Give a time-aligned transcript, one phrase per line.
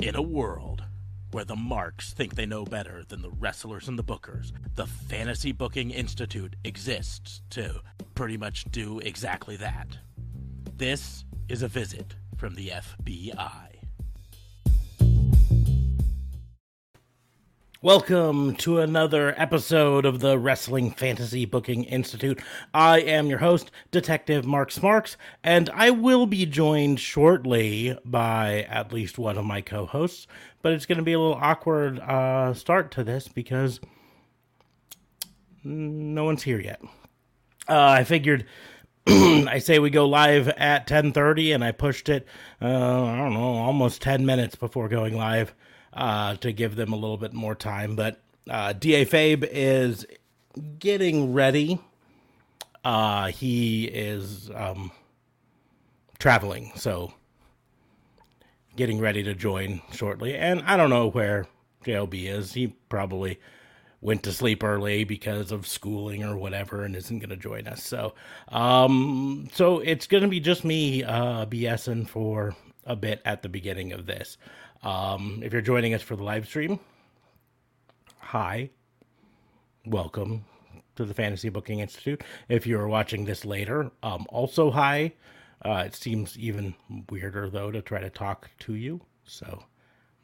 [0.00, 0.84] In a world
[1.32, 5.50] where the marks think they know better than the wrestlers and the bookers, the Fantasy
[5.50, 7.80] Booking Institute exists to
[8.14, 9.98] pretty much do exactly that.
[10.76, 13.67] This is a visit from the FBI.
[17.80, 22.42] Welcome to another episode of the Wrestling Fantasy Booking Institute.
[22.74, 28.92] I am your host, Detective Mark Smarks, and I will be joined shortly by at
[28.92, 30.26] least one of my co hosts,
[30.60, 33.78] but it's going to be a little awkward uh, start to this because
[35.62, 36.82] no one's here yet.
[37.68, 38.44] Uh, I figured.
[39.06, 42.26] I say we go live at 10:30 and I pushed it
[42.60, 45.54] uh, I don't know almost 10 minutes before going live
[45.98, 47.96] uh, to give them a little bit more time.
[47.96, 50.06] But uh, Da Fabe is
[50.78, 51.80] getting ready.
[52.84, 54.92] Uh, he is um,
[56.18, 57.12] traveling, so
[58.76, 60.36] getting ready to join shortly.
[60.36, 61.48] And I don't know where
[61.84, 62.52] JLB is.
[62.52, 63.40] He probably
[64.00, 67.82] went to sleep early because of schooling or whatever and isn't going to join us.
[67.82, 68.14] So,
[68.50, 72.54] um, so it's going to be just me uh, BSing for
[72.86, 74.38] a bit at the beginning of this.
[74.82, 76.78] Um, if you're joining us for the live stream,
[78.20, 78.70] hi,
[79.84, 80.44] welcome
[80.94, 82.22] to the Fantasy Booking Institute.
[82.48, 85.14] If you're watching this later, um, also hi.
[85.64, 86.74] Uh, it seems even
[87.10, 89.64] weirder though to try to talk to you, so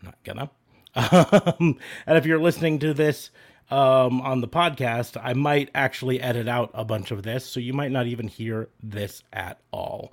[0.01, 0.51] I'm not gonna.
[0.97, 3.31] Um, and if you're listening to this
[3.69, 7.73] um, on the podcast, I might actually edit out a bunch of this, so you
[7.73, 10.13] might not even hear this at all.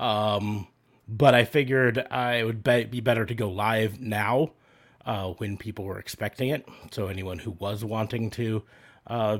[0.00, 0.66] Um,
[1.08, 4.52] but I figured I would be better to go live now
[5.04, 6.68] uh, when people were expecting it.
[6.90, 8.62] So anyone who was wanting to
[9.06, 9.38] uh,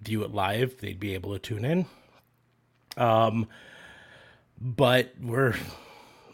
[0.00, 1.86] view it live, they'd be able to tune in.
[2.96, 3.48] Um,
[4.60, 5.54] but we're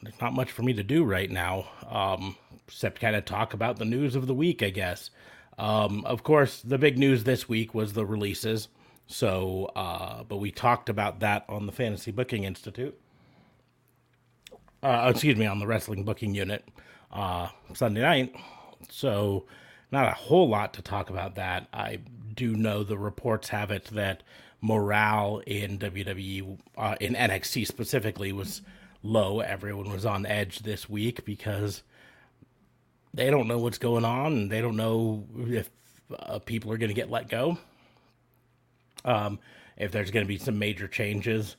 [0.02, 3.78] there's not much for me to do right now, um, except kind of talk about
[3.78, 5.10] the news of the week, I guess.
[5.58, 8.68] Um, of course, the big news this week was the releases.
[9.06, 12.98] So, uh, but we talked about that on the Fantasy Booking Institute
[14.82, 16.66] uh, excuse me, on the wrestling booking unit
[17.12, 18.34] uh, Sunday night.
[18.90, 19.44] So,
[19.90, 21.68] not a whole lot to talk about that.
[21.72, 22.00] I
[22.34, 24.22] do know the reports have it that
[24.60, 28.62] morale in WWE, uh, in NXT specifically, was
[29.02, 29.40] low.
[29.40, 31.82] Everyone was on edge this week because
[33.12, 35.70] they don't know what's going on and they don't know if
[36.18, 37.58] uh, people are going to get let go.
[39.04, 39.38] Um,
[39.76, 41.56] if there's going to be some major changes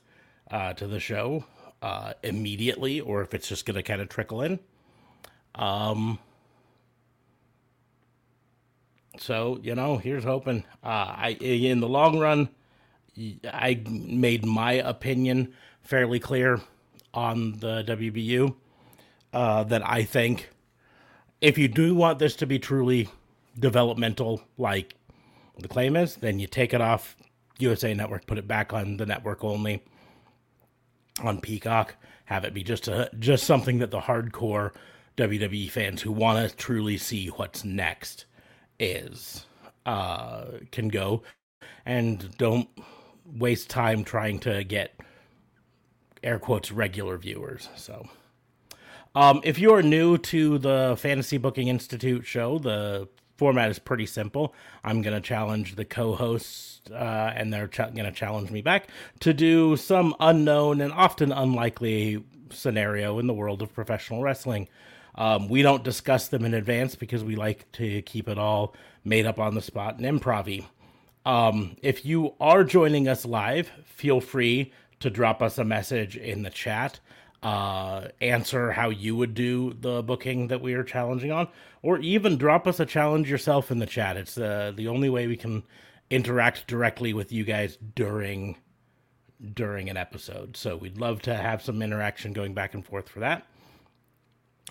[0.50, 1.44] uh, to the show
[1.84, 4.58] uh, immediately or if it's just going to kind of trickle in.
[5.54, 6.18] Um,
[9.18, 10.64] so you know, here's hoping.
[10.82, 12.48] Uh, I in the long run,
[13.44, 15.52] I made my opinion
[15.82, 16.62] fairly clear
[17.12, 18.54] on the WBU
[19.34, 20.48] uh, that I think
[21.42, 23.10] if you do want this to be truly
[23.60, 24.94] developmental, like
[25.58, 27.14] the claim is, then you take it off
[27.58, 29.84] USA Network, put it back on the network only
[31.22, 34.72] on Peacock, have it be just a just something that the hardcore
[35.16, 38.24] WWE fans who want to truly see what's next
[38.78, 39.46] is
[39.86, 41.22] uh, can go
[41.86, 42.68] and don't
[43.24, 44.98] waste time trying to get
[46.22, 47.68] air quotes regular viewers.
[47.76, 48.08] So,
[49.14, 54.06] um, if you are new to the Fantasy Booking Institute show, the format is pretty
[54.06, 54.54] simple.
[54.82, 58.62] I'm going to challenge the co hosts, uh, and they're ch- going to challenge me
[58.62, 58.88] back
[59.20, 64.68] to do some unknown and often unlikely scenario in the world of professional wrestling.
[65.16, 68.74] Um, we don't discuss them in advance because we like to keep it all
[69.04, 70.64] made up on the spot and improv
[71.26, 76.42] um, if you are joining us live, feel free to drop us a message in
[76.42, 77.00] the chat
[77.44, 81.46] uh, answer how you would do the booking that we are challenging on,
[81.82, 84.16] or even drop us a challenge yourself in the chat.
[84.16, 85.62] It's uh, the only way we can
[86.10, 88.56] interact directly with you guys during
[89.52, 90.56] during an episode.
[90.56, 93.46] So we'd love to have some interaction going back and forth for that.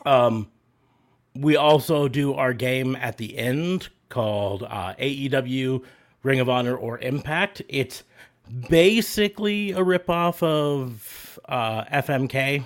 [0.03, 0.49] Um,
[1.35, 5.83] we also do our game at the end called uh, AEW
[6.23, 7.61] Ring of Honor or Impact.
[7.69, 8.03] It's
[8.69, 12.65] basically a ripoff of uh, FMK,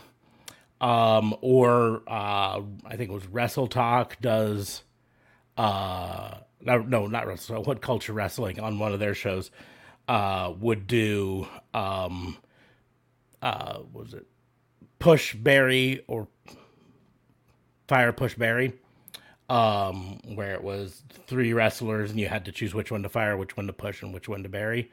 [0.81, 4.83] um, or uh, I think it was Wrestle Talk does.
[5.55, 7.63] Uh, no, no, not Wrestle.
[7.63, 9.51] What Culture Wrestling on one of their shows
[10.07, 11.47] uh, would do.
[11.73, 12.37] Um,
[13.41, 14.25] uh, was it
[14.99, 16.27] Push Barry or
[17.87, 18.73] Fire Push Barry?
[19.49, 23.37] Um, where it was three wrestlers and you had to choose which one to fire,
[23.37, 24.91] which one to push, and which one to bury.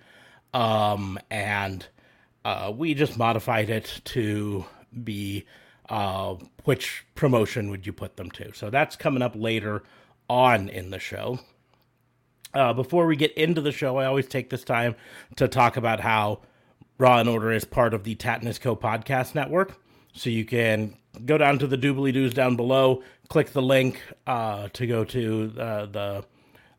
[0.54, 1.86] Um, and
[2.44, 4.64] uh, we just modified it to
[5.02, 5.44] be
[5.90, 8.54] uh, which promotion would you put them to?
[8.54, 9.82] So that's coming up later
[10.30, 11.40] on in the show.
[12.54, 14.94] Uh, before we get into the show, I always take this time
[15.36, 16.40] to talk about how
[16.98, 19.74] Raw and Order is part of the Tatnus Co podcast network.
[20.12, 20.96] So you can
[21.26, 25.52] go down to the doobly doos down below, click the link uh, to go to
[25.58, 26.24] uh, the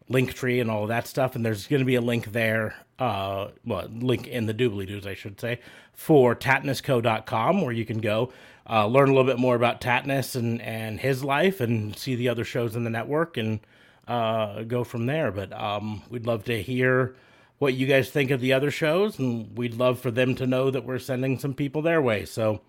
[0.10, 1.36] link tree and all of that stuff.
[1.36, 5.08] And there's going to be a link there, uh, well, link in the doobly doos,
[5.08, 5.60] I should say,
[5.94, 8.32] for tatnusco.com where you can go
[8.70, 12.30] uh, learn a little bit more about Tatnus and, and his life and see the
[12.30, 13.60] other shows in the network and
[14.08, 15.32] uh, go from there.
[15.32, 17.16] But um, we'd love to hear
[17.60, 20.72] what you guys think of the other shows, and we'd love for them to know
[20.72, 22.26] that we're sending some people their way.
[22.26, 22.62] So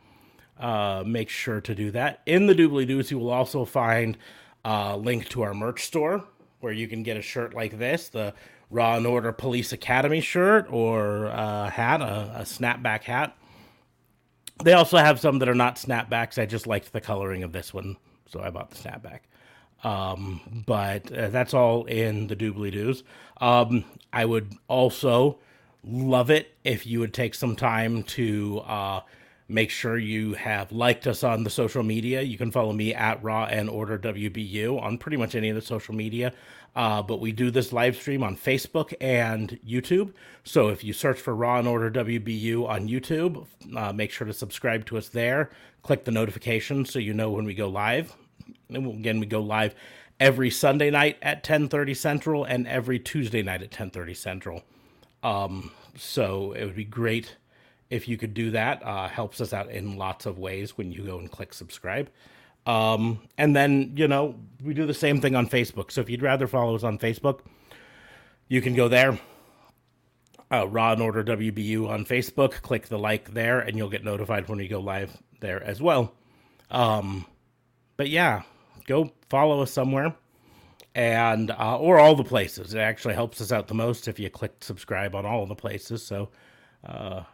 [0.60, 2.20] uh, make sure to do that.
[2.26, 4.16] In the doobly doos, you will also find
[4.64, 6.24] a link to our merch store
[6.66, 8.34] where you can get a shirt like this, the
[8.70, 13.36] Raw and Order Police Academy shirt, or a hat, a, a snapback hat.
[14.64, 16.42] They also have some that are not snapbacks.
[16.42, 17.98] I just liked the coloring of this one,
[18.28, 19.20] so I bought the snapback.
[19.84, 23.04] Um, but uh, that's all in the doobly doos.
[23.40, 25.38] Um, I would also
[25.84, 29.00] love it if you would take some time to uh,
[29.48, 32.22] make sure you have liked us on the social media.
[32.22, 35.62] You can follow me at Raw and Order WBU on pretty much any of the
[35.62, 36.32] social media.
[36.75, 40.12] Uh, but we do this live stream on Facebook and YouTube.
[40.44, 44.32] So if you search for Raw and Order WBU on YouTube, uh, make sure to
[44.32, 45.50] subscribe to us there.
[45.82, 48.14] Click the notification so you know when we go live.
[48.69, 49.75] And again, we go live
[50.20, 54.62] every Sunday night at 10:30 Central and every Tuesday night at 10:30 Central.
[55.22, 57.37] Um, so it would be great
[57.90, 58.84] if you could do that.
[58.84, 62.10] Uh, helps us out in lots of ways when you go and click subscribe.
[62.66, 65.92] Um, and then, you know, we do the same thing on Facebook.
[65.92, 67.40] So if you'd rather follow us on Facebook,
[68.48, 69.18] you can go there.
[70.50, 72.62] Uh, Raw and Order WBU on Facebook.
[72.62, 76.12] Click the like there, and you'll get notified when we go live there as well.
[76.70, 77.26] Um,
[77.96, 78.42] but yeah,
[78.86, 80.14] go follow us somewhere,
[80.94, 82.74] and uh, or all the places.
[82.74, 86.04] It actually helps us out the most if you click subscribe on all the places.
[86.04, 86.28] So
[86.84, 87.24] uh,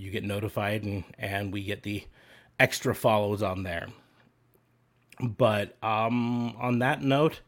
[0.00, 2.04] you get notified, and and we get the
[2.58, 3.88] extra follows on there.
[5.20, 7.40] But um, on that note,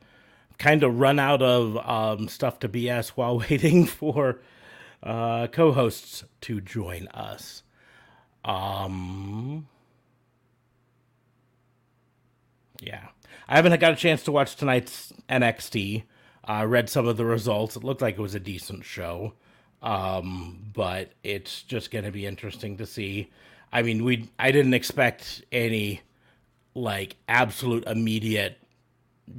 [0.58, 4.40] kind of run out of um, stuff to BS while waiting for
[5.02, 7.62] uh, co-hosts to join us.
[8.44, 9.69] Um,
[12.81, 13.08] yeah,
[13.49, 16.04] I haven't got a chance to watch tonight's NXT.
[16.44, 17.76] I uh, read some of the results.
[17.76, 19.34] It looked like it was a decent show,
[19.82, 23.31] um, but it's just going to be interesting to see.
[23.73, 26.00] I mean, we I didn't expect any
[26.75, 28.58] like absolute immediate,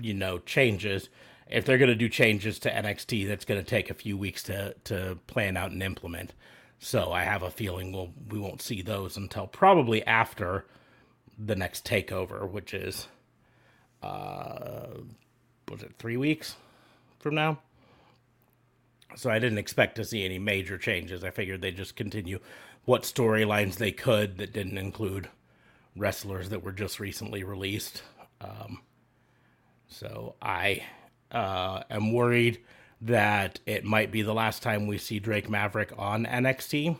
[0.01, 1.09] you know, changes.
[1.49, 4.43] If they're going to do changes to NXT, that's going to take a few weeks
[4.43, 6.33] to to plan out and implement.
[6.79, 10.65] So I have a feeling we'll we won't see those until probably after
[11.37, 13.07] the next takeover, which is
[14.01, 14.87] uh
[15.71, 16.55] was it three weeks
[17.19, 17.59] from now?
[19.15, 21.23] So I didn't expect to see any major changes.
[21.23, 22.39] I figured they'd just continue
[22.85, 25.29] what storylines they could that didn't include
[25.95, 28.03] wrestlers that were just recently released.
[28.41, 28.81] Um,
[29.87, 30.83] so I
[31.31, 32.59] uh, am worried
[33.01, 36.97] that it might be the last time we see Drake Maverick on NXT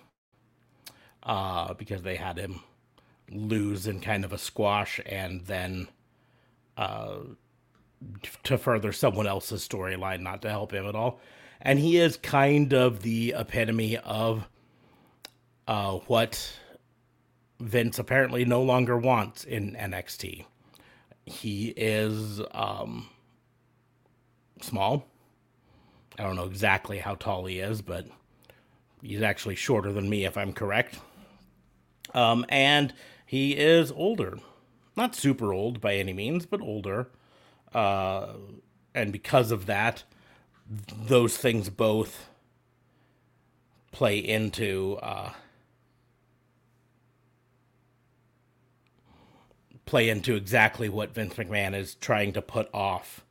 [1.24, 2.62] uh, because they had him
[3.30, 5.88] lose in kind of a squash and then
[6.78, 7.20] uh,
[8.44, 11.20] to further someone else's storyline, not to help him at all.
[11.64, 14.48] And he is kind of the epitome of
[15.66, 16.60] uh, what
[17.62, 20.46] Vince apparently no longer wants in NXT.
[21.26, 23.10] He is um,
[24.62, 25.08] small.
[26.20, 28.08] I don't know exactly how tall he is, but
[29.02, 31.00] he's actually shorter than me, if I'm correct.
[32.14, 32.94] Um, and
[33.26, 34.38] he is older.
[34.98, 37.10] Not super old by any means, but older.
[37.74, 38.34] Uh,
[38.94, 40.04] and because of that,
[40.68, 42.30] those things both
[43.92, 45.32] play into uh,
[49.86, 53.24] play into exactly what Vince McMahon is trying to put off,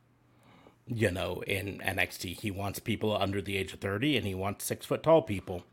[0.87, 2.39] you know, in NXT.
[2.39, 5.63] He wants people under the age of 30 and he wants six foot tall people.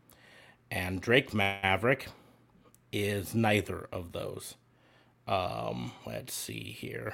[0.69, 2.07] And Drake Maverick
[2.91, 4.55] is neither of those.
[5.27, 7.13] Um, let's see here.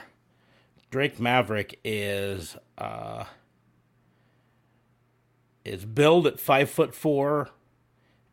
[0.89, 3.25] Drake Maverick is uh
[5.67, 7.49] is billed at five foot four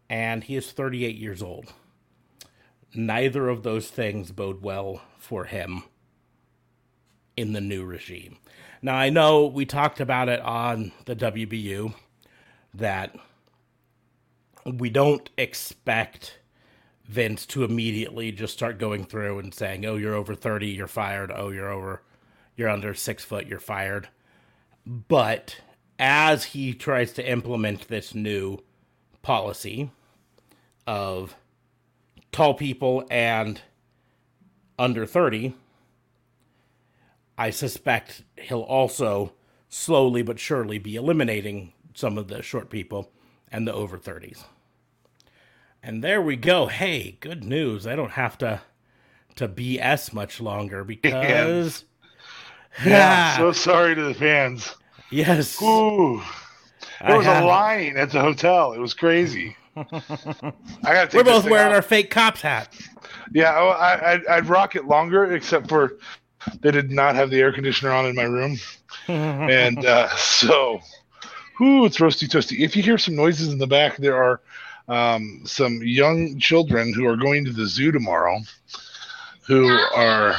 [0.08, 1.72] and he is 38 years old
[2.94, 5.82] neither of those things bode well for him
[7.36, 8.38] in the new regime.
[8.82, 11.94] Now, I know we talked about it on the WBU
[12.74, 13.16] that
[14.64, 16.38] we don't expect
[17.06, 21.30] Vince to immediately just start going through and saying, "Oh, you're over thirty, you're fired.
[21.34, 22.02] Oh, you're over,
[22.56, 24.08] you're under six foot, you're fired."
[24.86, 25.60] But
[25.98, 28.58] as he tries to implement this new
[29.22, 29.90] policy
[30.86, 31.34] of
[32.32, 33.60] tall people and
[34.78, 35.54] under 30,
[37.38, 39.32] I suspect he'll also
[39.68, 43.10] slowly but surely be eliminating some of the short people
[43.50, 44.44] and the over 30s.
[45.82, 46.66] And there we go.
[46.66, 47.86] Hey, good news.
[47.86, 48.62] I don't have to
[49.36, 51.84] to BS much longer because
[52.84, 54.74] yeah, so sorry to the fans.
[55.14, 55.62] Yes.
[55.62, 56.20] Ooh.
[57.06, 58.72] There was a line at the hotel.
[58.72, 59.56] It was crazy.
[59.76, 59.84] I
[60.82, 61.14] got.
[61.14, 61.76] We're both wearing out.
[61.76, 62.74] our fake cops hat.
[63.32, 65.98] Yeah, I, I'd, I'd rock it longer, except for
[66.60, 68.56] they did not have the air conditioner on in my room,
[69.08, 70.80] and uh, so,
[71.60, 72.60] whoo, it's roasty toasty.
[72.60, 74.40] If you hear some noises in the back, there are
[74.88, 78.40] um, some young children who are going to the zoo tomorrow,
[79.46, 80.34] who are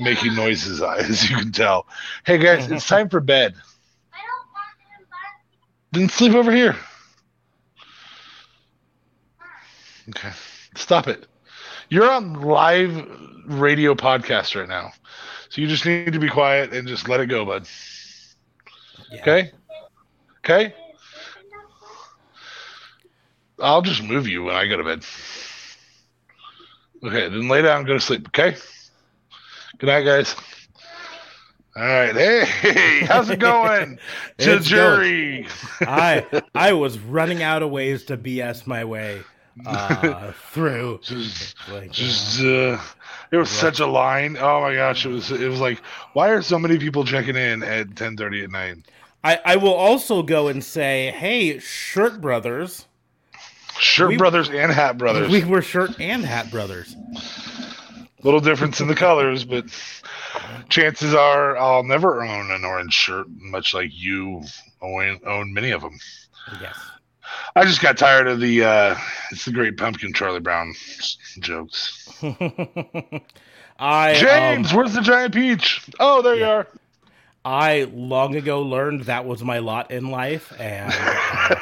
[0.00, 1.86] making noises, as you can tell.
[2.24, 3.54] Hey guys, it's time for bed.
[5.92, 6.76] Then sleep over here.
[10.10, 10.30] Okay.
[10.76, 11.26] Stop it.
[11.88, 13.06] You're on live
[13.46, 14.92] radio podcast right now.
[15.48, 17.66] So you just need to be quiet and just let it go, bud.
[19.10, 19.20] Yeah.
[19.20, 19.52] Okay?
[20.38, 20.74] Okay?
[23.58, 25.04] I'll just move you when I go to bed.
[27.02, 28.56] Okay, then lay down and go to sleep, okay?
[29.78, 30.36] Good night, guys.
[31.76, 32.14] All right.
[32.14, 33.98] Hey, how's it going?
[34.38, 35.46] to jury.
[35.80, 39.22] I I was running out of ways to BS my way
[39.64, 40.98] uh, through.
[41.02, 42.78] Just, like, just uh,
[43.30, 44.36] it was such a line.
[44.36, 45.78] Oh my gosh, it was it was like,
[46.12, 48.78] why are so many people checking in at ten thirty at night?
[49.22, 52.86] I, I will also go and say, hey, Shirt Brothers.
[53.78, 55.30] Shirt we, Brothers and Hat Brothers.
[55.30, 56.96] We were Shirt and Hat Brothers.
[58.22, 59.64] Little difference in the colors, but
[60.68, 64.42] chances are I'll never own an orange shirt, much like you
[64.82, 65.98] own, own many of them.
[66.60, 66.78] Yes.
[67.54, 68.96] I just got tired of the uh,
[69.30, 70.74] it's the Great Pumpkin Charlie Brown
[71.40, 72.08] jokes.
[73.78, 75.88] I James, um, where's the giant peach?
[75.98, 76.40] Oh, there yeah.
[76.40, 76.66] you are.
[77.44, 81.54] I long ago learned that was my lot in life, and uh,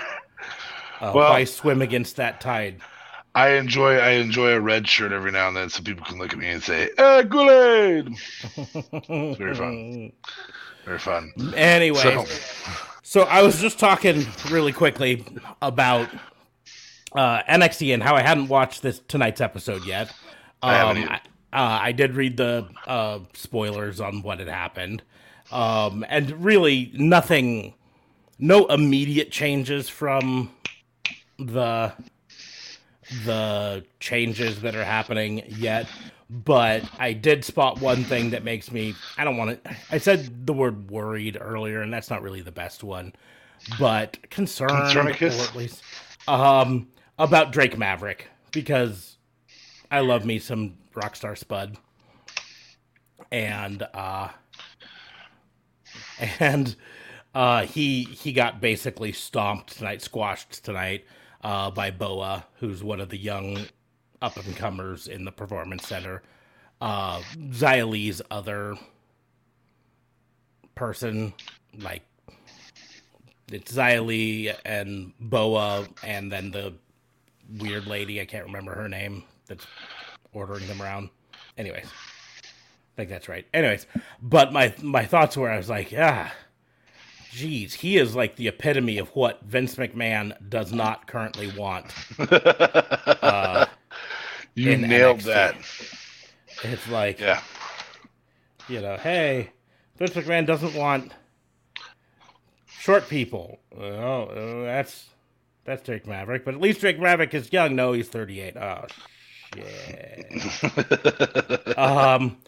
[1.00, 2.80] uh, well, I swim against that tide.
[3.34, 6.32] I enjoy I enjoy a red shirt every now and then, so people can look
[6.32, 10.12] at me and say, "Eh, Kool it's very fun.
[10.84, 11.34] Very fun.
[11.54, 12.24] Anyway, so.
[13.02, 15.22] so I was just talking really quickly
[15.60, 16.08] about
[17.12, 20.08] uh, NXT and how I hadn't watched this tonight's episode yet.
[20.62, 21.20] Um, I,
[21.52, 25.02] uh, I, did read the uh, spoilers on what had happened,
[25.52, 27.74] um, and really nothing,
[28.38, 30.50] no immediate changes from
[31.38, 31.92] the
[33.24, 35.88] the changes that are happening yet,
[36.30, 40.46] but I did spot one thing that makes me I don't want to I said
[40.46, 43.14] the word worried earlier and that's not really the best one,
[43.78, 45.82] but concerned or at least
[46.26, 46.88] um
[47.18, 49.16] about Drake Maverick because
[49.90, 51.76] I love me some Rockstar Spud.
[53.32, 54.28] And uh
[56.40, 56.76] and
[57.34, 61.04] uh he he got basically stomped tonight, squashed tonight
[61.42, 63.66] uh, by Boa, who's one of the young
[64.20, 66.22] up and comers in the performance center.
[66.80, 68.76] Uh, Li's other
[70.74, 71.32] person,
[71.78, 72.02] like
[73.50, 76.74] it's Li and Boa, and then the
[77.58, 79.66] weird lady, I can't remember her name, that's
[80.32, 81.10] ordering them around.
[81.56, 83.46] Anyways, I think that's right.
[83.52, 83.86] Anyways,
[84.22, 86.30] but my my thoughts were, I was like, yeah
[87.32, 91.86] Jeez, he is like the epitome of what Vince McMahon does not currently want.
[92.18, 93.66] uh,
[94.54, 95.24] you nailed NXT.
[95.24, 95.54] that.
[96.64, 97.40] It's like, yeah,
[98.68, 99.50] you know, hey,
[99.98, 101.12] Vince McMahon doesn't want
[102.66, 103.60] short people.
[103.78, 105.08] Oh, that's
[105.64, 107.76] that's Drake Maverick, but at least Drake Maverick is young.
[107.76, 108.56] No, he's thirty-eight.
[108.56, 108.86] Oh
[109.54, 110.26] shit.
[111.78, 112.38] um,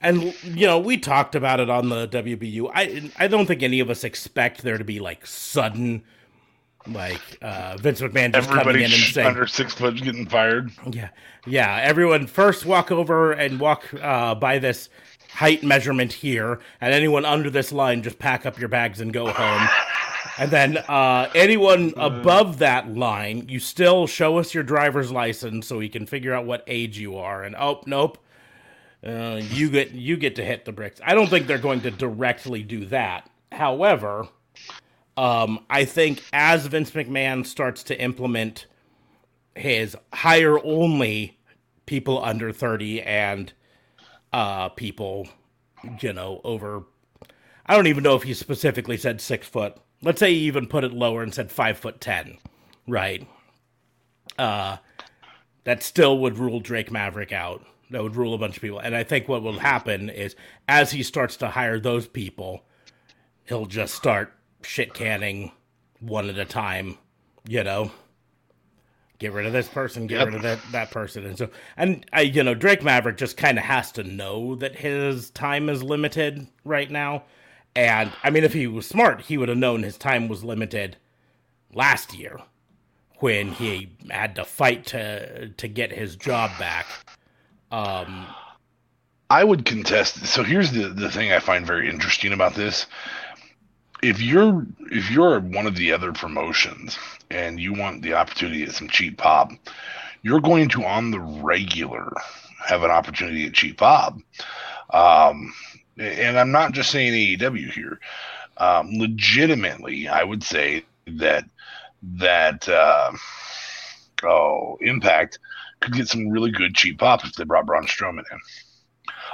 [0.00, 2.70] and you know we talked about it on the WBU.
[2.74, 6.02] I I don't think any of us expect there to be like sudden
[6.88, 10.70] like uh, Vince McMahon just Everybody coming in and saying under six foot getting fired.
[10.90, 11.08] Yeah,
[11.46, 11.80] yeah.
[11.82, 14.88] Everyone first walk over and walk uh, by this
[15.32, 19.32] height measurement here, and anyone under this line just pack up your bags and go
[19.32, 19.68] home.
[20.38, 25.78] and then uh, anyone above that line, you still show us your driver's license so
[25.78, 27.42] we can figure out what age you are.
[27.42, 28.18] And oh, nope,
[29.06, 31.00] uh, you get you get to hit the bricks.
[31.04, 33.30] I don't think they're going to directly do that.
[33.52, 34.28] However,
[35.16, 38.66] um, I think as Vince McMahon starts to implement
[39.54, 41.38] his hire only
[41.86, 43.52] people under 30 and
[44.32, 45.28] uh people
[46.00, 46.84] you know over
[47.66, 49.76] I don't even know if he specifically said six foot.
[50.02, 52.38] Let's say he even put it lower and said five foot ten,
[52.86, 53.26] right?
[54.38, 54.76] Uh,
[55.64, 57.64] that still would rule Drake Maverick out.
[57.90, 58.80] That would rule a bunch of people.
[58.80, 60.34] And I think what will happen is
[60.68, 62.64] as he starts to hire those people,
[63.44, 65.52] he'll just start shit canning
[66.00, 66.98] one at a time,
[67.46, 67.92] you know.
[69.18, 70.26] Get rid of this person, get Yep.
[70.26, 71.24] rid of that, that person.
[71.24, 75.30] And so and I you know, Drake Maverick just kinda has to know that his
[75.30, 77.22] time is limited right now.
[77.74, 80.96] And I mean if he was smart, he would have known his time was limited
[81.72, 82.40] last year
[83.20, 86.86] when he had to fight to to get his job back.
[87.70, 88.26] Um,
[89.28, 90.26] I would contest.
[90.26, 92.86] So here's the the thing I find very interesting about this.
[94.02, 96.98] If you're if you're one of the other promotions
[97.30, 99.50] and you want the opportunity at some cheap pop,
[100.22, 102.12] you're going to on the regular
[102.66, 104.18] have an opportunity at cheap pop.
[104.90, 105.52] Um,
[105.98, 107.98] and I'm not just saying AEW here.
[108.58, 111.44] Um, legitimately, I would say that
[112.02, 113.12] that uh,
[114.22, 115.38] oh Impact
[115.86, 118.40] could get some really good cheap pop if they brought Braun Strowman in.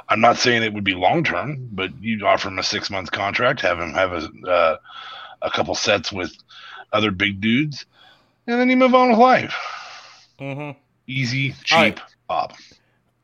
[0.09, 3.11] I'm not saying it would be long term, but you'd offer him a six month
[3.13, 4.77] contract, have him have a uh,
[5.43, 6.33] a couple sets with
[6.93, 7.87] other big dudes,
[8.47, 9.55] and then you move on with life.
[10.39, 10.77] mhm.
[11.07, 12.55] Easy, cheap pop.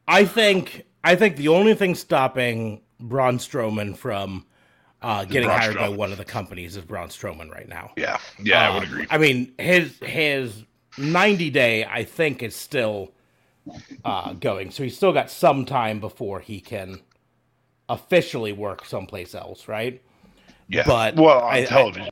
[0.06, 4.46] I think I think the only thing stopping Braun Strowman from
[5.02, 7.92] uh, getting hired by one of the companies is Braun Strowman right now.
[7.96, 9.08] Yeah, yeah, I would Um, agree.
[9.10, 10.64] I mean, his his
[10.96, 13.12] ninety day, I think, is still
[14.04, 14.70] uh, going.
[14.70, 17.00] So he's still got some time before he can
[17.88, 20.02] officially work someplace else, right?
[20.68, 22.10] Yeah, but well, on I- I- television,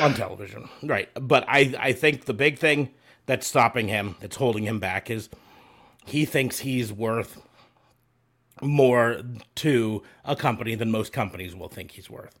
[0.00, 1.08] On television, right?
[1.14, 2.90] But I I think the big thing
[3.26, 5.28] that's stopping him, that's holding him back, is
[6.04, 7.40] he thinks he's worth
[8.62, 9.20] more
[9.56, 12.38] to a company than most companies will think he's worth.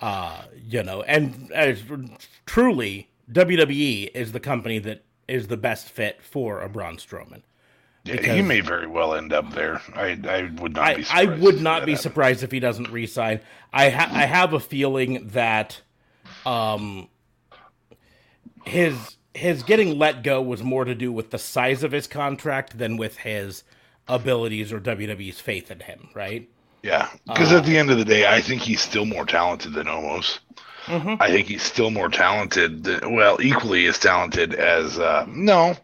[0.00, 1.82] Uh, you know, and as
[2.44, 7.42] truly, WWE is the company that is the best fit for a Braun Strowman.
[8.06, 9.82] Yeah, he may very well end up there.
[9.94, 11.06] I, I would not I, be.
[11.08, 12.00] I Surprised would if not be happened.
[12.02, 13.40] surprised if he doesn't resign.
[13.72, 15.82] I ha- I have a feeling that
[16.46, 17.08] um
[18.64, 22.78] his his getting let go was more to do with the size of his contract
[22.78, 23.64] than with his
[24.08, 26.48] abilities or WWE's faith in him, right?
[26.82, 29.72] Yeah, because Uh, at the end of the day, I think he's still more talented
[29.74, 30.38] than Omos.
[30.86, 31.16] Mhm.
[31.20, 32.84] I think he's still more talented.
[32.84, 35.76] Than, well, equally as talented as uh, no,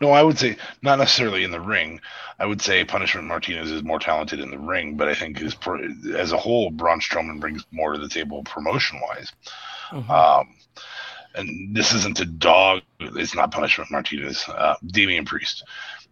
[0.00, 0.10] no.
[0.10, 2.00] I would say not necessarily in the ring.
[2.38, 5.56] I would say Punishment Martinez is more talented in the ring, but I think his
[6.16, 9.32] as a whole, Braun Strowman brings more to the table promotion wise.
[9.90, 10.10] Mhm.
[10.10, 10.54] Um,
[11.34, 12.82] and this isn't a dog.
[13.00, 14.46] It's not Punishment Martinez.
[14.48, 15.64] Uh, Damian Priest.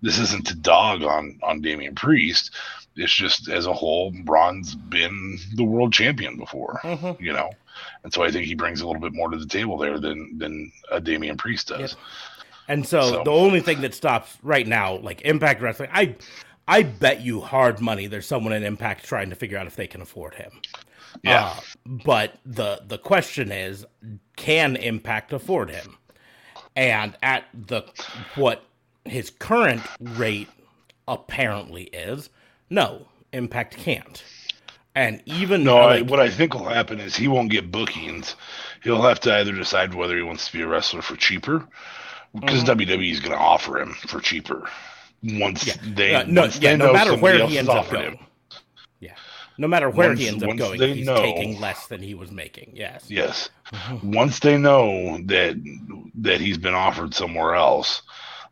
[0.03, 2.53] This isn't a dog on on Damian Priest.
[3.01, 7.19] It's just as a whole, Braun's been the world champion before, Mhm.
[7.21, 7.51] you know,
[8.05, 10.37] and so I think he brings a little bit more to the table there than
[10.39, 11.97] than a Damian Priest does.
[12.69, 16.15] And so, So- the only thing that stops right now, like Impact Wrestling, I
[16.69, 19.87] I bet you hard money there's someone in Impact trying to figure out if they
[19.89, 20.61] can afford him.
[21.25, 21.61] Yeah, Uh,
[22.05, 23.85] but the the question is,
[24.37, 25.97] can Impact afford him?
[26.77, 27.83] And at the
[28.37, 28.63] what
[29.07, 30.49] his current rate
[31.09, 32.29] apparently is,
[32.71, 34.23] no, Impact can't.
[34.95, 35.77] And even no.
[35.79, 38.35] I, like, what I think will happen is he won't get bookings.
[38.83, 41.69] He'll have to either decide whether he wants to be a wrestler for cheaper,
[42.35, 42.67] because Mhm.
[42.77, 44.69] WWE is going to offer him for cheaper
[45.23, 47.89] once yeah, they uh, no, once yeah, they no know matter where he ends up
[47.91, 48.13] going.
[48.13, 48.19] him.
[48.99, 49.13] Yeah,
[49.59, 52.73] no matter where he ends up going, he's know- taking less than he was making.
[52.75, 53.05] Yes.
[53.09, 53.51] Yes.
[53.73, 54.03] Mhm.
[54.15, 55.55] Once they know that
[56.17, 58.03] that he's been offered somewhere else,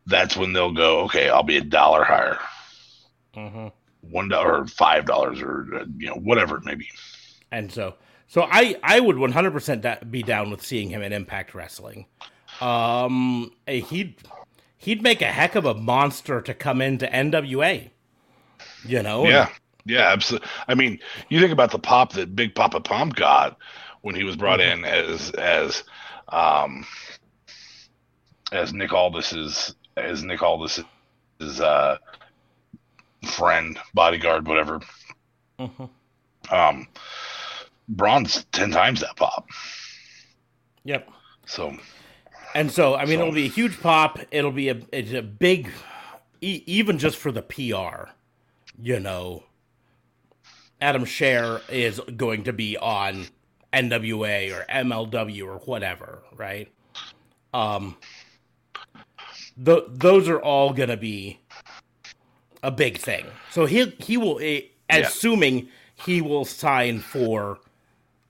[0.05, 2.39] that's when they'll go, okay, I'll be a dollar higher,
[3.35, 3.71] Mhm.
[4.01, 6.89] One dollar or five dollars or uh, you know whatever it may be.
[7.51, 7.95] And so,
[8.27, 12.05] so I I would 100% da- be down with seeing him in Impact Wrestling.
[12.61, 14.15] Um, he'd
[14.77, 17.89] he'd make a heck of a monster to come into NWA.
[18.85, 19.49] You know, Yeah,
[19.85, 20.47] yeah, absolutely.
[20.67, 23.57] I mean, you think about the pop that Big Papa Pump got
[24.01, 25.83] when he was brought in as as
[26.29, 26.85] um
[28.51, 30.85] as Nick Aldis's as Nick Aldis's
[31.41, 31.97] uh
[33.23, 34.79] friend, bodyguard, whatever.
[35.59, 35.89] Mhm.
[36.49, 36.87] Um,
[37.89, 39.47] Braun's ten times that pop.
[40.83, 41.09] Yep.
[41.45, 41.75] So
[42.55, 44.19] And so, I mean, So- it'll be a huge pop.
[44.31, 45.69] It'll be a it's a big,
[46.41, 48.09] e- even just for the PR.
[48.81, 49.43] You know,
[50.81, 53.27] Adam Scherr is going to be on
[53.73, 56.71] NWA or MLW or whatever, right?
[57.53, 57.97] Um,
[59.63, 61.39] th- those are all going to be
[62.63, 63.25] a big thing.
[63.51, 67.59] So he he will, eh, assuming he will sign for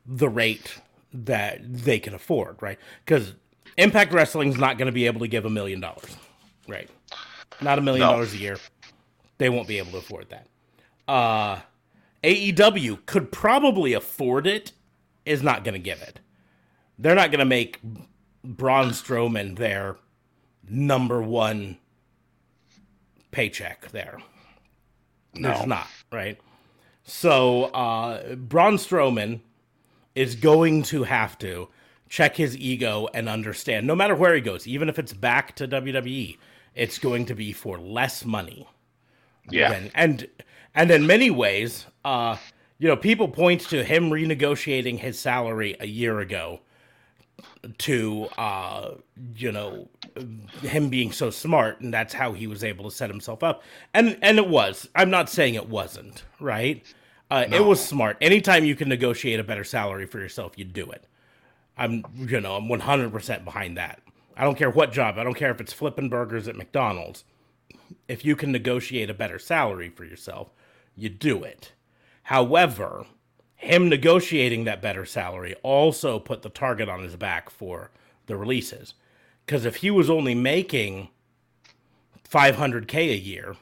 [0.05, 0.79] the rate
[1.13, 2.77] that they can afford, right?
[3.05, 3.33] Because
[3.77, 6.15] Impact Wrestling's not going to be able to give a million dollars,
[6.67, 6.89] right?
[7.61, 8.13] Not a million No.
[8.13, 8.57] dollars a year.
[9.37, 10.47] They won't be able to afford that.
[11.07, 11.59] Uh,
[12.23, 14.73] AEW could probably afford it,
[15.25, 16.19] is not going to give it.
[16.97, 17.79] They're not going to make
[18.43, 19.97] Braun Strowman their
[20.67, 21.77] number one
[23.31, 24.19] paycheck there.
[25.33, 26.39] There's not, right?
[27.03, 29.41] So uh, Braun Strowman
[30.15, 31.69] is going to have to
[32.07, 35.67] check his ego and understand, no matter where he goes, even if it's back to
[35.67, 36.37] WWE,
[36.75, 38.67] it's going to be for less money.
[39.49, 39.71] Yeah.
[39.71, 40.27] And and,
[40.75, 42.37] and in many ways, uh,
[42.79, 46.61] you know, people point to him renegotiating his salary a year ago
[47.79, 48.91] to uh,
[49.35, 49.87] you know
[50.61, 53.63] him being so smart and that's how he was able to set himself up.
[53.93, 54.87] And and it was.
[54.95, 56.83] I'm not saying it wasn't right?
[57.31, 58.17] Uh, it was smart.
[58.21, 61.05] Anytime you can negotiate a better salary for yourself you do it.
[61.77, 64.01] I'm you know i'm 100% behind that.
[64.35, 65.17] I don't care what job.
[65.17, 67.23] I don't care if it's flipping burgers at mcdonald's.
[68.07, 70.49] If you can negotiate a better salary for yourself
[70.95, 71.73] you do it.
[72.23, 73.05] However
[73.59, 77.91] him negotiating that better salary also put the target on his back for
[78.25, 78.93] the releases.
[79.45, 81.09] Because if he was only making
[82.29, 83.57] 500k a year,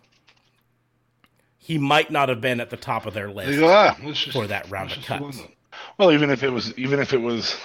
[1.57, 4.45] he might not have been at the top of their list go, ah, just, for
[4.45, 5.41] that round of cuts.
[5.97, 7.57] Well, even if it was, even if it was,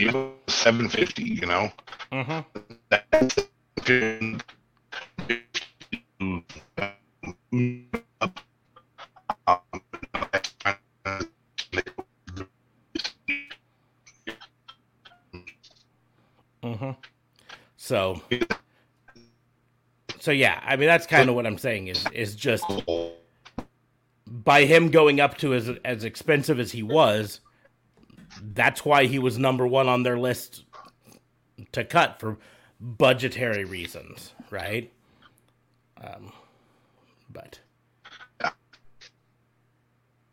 [0.00, 1.70] even seven fifty, you know,
[2.10, 2.44] Mhm.
[2.88, 3.46] that's
[17.92, 18.22] So,
[20.18, 22.64] so yeah, I mean that's kind of what I'm saying is is just
[24.26, 27.40] by him going up to as as expensive as he was,
[28.54, 30.64] that's why he was number one on their list
[31.72, 32.38] to cut for
[32.80, 34.90] budgetary reasons, right?
[36.02, 36.32] Um,
[37.28, 37.60] but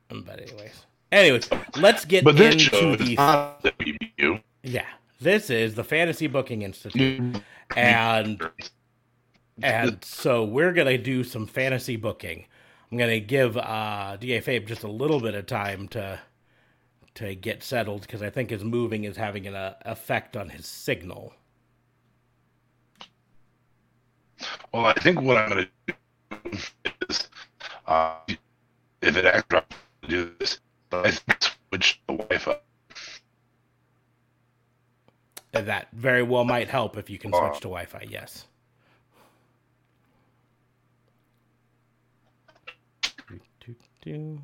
[0.08, 4.86] but anyways, anyways, let's get But into show is the not the yeah.
[5.22, 7.42] This is the Fantasy Booking Institute,
[7.76, 8.42] and
[9.62, 12.46] and so we're gonna do some fantasy booking.
[12.90, 16.22] I'm gonna give uh, Da Fabe just a little bit of time to
[17.16, 20.66] to get settled because I think his moving is having an uh, effect on his
[20.66, 21.34] signal.
[24.74, 25.94] Well, I think what I'm going to
[26.32, 26.58] do
[27.10, 27.30] is,
[27.88, 28.16] uh,
[29.02, 29.64] if it actually
[30.04, 32.58] to do this, but I switch the Wi-Fi.
[35.52, 37.54] That very well might help if you can switch uh.
[37.56, 38.06] to Wi-Fi.
[38.10, 38.46] Yes.
[44.06, 44.42] And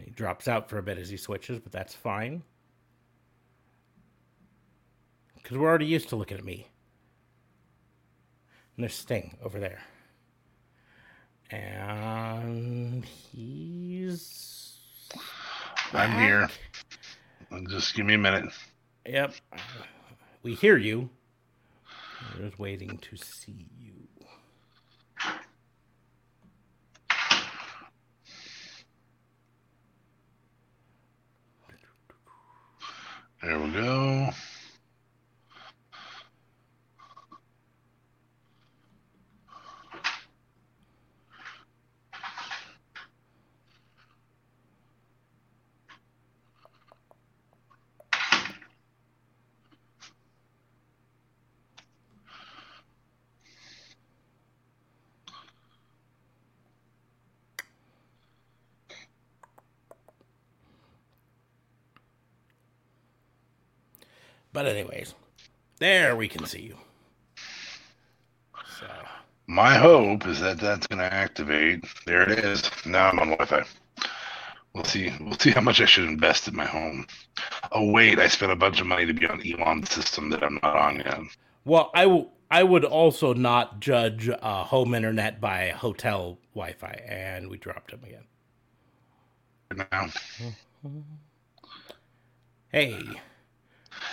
[0.00, 2.42] he drops out for a bit as he switches, but that's fine.
[5.36, 6.68] Because we're already used to looking at me.
[8.76, 9.80] And there's Sting over there.
[11.50, 14.78] And he's.
[15.92, 16.50] I'm here.
[17.68, 18.50] Just give me a minute.
[19.06, 19.34] Yep.
[20.42, 21.08] We hear you.
[22.36, 23.92] We're just waiting to see you.
[33.42, 34.30] There we go.
[64.58, 65.14] But anyways,
[65.78, 66.76] there we can see you.
[68.80, 68.88] So
[69.46, 71.84] My hope is that that's going to activate.
[72.06, 72.68] There it is.
[72.84, 73.62] Now I'm on Wi-Fi.
[74.74, 75.12] We'll see.
[75.20, 77.06] We'll see how much I should invest in my home.
[77.70, 80.58] Oh wait, I spent a bunch of money to be on Elon's system that I'm
[80.60, 81.20] not on yet.
[81.64, 82.32] well, I will.
[82.50, 88.00] I would also not judge uh, home internet by hotel Wi-Fi, and we dropped him
[88.02, 88.24] again.
[89.92, 90.08] Now
[92.72, 92.98] Hey,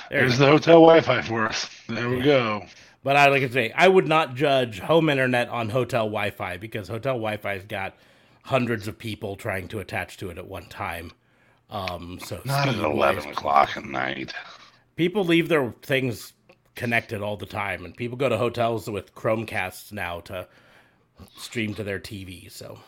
[0.09, 1.69] there's the hotel Wi-Fi for us.
[1.87, 2.65] There we go.
[3.03, 6.87] But I like to say, I would not judge home internet on hotel Wi-Fi because
[6.87, 7.95] hotel Wi-Fi's got
[8.43, 11.11] hundreds of people trying to attach to it at one time.
[11.69, 14.33] Um, so Not at eleven o'clock at night.
[14.95, 16.33] people leave their things
[16.75, 20.47] connected all the time, and people go to hotels with Chromecasts now to
[21.37, 22.51] stream to their TV.
[22.51, 22.79] So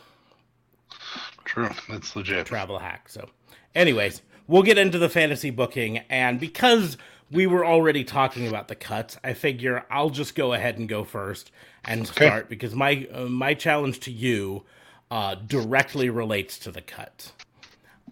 [1.46, 2.46] True, that's legit.
[2.46, 3.08] travel hack.
[3.10, 3.30] So,
[3.76, 6.98] anyways, we'll get into the fantasy booking, and because
[7.32, 11.04] we were already talking about the cuts, I figure I'll just go ahead and go
[11.04, 11.52] first
[11.86, 14.64] and start because my uh, my challenge to you
[15.12, 17.32] uh, directly relates to the cut.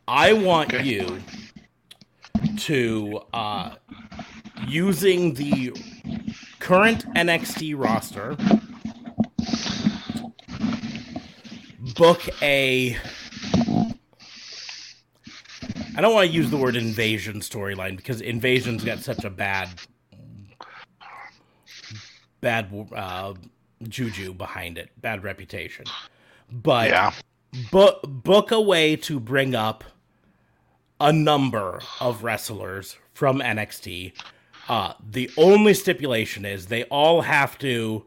[0.08, 0.84] I want Okay.
[0.84, 1.22] you
[2.58, 3.76] to uh,
[4.68, 5.74] using the
[6.60, 8.38] current NXT roster
[11.96, 12.98] book a
[15.96, 19.70] I don't want to use the word invasion storyline because invasion's got such a bad
[22.42, 23.34] bad uh,
[23.88, 25.86] juju behind it, bad reputation.
[26.52, 27.14] But Yeah,
[27.72, 29.84] book book a way to bring up
[31.00, 34.14] a number of wrestlers from NXT.
[34.68, 38.06] Uh, the only stipulation is they all have to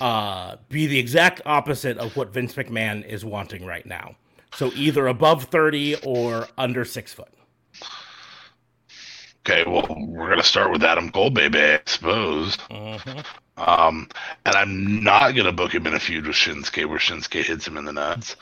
[0.00, 4.16] uh, be the exact opposite of what Vince McMahon is wanting right now.
[4.56, 7.28] So either above 30 or under six foot.
[9.48, 12.58] Okay, well, we're gonna start with Adam Cole, baby, I suppose.
[13.58, 14.08] Um,
[14.44, 17.76] and I'm not gonna book him in a feud with Shinsuke where Shinsuke hits him
[17.76, 18.34] in the nuts.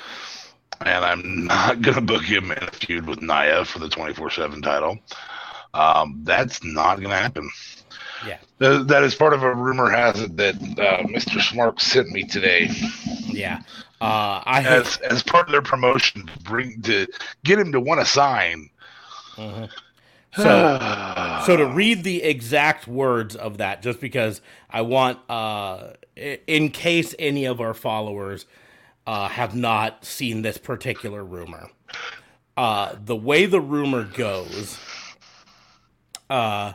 [0.80, 4.98] And I'm not gonna book him in a feud with Nia for the 24/7 title.
[5.74, 7.50] Um, that's not gonna happen.
[8.26, 8.38] Yeah.
[8.58, 11.40] That, that is part of a rumor has it that uh, Mr.
[11.42, 12.70] Smart sent me today
[13.26, 13.60] Yeah.
[14.04, 17.06] Uh, I as as part of their promotion to bring to
[17.44, 18.70] get him to want to sign.
[19.36, 19.70] Mhm.
[20.36, 26.70] So, so to read the exact words of that, just because I want, uh, in
[26.70, 28.44] case any of our followers
[29.06, 31.70] uh, have not seen this particular rumor,
[32.56, 34.76] uh, the way the rumor goes,
[36.28, 36.72] uh,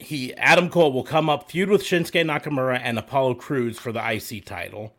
[0.00, 4.00] he Adam Cole will come up feud with Shinsuke Nakamura and Apollo Crews for the
[4.04, 4.96] IC title.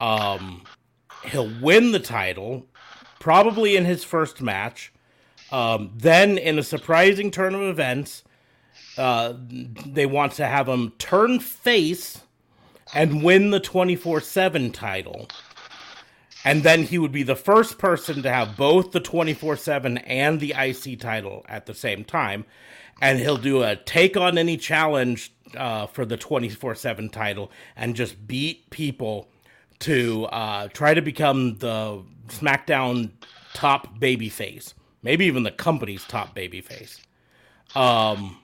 [0.00, 0.62] Um,
[1.24, 2.66] he'll win the title,
[3.18, 4.92] probably in his first match.
[5.50, 8.22] Um, then, in a surprising turn of events,
[8.96, 12.22] uh, they want to have him turn face
[12.94, 15.28] and win the 24 7 title.
[16.44, 20.40] And then he would be the first person to have both the 24 7 and
[20.40, 22.44] the IC title at the same time.
[23.00, 27.94] And he'll do a take on any challenge uh, for the 24 7 title and
[27.94, 29.28] just beat people
[29.80, 33.10] to uh, try to become the SmackDown
[33.54, 37.00] top babyface, maybe even the company's top babyface.
[37.76, 38.38] Um,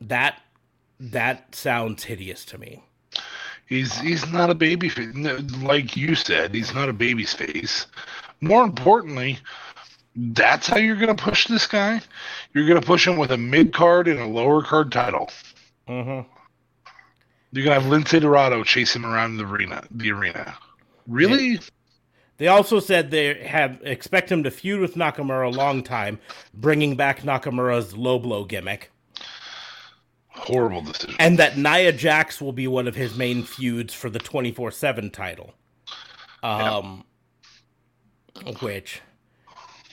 [0.00, 0.40] that
[1.00, 2.82] that sounds hideous to me.
[3.66, 5.14] He's he's not a baby face.
[5.62, 7.86] Like you said, he's not a baby's face.
[8.40, 9.38] More importantly,
[10.16, 12.00] that's how you're going to push this guy.
[12.54, 15.30] You're going to push him with a mid card and a lower card title.
[15.88, 16.28] Mm-hmm.
[17.52, 19.84] You're to have Lince Dorado chase him around the arena.
[19.90, 20.56] The arena.
[21.06, 21.58] Really?
[22.36, 26.20] They also said they have expect him to feud with Nakamura a long time,
[26.54, 28.92] bringing back Nakamura's low blow gimmick,
[30.28, 31.16] Horrible decision.
[31.18, 34.70] and that Nia Jax will be one of his main feuds for the twenty four
[34.70, 35.54] seven title.
[36.44, 37.04] Um,
[38.60, 39.00] which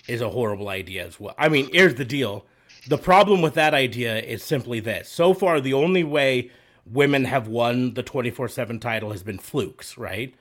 [0.08, 1.34] is a horrible idea as well.
[1.39, 2.46] I mean, here's the deal:
[2.88, 5.10] the problem with that idea is simply this.
[5.10, 6.52] So far, the only way
[6.86, 10.34] women have won the twenty four seven title has been flukes, right?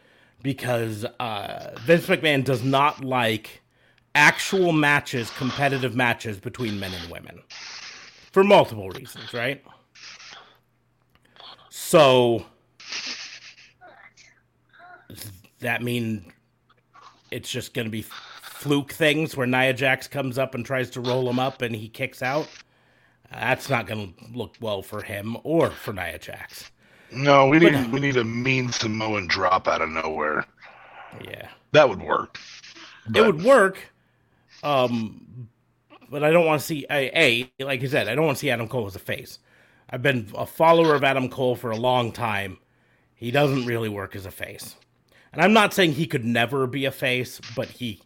[0.44, 3.62] because uh, Vince McMahon does not like
[4.14, 7.42] actual matches, competitive matches between men and women
[8.30, 9.64] for multiple reasons, right?
[11.70, 12.44] So
[15.60, 16.30] that mean
[17.30, 18.02] it's just going to be
[18.42, 21.88] fluke things where Nia Jax comes up and tries to roll him up and he
[21.88, 22.48] kicks out?
[23.34, 26.70] That's not going to look well for him or for Nia Jax.
[27.10, 30.46] No, we need we need a mean Samoan drop out of nowhere.
[31.24, 31.48] Yeah.
[31.72, 32.38] That would work.
[33.14, 33.78] it would work
[34.62, 35.48] um
[36.10, 37.10] but i don't want to see a,
[37.60, 39.38] a like i said i don't want to see adam cole as a face
[39.90, 42.58] i've been a follower of adam cole for a long time
[43.14, 44.76] he doesn't really work as a face
[45.32, 48.00] and i'm not saying he could never be a face but he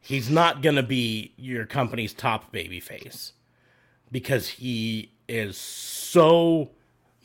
[0.00, 3.32] he's not going to be your company's top baby face
[4.10, 6.70] because he is so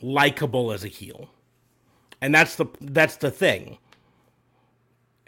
[0.02, 1.30] likable as a heel
[2.20, 3.78] and that's the that's the thing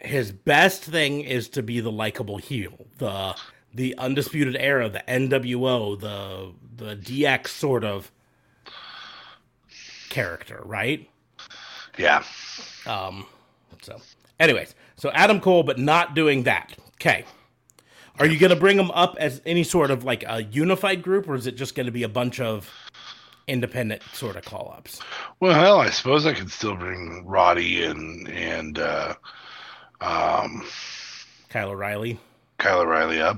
[0.03, 3.35] his best thing is to be the likable heel, the
[3.73, 8.11] the undisputed era, the NWO, the the DX sort of
[10.09, 11.09] character, right?
[11.97, 12.23] Yeah.
[12.85, 13.25] Um,
[13.81, 13.99] so,
[14.39, 16.73] anyways, so Adam Cole, but not doing that.
[16.95, 17.25] Okay.
[18.19, 21.27] Are you going to bring them up as any sort of like a unified group,
[21.27, 22.69] or is it just going to be a bunch of
[23.47, 25.01] independent sort of call ups?
[25.39, 29.15] Well, hell, I suppose I could still bring Roddy and and uh,
[29.99, 30.63] um,
[31.49, 32.19] Kyle O'Reilly.
[32.57, 33.37] Kyle O'Reilly up.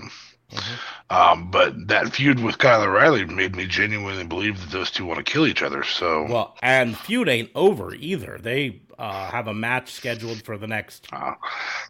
[0.51, 0.75] Mm-hmm.
[1.09, 5.17] Um, but that feud with Kyle O'Reilly made me genuinely believe that those two want
[5.17, 5.83] to kill each other.
[5.83, 8.37] So well, and feud ain't over either.
[8.41, 11.07] They uh, have a match scheduled for the next.
[11.11, 11.33] Uh,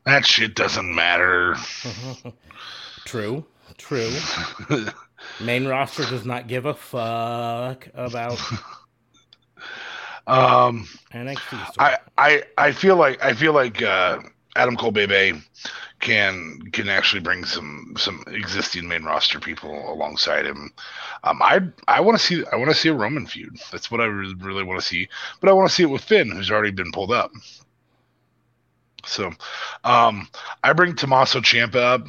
[0.06, 1.56] that shit doesn't matter.
[3.06, 3.46] true,
[3.78, 4.12] true.
[5.39, 8.39] Main roster does not give a fuck about
[10.28, 11.74] um NXT.
[11.80, 14.20] I, I I feel like I feel like uh,
[14.56, 15.34] Adam Cole Bebe
[16.00, 20.72] can can actually bring some some existing main roster people alongside him.
[21.24, 23.58] Um, I I want to see I want to see a Roman feud.
[23.72, 25.10] That's what I really, really want to see.
[25.39, 27.32] But I want to see it with Finn, who's already been pulled up.
[29.06, 29.32] So,
[29.84, 30.28] um,
[30.63, 32.08] I bring Tommaso Ciampa up,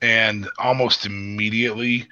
[0.00, 2.08] and almost immediately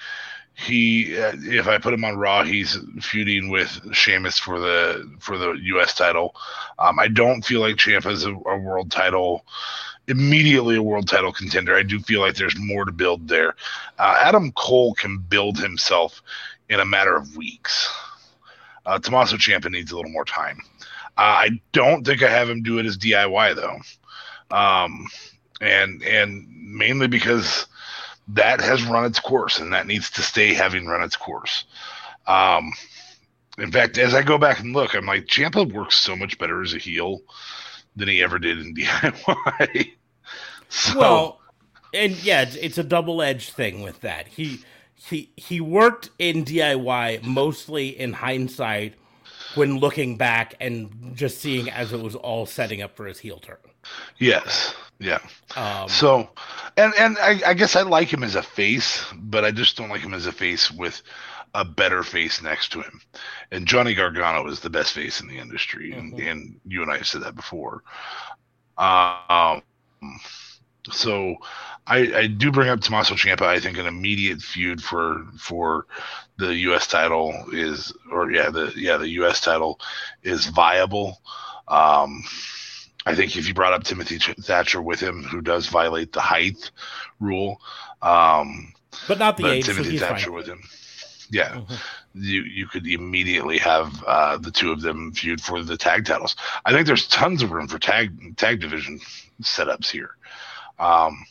[0.58, 5.38] he uh, if I put him on Raw, he's feuding with Sheamus for the for
[5.38, 5.94] the U.S.
[5.94, 6.34] title.
[6.80, 9.44] Um, I don't feel like Ciampa is a, a, world title
[10.08, 11.76] immediately a world title contender.
[11.76, 13.54] I do feel like there's more to build there.
[13.98, 16.22] Uh, Adam Cole can build himself
[16.68, 17.94] in a matter of weeks.
[18.84, 20.58] Uh, Tommaso Ciampa needs a little more time.
[21.16, 25.06] Uh, I don't think I have him do it as DIY though, um,
[25.60, 27.66] and and mainly because
[28.28, 31.64] that has run its course, and that needs to stay having run its course.
[32.26, 32.72] Um,
[33.58, 36.62] in fact, as I go back and look, I'm like, Ciampa works so much better
[36.62, 37.22] as a heel
[37.96, 39.92] than he ever did in DIY.
[40.68, 41.40] so, well,
[41.94, 44.28] and yeah, it's, it's a double edged thing with that.
[44.28, 44.60] He
[44.94, 48.94] he he worked in DIY mostly in hindsight
[49.54, 53.38] when looking back and just seeing as it was all setting up for his heel
[53.38, 53.56] turn.
[54.18, 54.74] Yes.
[54.98, 55.20] Yeah.
[55.56, 56.28] Um, so,
[56.76, 59.88] and and I, I, guess I like him as a face, but I just don't
[59.88, 61.02] like him as a face with
[61.54, 63.00] a better face next to him.
[63.50, 66.16] And Johnny Gargano is the best face in the industry, mm-hmm.
[66.16, 67.84] and, and, you and I have said that before.
[68.76, 69.62] Um,
[70.90, 71.36] so
[71.86, 73.42] I, I do bring up Tommaso Ciampa.
[73.42, 75.86] I think an immediate feud for for
[76.38, 76.86] the U.S.
[76.86, 79.40] title is, or yeah, the yeah the U.S.
[79.40, 79.80] title
[80.22, 81.20] is viable.
[81.66, 82.24] Um,
[83.08, 86.70] I think if you brought up Timothy Thatcher with him, who does violate the height
[87.20, 87.60] rule,
[88.02, 88.72] um,
[89.06, 89.66] but not the but age.
[89.66, 90.34] Timothy so Thatcher fine.
[90.34, 90.62] with him,
[91.30, 91.74] yeah, mm-hmm.
[92.14, 96.36] you you could immediately have uh, the two of them feud for the tag titles.
[96.64, 99.00] I think there's tons of room for tag tag division
[99.42, 100.10] setups here.
[100.78, 101.24] Um,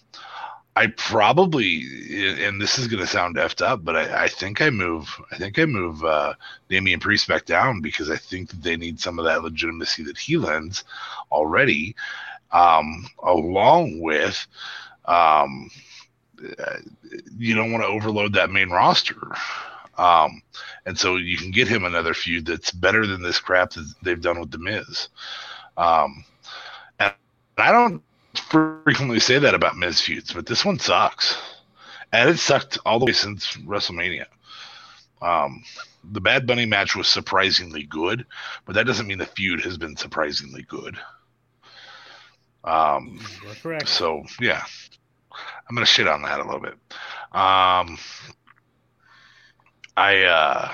[0.77, 1.81] I probably,
[2.45, 5.35] and this is going to sound effed up, but I, I, think I move, I
[5.35, 6.35] think I move uh,
[6.69, 10.19] Damian Priest back down because I think that they need some of that legitimacy that
[10.19, 10.83] he lends
[11.31, 11.95] already,
[12.51, 14.45] um, along with,
[15.05, 15.71] um,
[17.39, 19.33] you don't want to overload that main roster.
[19.97, 20.43] Um,
[20.85, 24.21] and so you can get him another feud that's better than this crap that they've
[24.21, 25.09] done with The Miz.
[25.75, 26.23] Um,
[26.99, 27.13] and
[27.57, 28.03] I don't
[28.39, 31.37] frequently say that about Miz feuds, but this one sucks,
[32.11, 34.25] and it sucked all the way since WrestleMania.
[35.21, 35.63] Um,
[36.11, 38.25] the Bad Bunny match was surprisingly good,
[38.65, 40.97] but that doesn't mean the feud has been surprisingly good.
[42.63, 43.19] Um.
[43.85, 44.63] So yeah,
[45.67, 46.75] I'm gonna shit on that a little bit.
[47.31, 47.97] Um,
[49.95, 50.73] I uh,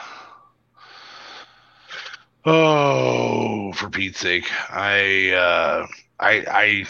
[2.45, 5.87] oh, for Pete's sake, I uh,
[6.19, 6.85] I I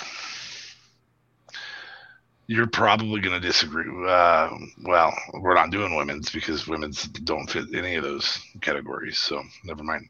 [2.48, 3.86] you're probably going to disagree.
[4.08, 4.50] Uh,
[4.84, 9.18] well, we're not doing women's because women's don't fit any of those categories.
[9.18, 10.10] So never mind.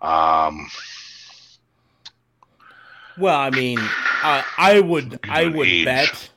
[0.00, 0.70] Um,
[3.18, 5.84] well, I mean, uh, I would I would age.
[5.84, 6.30] bet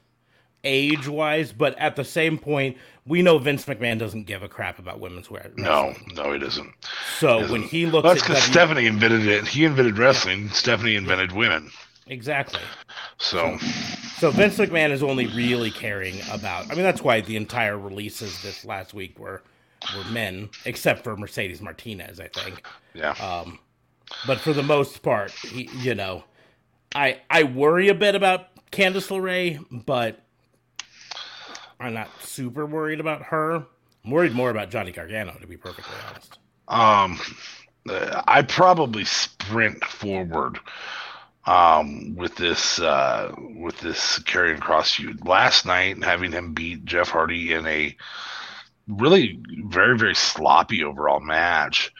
[0.63, 4.79] age wise, but at the same point, we know Vince McMahon doesn't give a crap
[4.79, 5.51] about women's wear.
[5.55, 6.71] No, no, he doesn't.
[7.19, 7.51] So he doesn't.
[7.51, 9.47] when he looks, well, that's because Stephanie invented it.
[9.47, 10.49] He invented wrestling.
[10.49, 11.71] Stephanie invented women.
[12.07, 12.61] Exactly.
[13.17, 13.57] So,
[14.21, 16.71] so Vince McMahon is only really caring about.
[16.71, 19.41] I mean, that's why the entire releases this last week were
[19.97, 22.63] were men, except for Mercedes Martinez, I think.
[22.93, 23.13] Yeah.
[23.13, 23.57] Um,
[24.27, 26.23] but for the most part, he, you know,
[26.93, 30.23] I I worry a bit about Candice LeRae, but
[31.79, 33.65] I'm not super worried about her.
[34.05, 36.37] I'm worried more about Johnny Gargano, to be perfectly honest.
[36.67, 37.19] Um,
[38.27, 40.59] I probably sprint forward
[41.45, 47.09] um, with this uh, with this Karrion Kross feud last night, having him beat Jeff
[47.09, 47.95] Hardy in a
[48.87, 51.91] really very very sloppy overall match,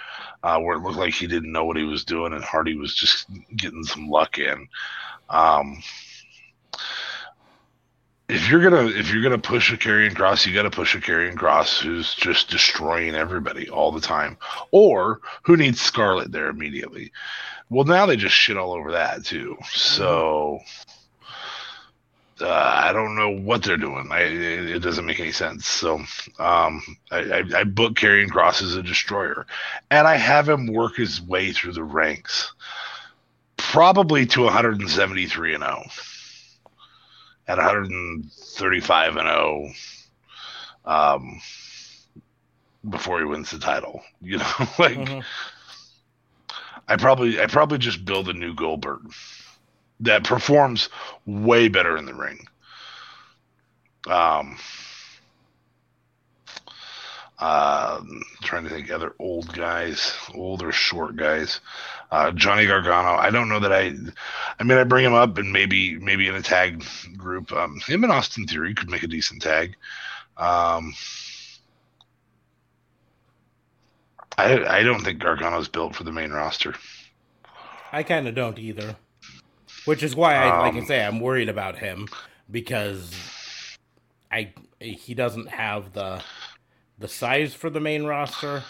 [0.44, 2.94] uh, where it looked like he didn't know what he was doing, and Hardy was
[2.94, 4.68] just getting some luck in.
[5.30, 5.82] Um,
[8.32, 11.00] if you're gonna if you're gonna push a Karrion Kross, you got to push a
[11.00, 14.38] Karrion Kross who's just destroying everybody all the time,
[14.72, 17.12] or who needs Scarlett there immediately.
[17.72, 19.58] Well, now they just shit all over that too.
[19.72, 20.60] So
[22.42, 24.10] uh, I don't know what they're doing.
[24.12, 25.68] I, it, it doesn't make any sense.
[25.68, 25.96] So
[26.38, 29.46] um, I, I, I book Karrion Kross as a destroyer,
[29.90, 32.52] and I have him work his way through the ranks,
[33.56, 35.84] probably to 173 and 0
[37.48, 39.70] at 135 and 0
[40.84, 41.42] um,
[42.90, 44.02] before he wins the title.
[44.24, 45.20] You know, like mm-hmm.
[46.92, 49.14] I probably I probably just build a new Goldberg
[50.02, 50.90] that performs
[51.26, 52.46] way better in the ring.
[54.10, 54.58] Um,
[57.40, 58.02] uh,
[58.42, 61.62] trying to think other old guys, older short guys.
[62.12, 63.16] Uh, Johnny Gargano.
[63.16, 63.94] I don't know that I.
[64.60, 66.84] I mean, I bring him up and maybe maybe in a tag
[67.16, 67.54] group.
[67.54, 69.78] Um, him and Austin Theory could make a decent tag.
[70.36, 70.94] Um,
[74.44, 76.76] I I don't think Gargano's built for the main roster.
[77.92, 78.96] I kind of don't either.
[79.86, 82.08] Which is why, I, like I um, say, I'm worried about him
[82.50, 83.16] because
[84.32, 86.22] I he doesn't have the
[87.00, 88.64] the size for the main roster.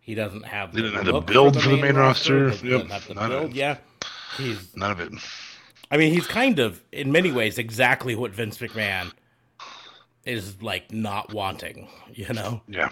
[0.00, 2.46] He doesn't have the, have the build for the, for the main, roster.
[2.46, 2.66] roster.
[2.66, 2.86] Yep.
[2.88, 3.54] Have the build.
[3.54, 3.78] Yeah,
[4.36, 5.12] he's none of it.
[5.90, 9.12] I mean, he's kind of, in many ways, exactly what Vince McMahon
[10.24, 11.88] is like not wanting.
[12.12, 12.62] You know?
[12.68, 12.90] Yeah.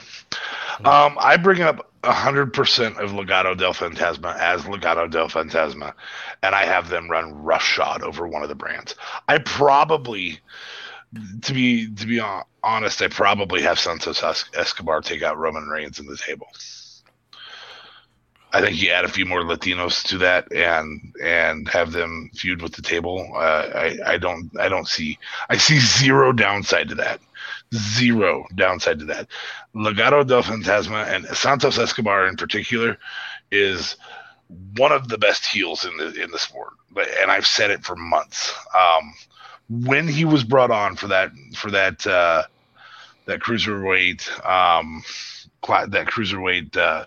[0.84, 5.94] Um, I bring up hundred percent of Legado del Fantasma as Legado del Fantasma,
[6.42, 8.94] and I have them run roughshod over one of the brands.
[9.28, 10.40] I probably,
[11.42, 12.20] to be to be
[12.62, 14.22] honest, I probably have Santos
[14.54, 16.48] Escobar take out Roman Reigns in the table.
[18.52, 22.62] I think you add a few more Latinos to that and and have them feud
[22.62, 23.32] with the table.
[23.34, 23.38] Uh,
[23.74, 25.18] I I don't I don't see
[25.50, 27.20] I see zero downside to that.
[27.74, 29.28] Zero downside to that.
[29.74, 32.98] Legado del Fantasma and Santos Escobar in particular
[33.50, 33.96] is
[34.76, 36.74] one of the best heels in the in the sport,
[37.20, 38.52] and I've said it for months.
[38.78, 39.14] Um,
[39.68, 42.44] when he was brought on for that for that uh,
[43.26, 45.02] that cruiserweight um,
[45.66, 47.04] that cruiserweight uh,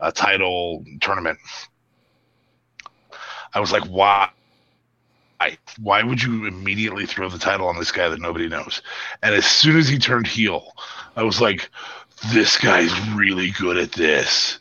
[0.00, 1.38] uh, title tournament,
[3.54, 4.30] I was like, why?
[5.80, 8.82] Why would you immediately throw the title on this guy that nobody knows?
[9.22, 10.72] And as soon as he turned heel,
[11.16, 11.70] I was like,
[12.32, 14.58] this guy's really good at this.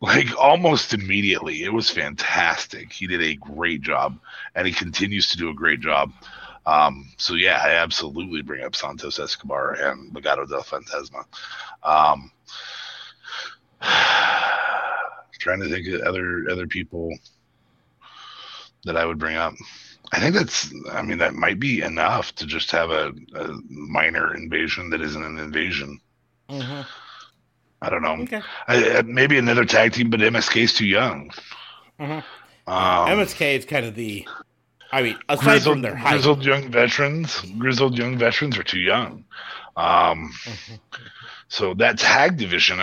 [0.00, 1.62] Like almost immediately.
[1.62, 2.92] It was fantastic.
[2.92, 4.18] He did a great job
[4.54, 6.12] and he continues to do a great job.
[6.66, 11.24] Um, so yeah, I absolutely bring up Santos Escobar and Legado del Fantasma.
[11.82, 12.30] Um,
[15.38, 17.14] trying to think of other other people
[18.84, 19.54] that I would bring up.
[20.12, 20.72] I think that's.
[20.92, 25.24] I mean, that might be enough to just have a, a minor invasion that isn't
[25.24, 26.00] an invasion.
[26.48, 26.82] Mm-hmm.
[27.82, 28.16] I don't know.
[28.22, 28.40] Okay.
[28.68, 31.30] I, maybe another tag team, but MSK is too young.
[31.98, 32.70] Mm-hmm.
[32.70, 34.26] Um, MSK is kind of the.
[34.92, 38.78] I mean, aside grizzled, from their height, grizzled young veterans, grizzled young veterans are too
[38.78, 39.24] young.
[39.76, 40.74] Um, mm-hmm.
[41.54, 42.80] So that tag division,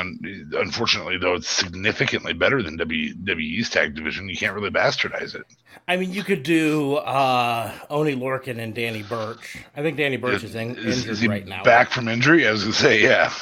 [0.54, 4.30] unfortunately, though, it's significantly better than WWE's tag division.
[4.30, 5.44] You can't really bastardize it.
[5.90, 9.58] I mean, you could do uh, Oney Lorcan and Danny Burch.
[9.76, 11.64] I think Danny Burch is, is in, injured is right now.
[11.64, 13.34] Back from injury, I was gonna say, yeah.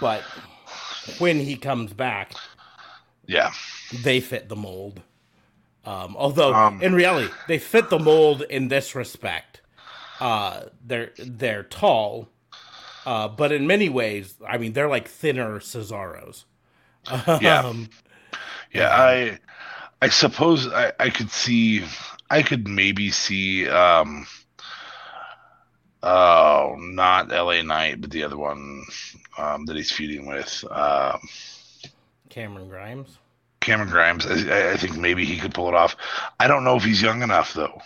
[0.00, 0.22] But
[1.18, 2.32] when he comes back,
[3.26, 3.52] yeah,
[4.02, 5.02] they fit the mold.
[5.84, 9.60] Um, although um, in reality, they fit the mold in this respect.
[10.20, 12.30] Uh, they're they're tall
[13.06, 16.44] uh, but in many ways, I mean, they're like thinner Cesaros.
[17.40, 17.62] yeah.
[17.64, 17.88] Um,
[18.72, 19.38] yeah, I
[20.02, 21.84] I suppose I, I could see
[22.28, 24.26] I could maybe see um
[26.02, 28.84] oh not LA Knight, but the other one
[29.38, 30.64] um, that he's feuding with.
[30.70, 31.20] Um,
[32.28, 33.18] Cameron Grimes.
[33.60, 34.26] Cameron Grimes.
[34.26, 35.96] I, I, think maybe he could pull it off.
[36.38, 37.80] I don't know if he's young enough though.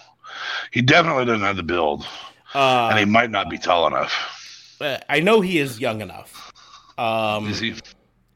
[0.71, 2.07] He definitely doesn't have the build,
[2.55, 4.38] uh, and he might not be tall enough.
[4.81, 6.53] Uh, I know he is young enough.
[6.97, 7.75] Um, is he?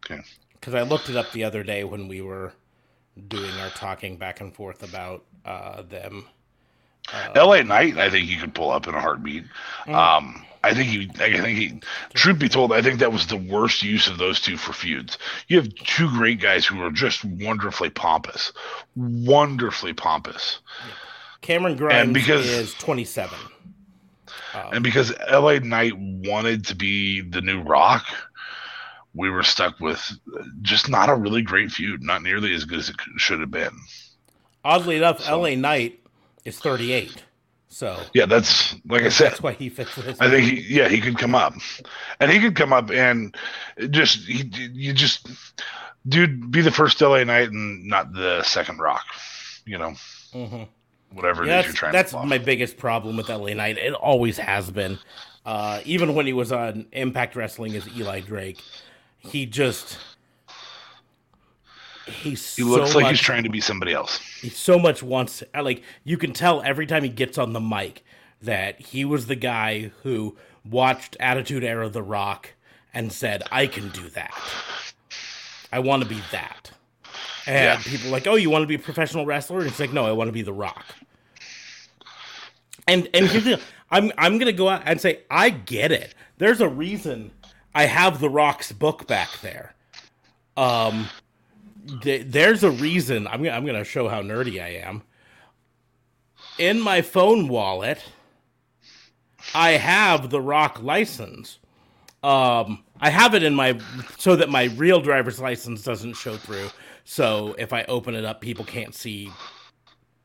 [0.05, 0.23] Okay.
[0.53, 2.53] Because I looked it up the other day when we were
[3.29, 6.27] doing our talking back and forth about uh, them.
[7.13, 7.65] Uh, L.A.
[7.65, 9.45] Knight, I think he could pull up in a heartbeat.
[9.87, 9.95] Mm.
[9.95, 11.11] Um, I think he.
[11.23, 11.81] I think he.
[12.15, 15.19] Truth be told, I think that was the worst use of those two for feuds.
[15.49, 18.53] You have two great guys who are just wonderfully pompous,
[18.95, 20.61] wonderfully pompous.
[21.41, 23.39] Cameron Grimes because, is twenty-seven.
[24.55, 28.05] Um, and because LA Knight wanted to be the new Rock,
[29.15, 30.01] we were stuck with
[30.63, 33.73] just not a really great feud, not nearly as good as it should have been.
[34.65, 36.01] Oddly enough, so, LA Knight
[36.45, 37.23] is 38.
[37.69, 39.31] So Yeah, that's like I said.
[39.31, 40.21] that's why he fits this.
[40.21, 41.55] I think he, yeah, he could come up,
[42.21, 43.35] and he could come up and
[43.91, 44.45] just he,
[44.75, 45.27] you just
[46.07, 49.05] dude be the first LA Knight and not the second Rock,
[49.65, 49.95] you know,
[50.35, 50.69] Mhm.
[51.15, 53.79] Whatever it Yeah, is you're that's, trying that's my biggest problem with LA Knight.
[53.79, 54.99] It always has been.
[55.45, 58.59] Uh, even when he was on Impact Wrestling as Eli Drake,
[59.19, 59.99] he just
[62.07, 64.19] he's He looks so like much, he's trying to be somebody else.
[64.41, 67.61] he so much wants uh, like you can tell every time he gets on the
[67.61, 68.05] mic
[68.41, 72.51] that he was the guy who watched Attitude Era The Rock
[72.95, 74.35] and said, "I can do that.
[75.73, 76.73] I want to be that."
[77.47, 77.83] And Yeah.
[77.93, 80.07] people are like, "Oh, you want to be a professional wrestler?" And it's like, "No,
[80.07, 80.85] I want to be The Rock."
[82.89, 86.15] And and here's the I'm I'm gonna go out and say I get it.
[86.39, 87.31] There's a reason
[87.75, 89.75] I have The Rock's book back there.
[90.57, 91.09] Um,
[92.03, 95.03] th- there's a reason I'm I'm gonna show how nerdy I am.
[96.59, 98.03] In my phone wallet,
[99.55, 101.59] I have the Rock license.
[102.23, 103.79] Um, I have it in my
[104.19, 106.69] so that my real driver's license doesn't show through.
[107.05, 109.31] So if I open it up, people can't see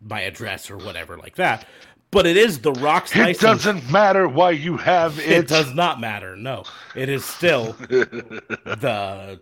[0.02, 1.66] my address or whatever like that.
[2.12, 3.44] But it is the Rock's It license.
[3.44, 5.30] It doesn't matter why you have it.
[5.30, 6.36] It does not matter.
[6.36, 6.64] No,
[6.96, 9.40] it is still the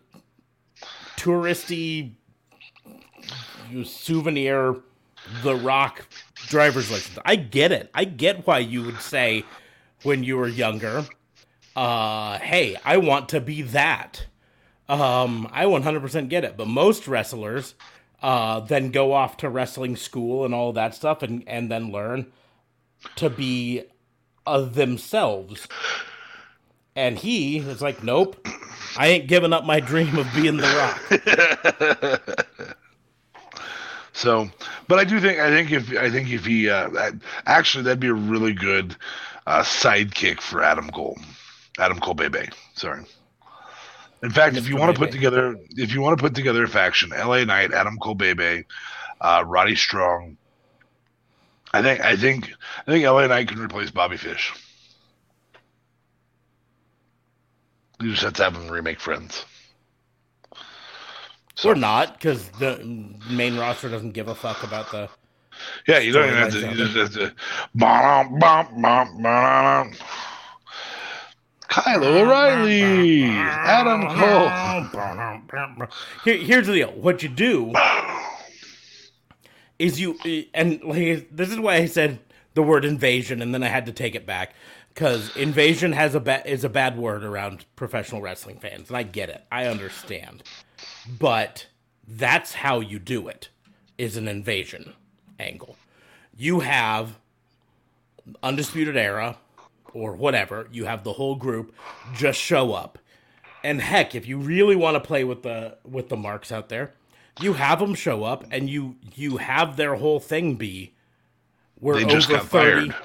[1.17, 2.13] touristy
[3.83, 4.77] souvenir,
[5.43, 6.07] the Rock
[6.47, 7.19] driver's license.
[7.23, 7.91] I get it.
[7.93, 9.45] I get why you would say
[10.03, 11.05] when you were younger,
[11.75, 14.25] uh, "Hey, I want to be that."
[14.87, 16.57] Um, I 100% get it.
[16.57, 17.75] But most wrestlers
[18.21, 22.31] uh, then go off to wrestling school and all that stuff, and and then learn
[23.17, 23.83] to be
[24.45, 25.67] uh, themselves.
[26.95, 28.47] And he is like, nope,
[28.97, 32.75] I ain't giving up my dream of being the Rock.
[34.15, 34.49] So,
[34.87, 37.11] but I do think I think if I think if he uh,
[37.45, 38.95] actually that'd be a really good
[39.45, 41.19] uh, sidekick for Adam Cole,
[41.79, 42.47] Adam Cole Bebe.
[42.75, 43.03] Sorry.
[44.25, 46.67] In fact, if you want to put together if you want to put together a
[46.67, 48.65] faction, LA Knight, Adam Cole Bebe,
[49.21, 50.37] uh, Roddy Strong.
[51.71, 52.51] I think I think
[52.87, 54.51] I think LA Knight can replace Bobby Fish.
[58.01, 59.45] You just have to have him remake Friends.
[61.53, 62.77] So- Or not, because the
[63.29, 65.07] main roster doesn't give a fuck about the.
[65.87, 66.59] Yeah, you don't even have to.
[66.61, 67.35] You just have to.
[71.67, 74.49] Kyle O'Reilly, Adam Cole.
[76.23, 76.91] Here, here's the deal.
[76.91, 77.73] What you do
[79.79, 80.17] is you,
[80.53, 82.19] and like, this is why I said
[82.53, 84.53] the word invasion, and then I had to take it back
[84.93, 89.03] because invasion has a ba- is a bad word around professional wrestling fans, and I
[89.03, 89.43] get it.
[89.51, 90.43] I understand,
[91.07, 91.67] but
[92.07, 93.49] that's how you do it.
[93.97, 94.93] Is an invasion
[95.39, 95.77] angle.
[96.37, 97.17] You have
[98.43, 99.37] undisputed era
[99.95, 100.67] or whatever.
[100.71, 101.73] You have the whole group
[102.13, 102.99] just show up.
[103.63, 106.93] And heck, if you really want to play with the with the marks out there,
[107.41, 110.93] you have them show up and you you have their whole thing be
[111.79, 112.89] we're They over just got 30.
[112.91, 112.95] fired.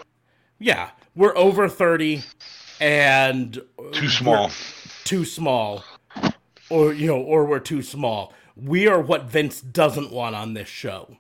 [0.59, 2.22] Yeah, we're over 30
[2.80, 3.61] and
[3.93, 4.51] Too small.
[5.05, 5.82] too small
[6.68, 8.34] or you know or we're too small.
[8.57, 11.16] We are what Vince doesn't want on this show.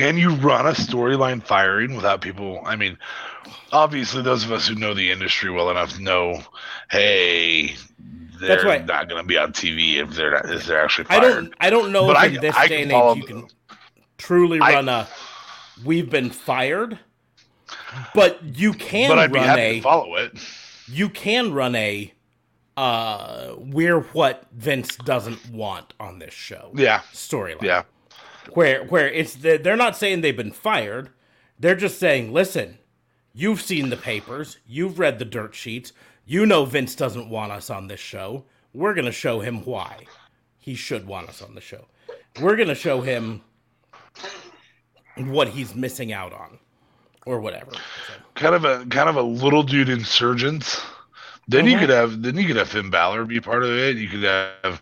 [0.00, 2.62] Can you run a storyline firing without people?
[2.64, 2.96] I mean,
[3.72, 6.42] obviously, those of us who know the industry well enough know,
[6.90, 7.74] hey,
[8.40, 11.22] they're not going to be on TV if they're not, if they're actually fired.
[11.22, 13.24] I don't I don't know But if I- in this I day and age you
[13.24, 13.46] can
[14.16, 15.06] truly I- run a
[15.84, 16.98] we've been fired.
[18.14, 20.32] But you can but I'd be run happy a to follow it.
[20.88, 22.12] you can run a
[22.76, 27.62] uh we're what Vince doesn't want on this show Yeah, storyline.
[27.62, 27.82] yeah.
[28.54, 31.10] Where where it's the, they're not saying they've been fired.
[31.58, 32.78] They're just saying, "Listen,
[33.32, 35.92] you've seen the papers, you've read the dirt sheets.
[36.26, 38.44] You know Vince doesn't want us on this show.
[38.72, 40.04] We're going to show him why
[40.58, 41.86] he should want us on the show.
[42.40, 43.42] We're going to show him
[45.16, 46.58] what he's missing out on
[47.26, 50.80] or whatever." So, kind of a kind of a little dude insurgents.
[51.48, 53.96] Then you could have then you could have Finn Balor be part of it.
[53.96, 54.80] You could have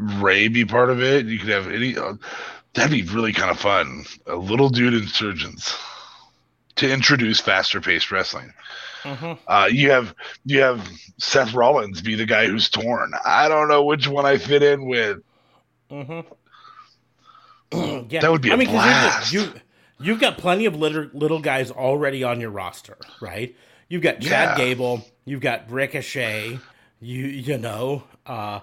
[0.00, 1.26] Rey be part of it.
[1.26, 1.96] You could have any.
[1.96, 2.14] Uh,
[2.74, 4.04] that'd be really kind of fun.
[4.26, 5.76] A little dude insurgents
[6.76, 8.52] to introduce faster paced wrestling.
[9.02, 9.38] mhm.
[9.46, 10.88] Uh, you have you have
[11.18, 13.12] Seth Rollins be the guy who's torn.
[13.24, 15.18] I don't know which one I fit in with.
[15.90, 16.20] Mm-hmm.
[18.10, 19.32] yeah, That would be a 'cause mean, blast.
[19.32, 19.52] You
[20.00, 23.54] you've got plenty of little little guys already on your roster, right?
[23.88, 24.64] You've got Chad Yeah.
[24.64, 26.58] Gable, you've got Ricochet,
[27.00, 28.60] you you know, uh,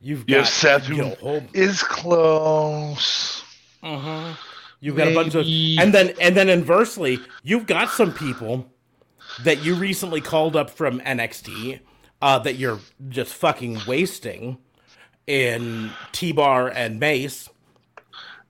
[0.00, 3.42] you've got You have Seth who whole, is close.
[3.82, 4.36] Mhm.
[4.80, 8.66] You've got a bunch of, and then and then inversely, you've got some people
[9.42, 11.80] that you recently called up from NXT
[12.22, 14.58] uh, that you're just fucking wasting
[15.26, 17.48] in T Bar and Mace,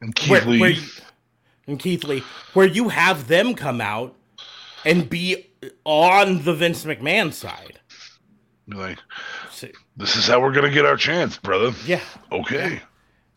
[0.01, 0.61] And Keith where, Lee.
[0.61, 0.83] where you,
[1.67, 2.23] and Keith Lee,
[2.55, 4.15] where you have them come out
[4.85, 5.51] and be
[5.85, 7.81] on the Vince McMahon side.
[8.69, 8.99] Like,
[9.51, 11.73] So, this is how we're gonna get our chance, brother.
[11.87, 12.01] yeah,
[12.31, 12.81] Okay.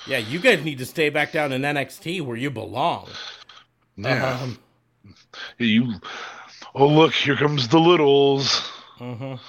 [0.07, 3.07] yeah, you guys need to stay back down in NXT where you belong.
[3.95, 4.39] Yeah.
[4.41, 4.57] Um,
[5.57, 5.93] You.
[6.75, 8.61] Oh look, here comes the littles.
[8.99, 9.39] mhm.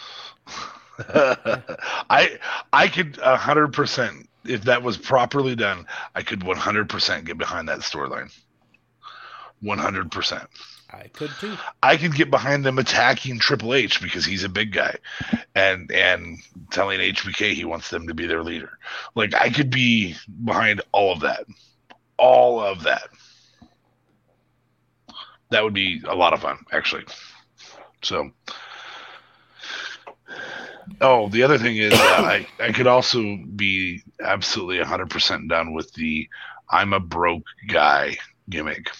[1.09, 2.39] I
[2.73, 5.87] I could hundred percent if that was properly done.
[6.15, 8.33] I could one hundred percent get behind that storyline.
[9.61, 10.45] One hundred percent.
[10.93, 11.57] I could too.
[11.83, 14.97] I could get behind them attacking Triple H because he's a big guy,
[15.55, 16.39] and and
[16.71, 18.79] telling HBK he wants them to be their leader.
[19.15, 21.47] Like I could be behind all of that,
[22.19, 23.09] all of that.
[25.51, 27.05] That would be a lot of fun, actually.
[28.03, 28.31] So,
[31.01, 33.23] oh, the other thing is, uh, I I could also
[33.57, 36.29] be absolutely hundred percent done with the
[36.71, 38.19] "I'm a broke guy"
[38.51, 38.91] gimmick.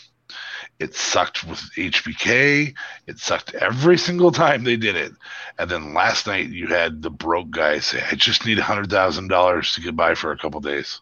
[0.83, 2.75] It sucked with HBK.
[3.07, 5.13] It sucked every single time they did it.
[5.59, 8.91] And then last night you had the broke guy say, "I just need a hundred
[8.91, 11.01] thousand dollars to get by for a couple days."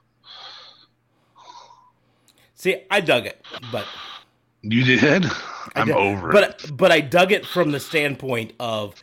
[2.55, 3.87] See, I dug it, but
[4.63, 5.25] You did?
[5.75, 6.33] I'm did- over it.
[6.33, 9.03] But but I dug it from the standpoint of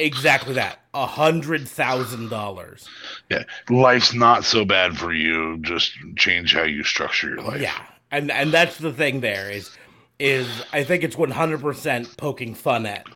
[0.00, 2.88] exactly that a hundred thousand dollars.
[3.30, 5.58] Yeah, life's not so bad for you.
[5.58, 7.60] Just change how you structure your life.
[7.60, 9.20] Yeah, and and that's the thing.
[9.20, 9.70] There is
[10.18, 13.06] is I think it's one hundred percent poking fun at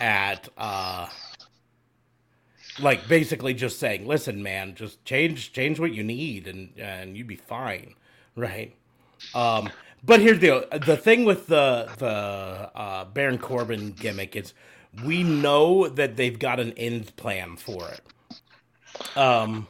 [0.00, 1.06] at uh
[2.80, 7.26] like basically just saying, listen, man, just change change what you need and and you'd
[7.26, 7.94] be fine,
[8.36, 8.74] right?
[9.34, 9.70] Um,
[10.02, 12.06] but here's the the thing with the the
[12.78, 14.54] uh, Baron Corbin gimmick is
[15.04, 19.16] we know that they've got an end plan for it.
[19.16, 19.66] Um,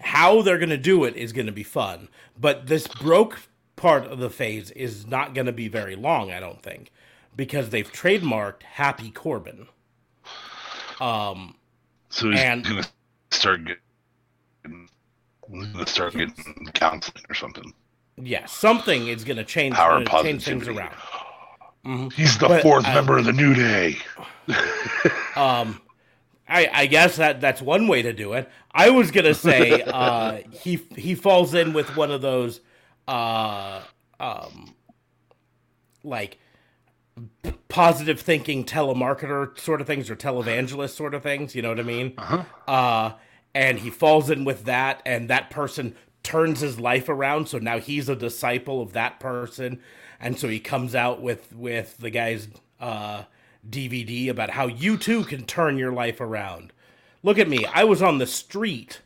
[0.00, 3.40] how they're gonna do it is gonna be fun, but this broke
[3.76, 6.90] part of the phase is not gonna be very long, I don't think,
[7.36, 9.68] because they've trademarked Happy Corbin.
[11.00, 11.54] Um,
[12.08, 12.84] So he's And- gonna
[13.30, 14.88] start getting,
[15.50, 17.74] gonna start getting counseling or something.
[18.16, 20.94] yeah, something is gonna change Power uh, change things around.
[21.84, 22.12] Mhm.
[22.14, 23.98] He's the But, fourth member of the New Day.
[25.36, 25.82] Um,
[26.48, 28.48] I, I guess that that's one way to do it.
[28.72, 32.60] I was gonna say uh, he he falls in with one of those
[33.08, 33.82] uh,
[34.20, 34.74] um,
[36.02, 36.38] like
[37.68, 41.54] positive thinking telemarketer sort of things or televangelist sort of things.
[41.54, 42.14] You know what I mean?
[42.18, 42.44] Uh-huh.
[42.70, 43.12] Uh,
[43.54, 47.48] and he falls in with that, and that person turns his life around.
[47.48, 49.80] So now he's a disciple of that person,
[50.20, 52.48] and so he comes out with with the guy's
[52.80, 53.22] uh,
[53.68, 56.72] DVD about how you too can turn your life around.
[57.22, 59.00] Look at me, I was on the street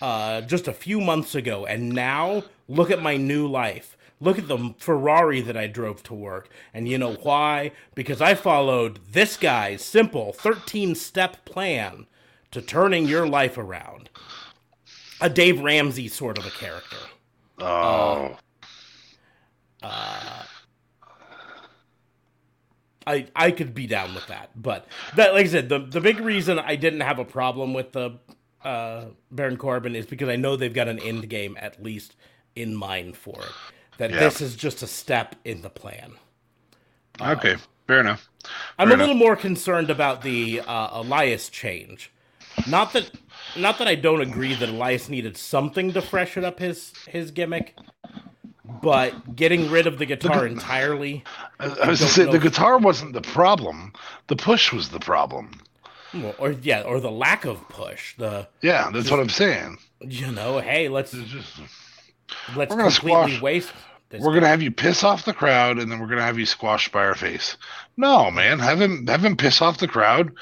[0.00, 3.96] uh, just a few months ago, and now look at my new life.
[4.18, 6.48] Look at the Ferrari that I drove to work.
[6.72, 7.72] And you know why?
[7.94, 12.06] Because I followed this guy's simple 13 step plan
[12.50, 14.08] to turning your life around.
[15.20, 16.96] A Dave Ramsey sort of a character.
[17.58, 18.38] Oh,
[23.06, 24.50] I, I could be down with that.
[24.56, 27.92] But that, like I said, the, the big reason I didn't have a problem with
[27.92, 28.18] the
[28.64, 32.16] uh, Baron Corbin is because I know they've got an end game at least
[32.56, 33.52] in mind for it.
[33.98, 34.20] That Yeah.
[34.20, 36.14] this is just a step in the plan.
[37.20, 38.28] okay, fair enough.
[38.78, 42.12] I'm Fair a little more concerned about the uh, Elias change.
[42.68, 43.10] Not that,
[43.56, 47.76] not that I don't agree that Elias needed something to freshen up his his gimmick,
[48.82, 51.24] but getting rid of the guitar entirely,
[51.60, 53.92] I, I was say the guitar wasn't the problem.
[54.28, 55.60] The push was the problem.
[56.14, 58.14] well, or yeah, or the lack of push.
[58.16, 59.78] The Yeah, that's what I'm saying.
[60.00, 61.60] you know, hey, let's just-
[62.54, 63.72] let's We're gonna completely squash- waste.
[64.08, 66.46] This we're gonna have you piss off the crowd, and then we're gonna have you
[66.46, 67.56] squashed by our face.
[67.96, 70.32] No, man, have him have him piss off the crowd,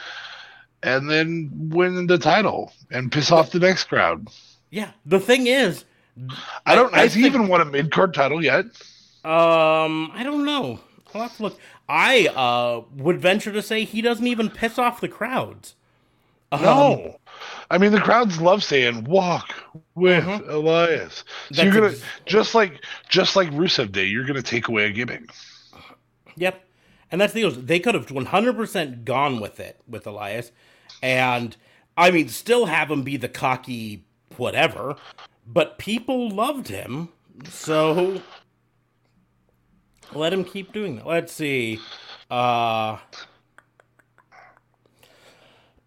[0.83, 4.29] and then win the title and piss off the next crowd.
[4.71, 5.85] yeah, the thing is,
[6.67, 6.93] I don't.
[6.93, 8.67] I has he think- even won a mid card title yet?
[9.25, 10.81] um, I don't know.
[11.15, 11.59] I'll have to look.
[11.89, 15.75] I uh would venture to say he doesn't even piss off the crowds.
[16.55, 17.21] Um, No.
[17.71, 19.55] I mean, the crowds love saying "Walk
[19.95, 24.05] with Elias." So That's you're gonna ex- just like just like Rusev Day.
[24.05, 25.31] You're gonna take away a gimmick.
[26.37, 26.63] Yep.
[27.11, 27.51] And that's the deal.
[27.53, 30.51] They could have 100% gone with it with Elias.
[31.03, 31.57] And,
[31.97, 34.05] I mean, still have him be the cocky
[34.37, 34.97] whatever.
[35.47, 37.11] But people loved him.
[37.49, 38.21] So,
[40.13, 41.07] Let him keep doing that.
[41.07, 41.79] Let's see.
[42.31, 42.99] Uh,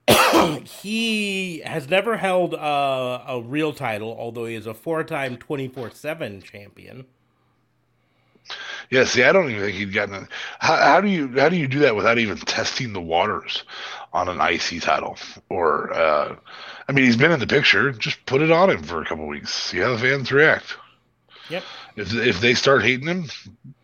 [0.64, 6.41] he has never held a, a real title, although he is a four-time twenty-four seven
[6.41, 7.05] champion.
[8.89, 10.16] Yeah, see, I don't even think he'd gotten.
[10.16, 10.28] A,
[10.60, 13.64] how, how do you how do you do that without even testing the waters
[14.14, 15.18] on an IC title?
[15.49, 16.36] Or, uh,
[16.88, 17.91] I mean, he's been in the picture.
[17.91, 19.53] Just put it on him for a couple weeks.
[19.53, 20.76] See how the fans react.
[21.49, 21.64] Yep.
[21.97, 23.26] If if they start hating him,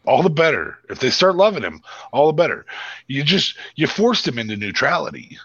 [0.05, 0.77] all the better.
[0.89, 2.65] If they start loving him, all the better.
[3.07, 5.37] You just you forced him into neutrality.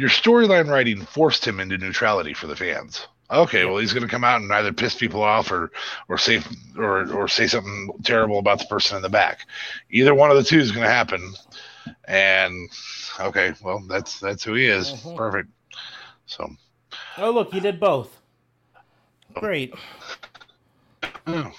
[0.00, 3.06] Your storyline writing forced him into neutrality for the fans.
[3.30, 5.70] Okay, well he's going to come out and either piss people off or
[6.08, 6.40] or say
[6.78, 9.40] or or say something terrible about the person in the back.
[9.90, 11.34] Either one of the two is going to happen.
[12.06, 12.70] And
[13.20, 14.90] okay, well that's that's who he is.
[14.90, 15.16] Mhm.
[15.18, 15.50] Perfect.
[16.24, 16.48] So
[17.18, 18.16] Oh, look, he did both.
[19.34, 19.74] Great.
[21.26, 21.52] oh,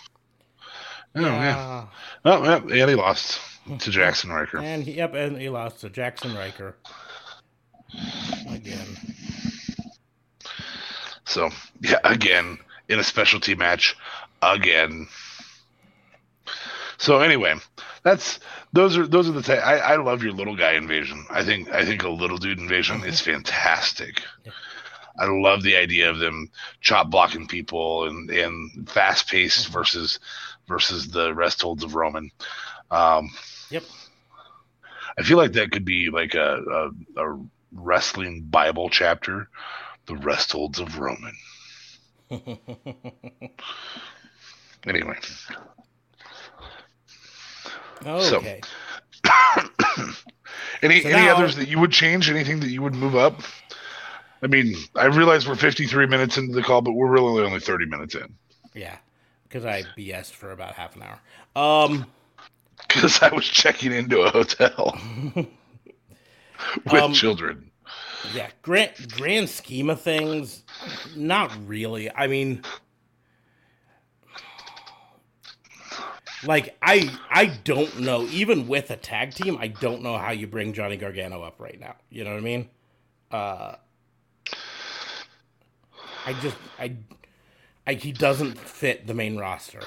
[1.15, 1.57] oh yeah.
[1.57, 1.85] Uh,
[2.25, 3.39] Oh, yeah, and he lost
[3.79, 4.57] to Jaxson Ryker.
[4.59, 6.75] and he, yep, and he lost to Jaxson Ryker
[8.49, 8.87] again.
[11.25, 11.49] So
[11.81, 13.95] yeah, again in a specialty match,
[14.41, 15.07] again.
[16.97, 17.55] So anyway,
[18.03, 18.39] that's
[18.73, 19.65] those are those are the.
[19.65, 21.25] I I love your little guy invasion.
[21.29, 24.23] I think I think a little dude invasion is fantastic.
[25.17, 30.19] I love the idea of them chop blocking people and and fast paced versus
[30.67, 32.31] versus the rest holds of Roman.
[32.89, 33.29] Um,
[33.69, 33.83] Yep.
[35.17, 37.39] I feel like that could be like a, a, a
[37.71, 39.49] wrestling Bible chapter,
[40.05, 41.35] the rest holds of Roman.
[44.87, 45.15] Anyway,
[48.03, 48.61] okay.
[50.81, 52.29] any So any now- others that you would change?
[52.31, 53.41] Anything that you would move up?
[54.41, 57.85] I mean, I realize we're 53 minutes into the call, but we're really only 30
[57.85, 58.33] minutes in
[58.73, 58.97] Yeah,
[59.43, 61.19] because I BS'd for about half an hour.
[61.55, 62.07] Um,
[62.87, 64.99] because I was checking into a hotel
[66.91, 67.71] with Um, children.
[68.33, 70.63] yeah, grand grand scheme of things,
[71.15, 72.09] not really.
[72.13, 72.63] I mean,
[76.45, 78.23] like I I don't know.
[78.27, 81.79] Even with a tag team, I don't know how you bring Johnny Gargano up right
[81.79, 81.95] now.
[82.09, 82.69] You know what I mean?
[83.31, 83.75] Uh,
[86.25, 86.95] I just I,
[87.87, 89.81] I he doesn't fit the main roster.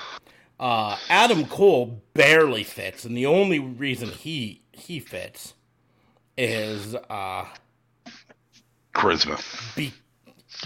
[0.58, 5.54] Uh, Adam Cole barely fits, and the only reason he he fits
[6.36, 7.44] is uh
[8.94, 9.40] Charisma.
[9.76, 9.92] be,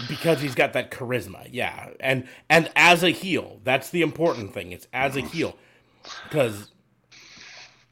[0.07, 4.71] because he's got that charisma yeah and and as a heel that's the important thing
[4.71, 5.55] it's as a heel
[6.23, 6.71] because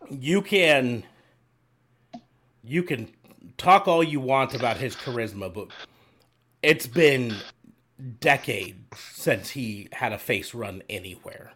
[0.09, 1.03] you can
[2.63, 3.09] you can
[3.57, 5.67] talk all you want about his charisma but
[6.61, 7.35] it's been
[8.19, 11.51] decades since he had a face run anywhere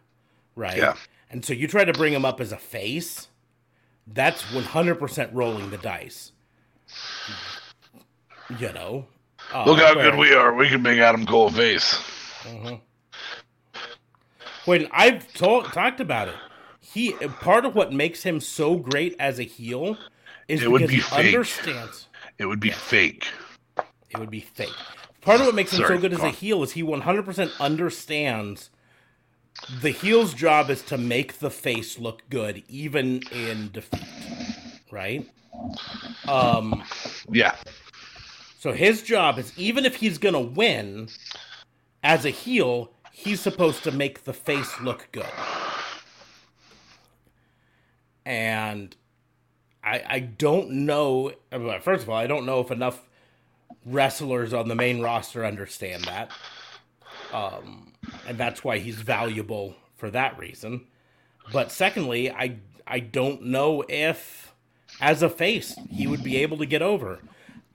[0.56, 0.96] right Yeah.
[1.30, 3.28] and so you try to bring him up as a face
[4.08, 6.32] that's 100% rolling the dice
[8.60, 9.06] you know
[9.54, 10.54] Uh, Look how good we are.
[10.54, 12.00] We can make Adam Cole a face.
[14.66, 16.36] when I've told, talked about it,
[16.80, 19.98] he part of what makes him so great as a heel
[20.48, 21.26] is It would because be he fake.
[21.26, 23.28] understands It would be fake.
[24.10, 24.70] it would be fake.
[25.22, 28.70] Part of what makes him so good as a heel is he 100% understands
[29.82, 34.08] the heel's job is to make the face look good even in defeat,
[34.92, 35.30] right?
[36.28, 36.84] Um
[37.30, 37.56] Yeah.
[38.60, 41.10] So his job is even if he's gonna win
[42.04, 45.26] as a heel, he's supposed to make the face look good.
[48.26, 48.96] And
[49.84, 51.34] I I don't know.
[51.82, 53.08] First of all, I don't know if enough
[53.86, 56.32] wrestlers on the main roster understand that,
[57.34, 57.91] um,
[58.28, 60.88] and that's why he's valuable for that reason.
[61.52, 64.54] But secondly, I I don't know if
[65.00, 67.20] as a face he would be able to get over.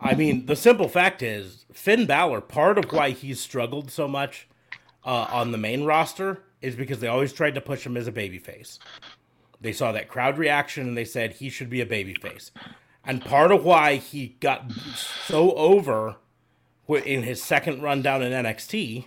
[0.01, 2.43] I mean, the simple fact is Finn Balor.
[2.43, 4.47] Part of why he's struggled so much
[5.05, 8.13] uh, on the main roster is because they always tried to push him as a
[8.13, 8.79] babyface.
[9.61, 12.51] They saw that crowd reaction and they said he should be a babyface.
[13.05, 14.71] And part of why he got
[15.27, 16.17] so over
[16.89, 19.07] in his second run down in NXT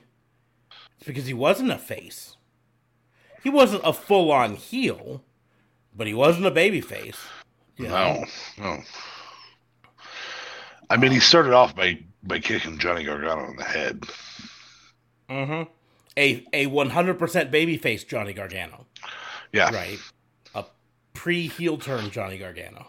[1.00, 2.36] is because he wasn't a face.
[3.44, 5.24] He wasn't a full on heel,
[5.96, 7.18] but he wasn't a babyface.
[7.78, 8.26] You know?
[8.58, 8.64] No.
[8.64, 8.84] No.
[10.90, 14.04] I mean, he started off by by kicking Johnny Gargano in the head.
[15.30, 15.70] Mm-hmm.
[16.18, 18.86] A a one hundred percent babyface Johnny Gargano,
[19.54, 19.70] Yeah.
[19.74, 20.00] right?
[20.56, 20.66] A
[21.14, 22.88] pre heel turn Johnny Gargano,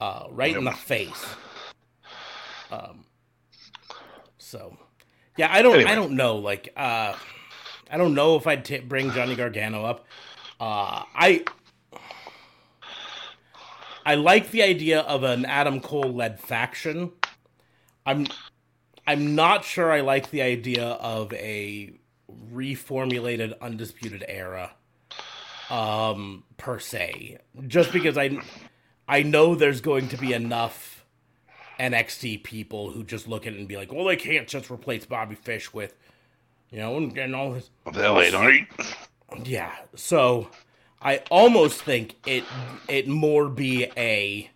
[0.00, 1.26] uh, right in the face.
[2.72, 3.04] Um.
[4.38, 4.76] So,
[5.36, 5.90] yeah, I don't Anyway.
[5.90, 7.14] I don't know like uh,
[7.90, 10.06] I don't know if I'd t- bring Johnny Gargano up.
[10.60, 11.44] Uh, I
[14.04, 17.12] I like the idea of an Adam Cole led faction.
[18.04, 18.26] I'm
[19.06, 21.92] I'm not sure I like the idea of a
[22.52, 24.72] reformulated undisputed era
[25.70, 28.38] um per se just because i
[29.08, 30.95] i know there's going to be enough
[31.78, 35.04] nxt people who just look at it and be like well they can't just replace
[35.04, 35.94] bobby fish with
[36.70, 38.34] you know and, and all this the hell, ain't
[39.44, 40.48] yeah so
[41.02, 42.44] i almost think it
[42.88, 44.50] it more be a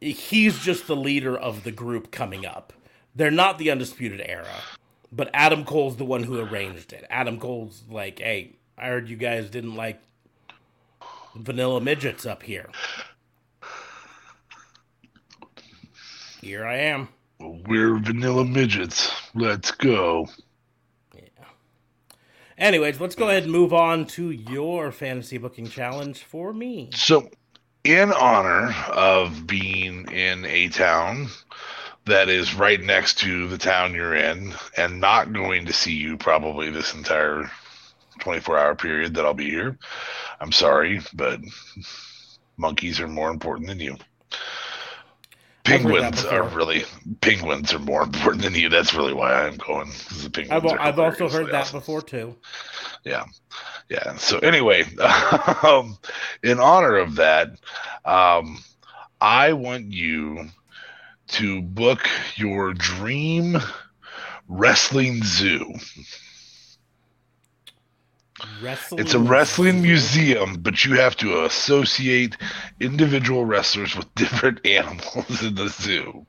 [0.00, 2.74] he's just the leader of the group coming up.
[3.14, 4.46] They're not the undisputed era
[5.14, 7.04] but adam cole's the one who arranged it.
[7.08, 10.00] Adam cole's like hey i heard you guys didn't like
[11.36, 12.68] vanilla midgets up here
[16.44, 17.08] here i am
[17.40, 19.10] We're vanilla midgets.
[19.34, 20.28] Let's go.
[21.14, 21.22] Yeah.
[22.58, 27.30] Anyways let's go ahead and move on to your fantasy booking challenge for me So,
[27.82, 31.28] in honor of being in a town
[32.04, 36.18] that is right next to the town you're in and not going to see you
[36.18, 37.50] probably this entire
[38.20, 39.78] 24 hour period that I'll be here,
[40.40, 41.40] I'm sorry, but
[42.58, 43.96] monkeys are more important than you.
[45.66, 46.84] I've heard that Penguins are really
[47.20, 48.68] penguins are more important than you.
[48.68, 49.90] That's really why I'm going.
[50.22, 51.80] The penguins i've, I've also heard that awesome.
[51.80, 52.36] before too
[53.04, 53.24] yeah
[53.88, 54.84] yeah so anyway
[55.62, 55.96] um,
[56.42, 57.50] in honor of that
[58.04, 58.58] um,
[59.20, 60.48] i want you
[61.26, 63.58] to book your dream
[64.48, 65.72] wrestling zoo
[68.62, 72.36] wrestling it's a wrestling museum but you have to associate
[72.80, 76.26] individual wrestlers with different animals in the zoo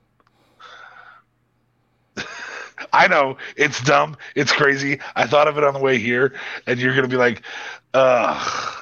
[2.94, 5.00] I know it's dumb, it's crazy.
[5.16, 6.34] I thought of it on the way here,
[6.68, 7.42] and you're gonna be like,
[7.94, 8.82] "Ugh."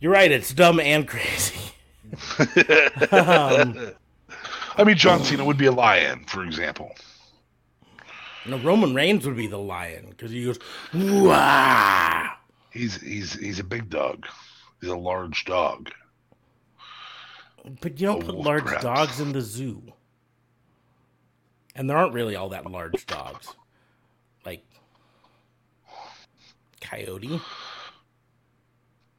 [0.00, 0.30] You're right.
[0.30, 1.72] It's dumb and crazy.
[3.10, 3.92] um,
[4.76, 6.94] I mean, John Cena would be a lion, for example.
[8.48, 10.58] No, Roman Reigns would be the lion because he goes,
[10.94, 12.28] "Wah!"
[12.70, 14.26] He's he's he's a big dog.
[14.80, 15.90] He's a large dog.
[17.80, 18.84] But you don't A put large perhaps.
[18.84, 19.82] dogs in the zoo,
[21.74, 23.48] and there aren't really all that large dogs,
[24.44, 24.64] like
[26.80, 27.40] coyote.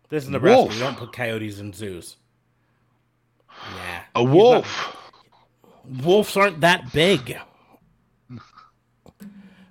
[0.09, 0.57] This is Nebraska.
[0.61, 0.73] Wolf.
[0.73, 2.15] You don't put coyotes in zoos.
[3.75, 5.11] Yeah, A wolf.
[6.03, 7.37] wolves aren't that big.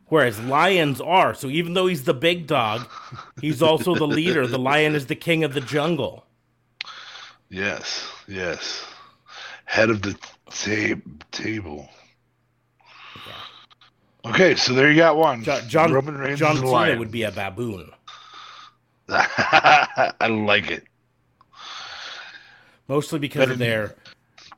[0.08, 1.34] Whereas lions are.
[1.34, 2.86] So even though he's the big dog,
[3.40, 4.46] he's also the leader.
[4.46, 6.24] The lion is the king of the jungle.
[7.48, 8.84] Yes, yes.
[9.64, 10.14] Head of the
[10.50, 11.00] ta-
[11.32, 11.88] table.
[14.24, 15.44] Okay, so there you got one.
[15.44, 16.98] Jo- John Roman Reigns John Cena lion.
[16.98, 17.90] would be a baboon.
[19.08, 20.84] I like it.
[22.88, 23.94] Mostly because of their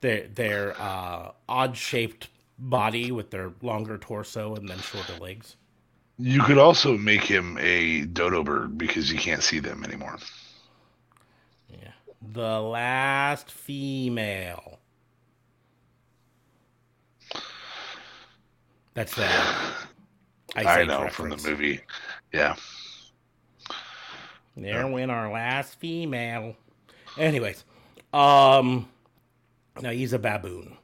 [0.01, 2.29] their their uh, odd shaped
[2.59, 5.57] body with their longer torso and then shorter legs.
[6.19, 10.19] You could also make him a dodo bird because you can't see them anymore.
[11.71, 11.93] Yeah.
[12.33, 14.81] The last female.
[18.95, 19.77] That's that.
[20.57, 21.81] I know from the movie.
[22.33, 22.57] Yeah.
[24.57, 26.57] There went our last female.
[27.17, 27.65] Anyways,
[28.13, 28.89] um,
[29.81, 30.77] no, he's a baboon.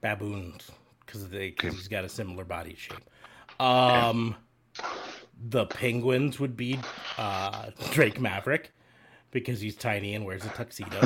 [0.00, 0.70] Baboons,
[1.08, 3.08] because they he's got a similar body shape.
[3.60, 4.36] Um,
[5.48, 6.78] the penguins would be
[7.16, 8.72] uh Drake Maverick
[9.30, 10.98] because he's tiny and wears a tuxedo.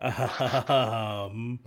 [0.00, 1.60] um,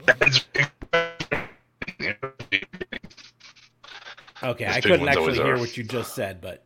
[4.44, 5.60] okay, I couldn't actually hear are.
[5.60, 6.66] what you just said, but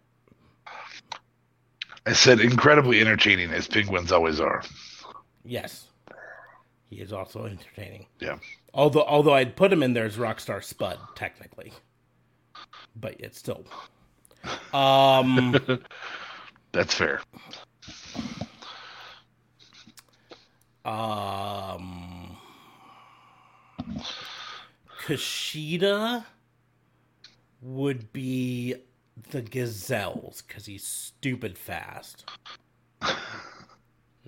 [2.05, 4.63] I said incredibly entertaining as penguins always are.
[5.45, 5.87] Yes.
[6.93, 8.05] He is also entertaining.
[8.19, 8.37] Yeah.
[8.71, 11.73] Although although I'd put him in there as Rockstar Spud, technically.
[12.95, 13.65] But it's still
[14.73, 15.59] um
[16.71, 17.21] That's fair.
[20.85, 22.37] um
[25.05, 26.25] Kushida
[27.61, 28.75] would be
[29.31, 32.29] the gazelles because he's stupid fast.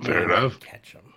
[0.04, 0.60] Fair enough.
[0.60, 1.14] Catch him.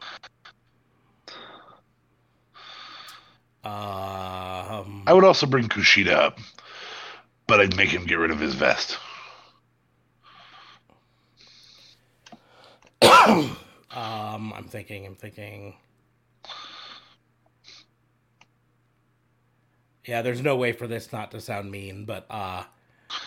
[3.64, 6.38] Um, I would also bring Kushida up,
[7.46, 8.98] but I'd make him get rid of his vest.
[13.90, 15.74] Um, I'm thinking, I'm thinking.
[20.04, 22.64] Yeah, there's no way for this not to sound mean, but uh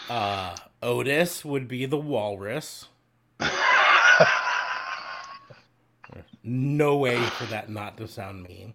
[0.10, 2.88] uh Otis would be the walrus.
[6.44, 8.74] no way for that not to sound mean.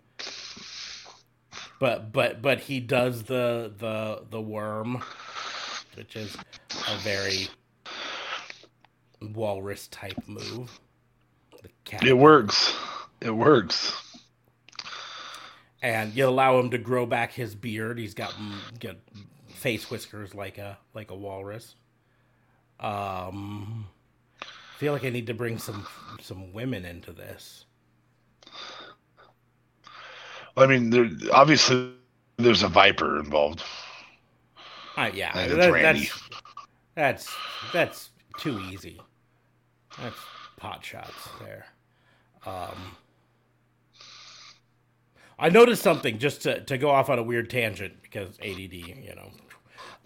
[1.80, 5.02] But but but he does the the the worm,
[5.96, 6.36] which is
[6.88, 7.48] a very
[9.34, 10.80] walrus type move.
[11.62, 12.74] The cat It works.
[13.20, 13.94] It works.
[15.82, 17.98] and you allow him to grow back his beard.
[17.98, 18.96] He's got, mm, got
[19.48, 21.76] face whiskers like a like a walrus.
[22.80, 23.88] Um,
[24.76, 25.86] I feel like I need to bring some
[26.22, 27.65] some women into this.
[30.56, 31.92] I mean, there obviously
[32.36, 33.62] there's a viper involved.
[34.96, 36.10] Uh, yeah, I think it's that- Randy.
[36.94, 37.36] that's that's
[37.72, 39.00] that's too easy.
[40.00, 40.16] That's
[40.56, 41.66] pot shots there.
[42.46, 42.96] Um,
[45.38, 49.14] I noticed something just to, to go off on a weird tangent because ADD, you
[49.14, 49.30] know.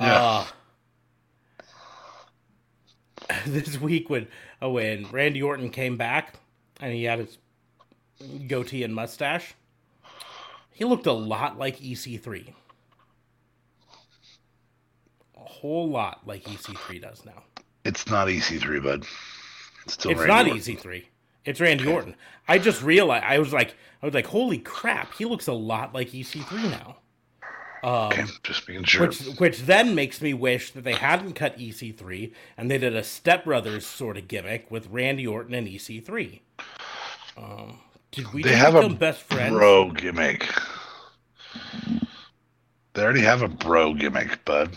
[0.01, 0.16] Yeah.
[0.16, 0.46] Uh,
[3.46, 4.26] this week when
[4.61, 6.34] oh, when Randy Orton came back
[6.80, 7.38] and he had his
[8.48, 9.55] goatee and mustache,
[10.81, 12.55] he looked a lot like EC3.
[15.37, 17.43] A whole lot like EC3 does now.
[17.85, 19.05] It's not EC3, bud.
[19.85, 20.59] It's still It's Randy not Orton.
[20.76, 21.05] EC3.
[21.45, 22.16] It's Randy Orton.
[22.49, 25.93] I just realized I was like I was like, holy crap, he looks a lot
[25.95, 26.97] like EC3 now.
[27.83, 29.07] Um, Okay, just being sure.
[29.09, 33.05] which which then makes me wish that they hadn't cut EC3 and they did a
[33.05, 36.41] Step Brothers sort of gimmick with Randy Orton and EC3.
[37.37, 37.81] Um,
[38.13, 39.53] did we they have a best friends?
[39.55, 40.47] bro gimmick.
[42.95, 44.75] They already have a bro gimmick, bud.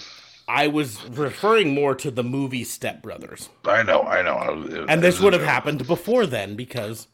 [0.47, 3.49] I was referring more to the movie Step Brothers.
[3.65, 4.63] I know, I know.
[4.69, 7.07] It- And this would have happened before then because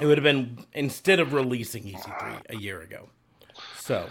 [0.00, 3.08] it would have been instead of releasing EC3 a year ago.
[3.76, 4.08] So,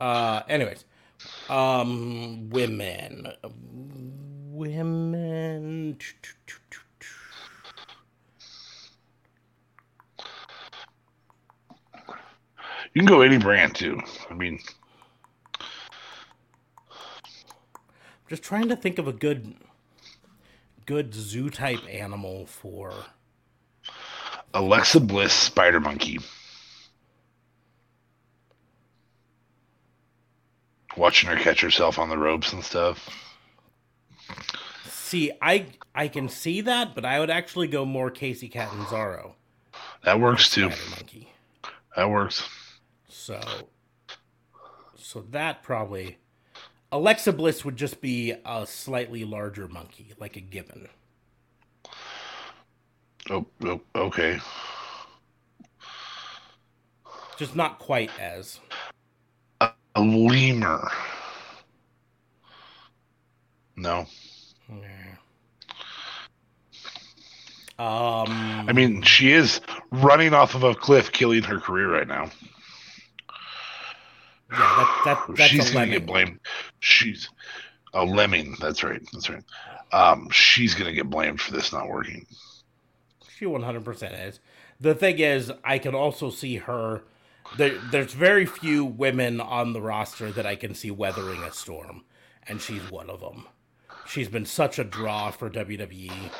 [0.00, 0.84] uh, anyways,
[1.48, 3.32] um, women,
[4.50, 5.96] women.
[12.94, 13.98] You can go any brand too.
[14.30, 14.58] I mean,
[15.58, 15.66] I'm
[18.28, 19.54] Just trying to think of a good,
[20.84, 22.92] good zoo type animal for.
[24.52, 26.18] Alexa Bliss, Spider Monkey.
[30.94, 33.08] Watching her catch herself on the ropes and stuff.
[34.84, 39.34] See, I I can see that, but I would actually go more Kacy Catanzaro.
[40.04, 40.68] That works too.
[40.90, 41.30] Monkey.
[41.96, 42.46] That works.
[43.22, 43.40] So,
[44.96, 46.18] so that probably
[46.90, 50.88] Alexa Bliss would just be a slightly larger monkey, like a gibbon.
[53.30, 54.40] Oh, oh okay.
[57.38, 58.58] Just not quite as.
[59.60, 60.90] A lemur.
[63.76, 64.06] No.
[64.68, 65.14] Yeah.
[67.78, 69.60] Um, I mean, she is
[69.92, 72.28] running off of a cliff, killing her career right now.
[74.52, 74.58] Yeah,
[75.04, 76.38] that, that that's she's gonna get blamed.
[76.80, 77.28] She's
[77.94, 78.56] a lemming.
[78.60, 79.02] That's right.
[79.12, 79.44] That's right.
[79.92, 82.26] Um, she's gonna get blamed for this not working.
[83.36, 84.40] She 100% is.
[84.80, 87.04] The thing is, I can also see her.
[87.56, 92.04] There, there's very few women on the roster that I can see weathering a storm,
[92.46, 93.46] and she's one of them.
[94.04, 96.32] She's been such a draw for WWE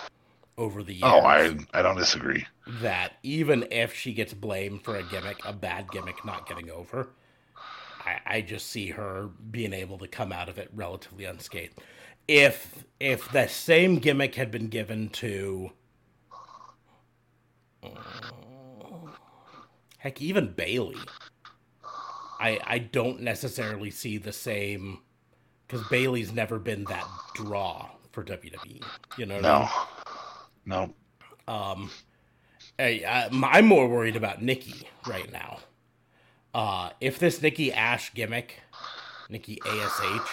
[0.59, 1.15] over the years.
[1.15, 2.47] Oh, I I don't disagree.
[2.67, 7.11] that even if she gets blamed for a gimmick, a bad gimmick not getting over,
[8.05, 11.81] I, I just see her being able to come out of it relatively unscathed.
[12.29, 15.73] If if the same gimmick had been given to
[19.99, 20.97] heck even Bayley,
[22.41, 25.01] I I don't necessarily see the same
[25.67, 28.83] because Bayley's never been that draw for WWE.
[29.17, 29.69] You know what I mean?
[30.67, 30.85] No,
[31.49, 31.53] no.
[31.53, 31.91] Um,
[32.79, 33.29] I, I,
[33.59, 35.59] I'm more worried about Nikki right now.
[36.55, 38.61] Uh, if this Nikki Ash gimmick,
[39.29, 40.29] Nikki Ash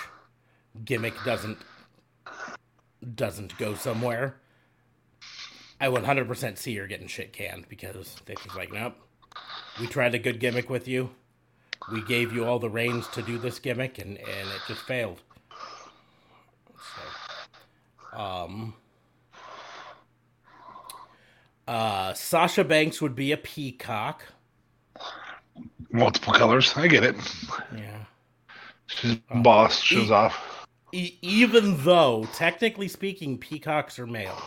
[0.83, 1.57] gimmick doesn't
[3.15, 4.35] doesn't go somewhere,
[5.79, 8.95] I 100% see her getting shit canned because they're like, nope.
[9.79, 11.11] We tried a good gimmick with you.
[11.91, 15.21] We gave you all the reins to do this gimmick, and and it just failed.
[16.77, 18.73] So, um.
[21.67, 24.25] Uh, Sasha Banks would be a peacock.
[25.91, 26.73] Multiple colors.
[26.77, 27.15] I get it.
[27.75, 28.03] Yeah.
[28.87, 29.79] She's boss.
[29.81, 30.67] Shows E- off.
[30.91, 34.41] E- even though, technically speaking, peacocks are males.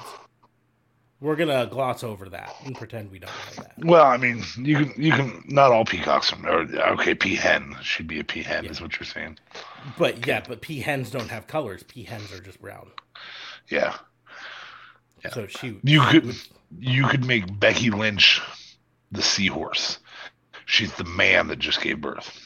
[1.21, 3.73] we're gonna gloss over that and pretend we don't know that.
[3.85, 6.61] Well, I mean, you can you can not all peacocks are or,
[6.95, 7.15] okay.
[7.15, 9.39] Peahen should be a peahen, is what you're saying.
[9.99, 11.85] But yeah, but peahens don't have colors.
[11.85, 12.91] Peahens are just brown.
[13.69, 13.97] Yeah,
[15.25, 15.31] Yeah.
[15.31, 16.37] So she you she could would-
[16.81, 18.41] you could make Becky Lynch
[19.13, 19.99] the seahorse.
[20.73, 22.41] She's the man that just gave birth.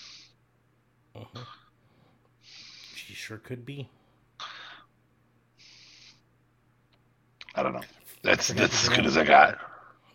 [2.97, 3.89] she sure could be.
[7.55, 7.83] I don't know.
[8.25, 9.61] That's that's as good as I got.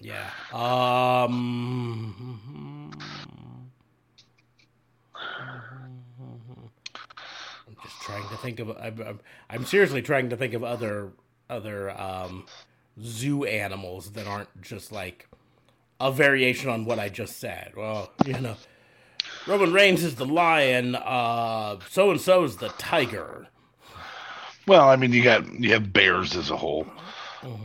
[0.01, 0.29] Yeah.
[0.51, 2.11] Um.
[5.15, 5.31] I'm
[7.81, 8.71] just trying to think of.
[8.71, 11.13] I'm, I'm, I'm seriously trying to think of other
[11.49, 12.45] other um,
[13.01, 15.29] zoo animals that aren't just like
[16.01, 17.73] a variation on what I just said.
[17.77, 18.55] Well, you know,
[19.47, 20.95] Roman Reigns is the lion.
[20.95, 23.47] Uh, so and so is the tiger.
[24.67, 26.87] Well, I mean, you got you have bears as a whole.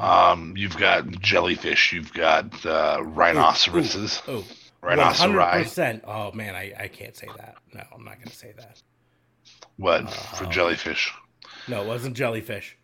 [0.00, 1.92] Um, you've got jellyfish.
[1.92, 4.22] You've got uh, rhinoceroses.
[4.26, 4.44] Oh,
[4.82, 5.62] Rhinoceri.
[5.64, 6.04] percent.
[6.06, 7.56] Oh man, I, I can't say that.
[7.74, 8.80] No, I'm not gonna say that.
[9.76, 11.12] What for jellyfish?
[11.68, 12.76] No, it wasn't jellyfish.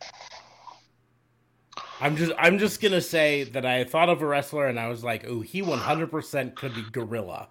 [2.03, 5.05] I'm just I'm just gonna say that I thought of a wrestler and I was
[5.05, 7.47] like, oh, he 100% could be gorilla.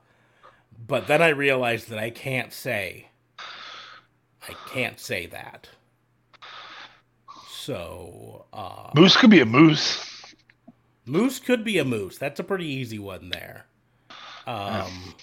[0.88, 3.08] But then I realized that I can't say.
[4.50, 5.70] I can't say that.
[7.50, 10.34] So, uh, Moose could be a moose.
[11.06, 12.18] moose could be a moose.
[12.18, 13.68] That's a pretty easy one there.
[14.48, 15.14] Um,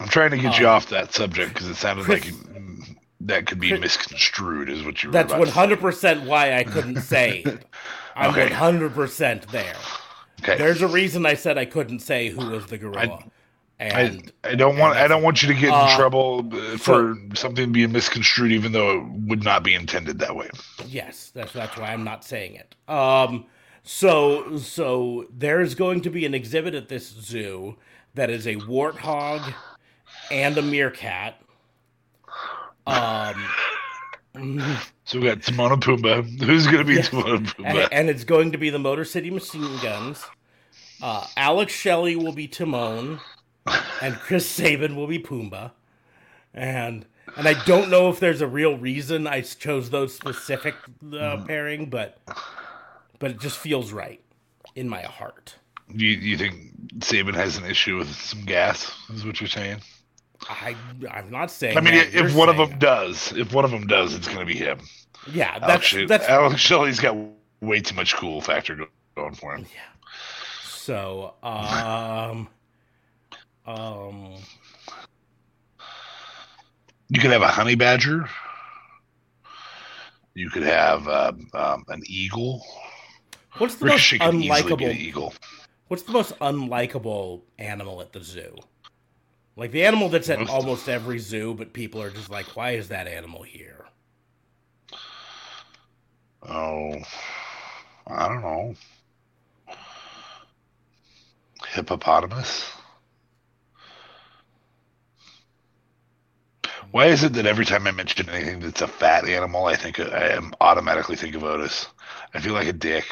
[0.00, 2.34] I'm trying to get you Uh, off that subject because it sounded Chris- like
[3.20, 5.76] that could be misconstrued, is what you that's about to say.
[6.20, 7.44] 100% why I couldn't say.
[8.14, 8.48] I'm Okay.
[8.48, 9.74] 100% there.
[10.42, 10.56] Okay.
[10.56, 13.18] There's a reason I said I couldn't say who was the gorilla.
[13.80, 16.76] I, and I don't want I don't want you to get in Uh, trouble uh,
[16.78, 20.48] for something being misconstrued, even though it would not be intended that way.
[20.86, 22.74] yes, that's that's why I'm not saying it.
[22.92, 23.46] Um
[23.84, 27.76] so so there's going to be an exhibit at this zoo
[28.14, 29.54] that is a warthog
[30.30, 31.40] and a meerkat.
[32.88, 33.44] Um
[35.04, 36.42] So we got Timon and Pumbaa.
[36.44, 37.08] Who's going to be Yes.
[37.08, 37.88] Timon and and, Pumbaa?
[37.92, 40.24] and it's going to be the Motor City Machine Guns.
[41.02, 43.20] Uh, Alex Shelley will be Timon,
[44.02, 45.72] and Chris Sabin will be Pumbaa.
[46.54, 50.74] And and I don't know if there's a real reason I chose those specific
[51.12, 52.18] uh, pairing, but
[53.18, 54.20] but it just feels right
[54.74, 55.56] in my heart.
[55.94, 56.54] Do you, you think
[57.02, 58.92] Sabin has an issue with some gas?
[59.14, 59.78] Is what you're saying?
[60.48, 60.74] I
[61.10, 61.76] I'm not saying.
[61.76, 64.26] I mean, that, if you're one of them does, if one of them does, it's
[64.26, 64.78] going to be him.
[65.26, 65.34] that.
[65.34, 67.16] yeah, Alex, that's Shelley- that's Alex Shelley's got
[67.60, 68.86] way too much cool factor
[69.16, 69.66] going for him.
[69.74, 69.80] Yeah.
[70.64, 71.34] So.
[71.42, 72.48] Um,
[73.66, 74.34] um,
[77.10, 78.28] You could have a honey badger.
[80.34, 82.64] You could have uh, um, an eagle.
[83.56, 85.34] what's the most Ricochet could easily be an unlikable eagle.
[85.88, 88.54] What's the most unlikable animal at the zoo?
[89.58, 92.70] Like the animal that's at Most- almost every zoo, but people are just like, why
[92.70, 93.86] is that animal here?
[96.48, 96.94] Oh,
[98.06, 98.76] I don't know.
[101.66, 102.70] Hippopotamus.
[106.92, 109.98] Why is it that every time I mention anything that's a fat animal, I think
[109.98, 111.88] I am automatically think of Otis?
[112.32, 113.06] I feel like a dick.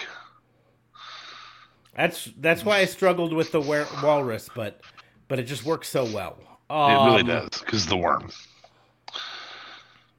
[1.97, 4.81] That's that's why I struggled with the wer- walrus, but
[5.29, 6.37] but it just works so well.
[6.69, 8.31] It really Um, does, because the worm.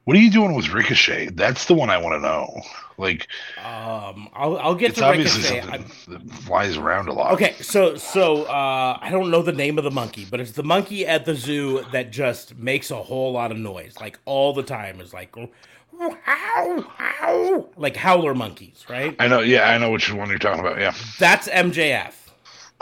[0.06, 1.32] What are you doing with Ricochet?
[1.34, 2.62] That's the one I want to know.
[2.98, 3.28] Like,
[3.58, 5.70] Um, I'll I'll get it's to obviously Ricochet.
[5.74, 7.34] I- that flies around a lot.
[7.34, 10.64] Okay, so so uh, I don't know the name of the monkey, but it's the
[10.64, 14.64] monkey at the zoo that just makes a whole lot of noise, like all the
[14.64, 15.02] time.
[15.02, 19.14] Is like, ow, ow, like howler monkeys, right?
[19.20, 19.42] I know.
[19.42, 20.80] Yeah, I know which one you're talking about.
[20.80, 20.94] Yeah.
[21.20, 22.14] That's MJF.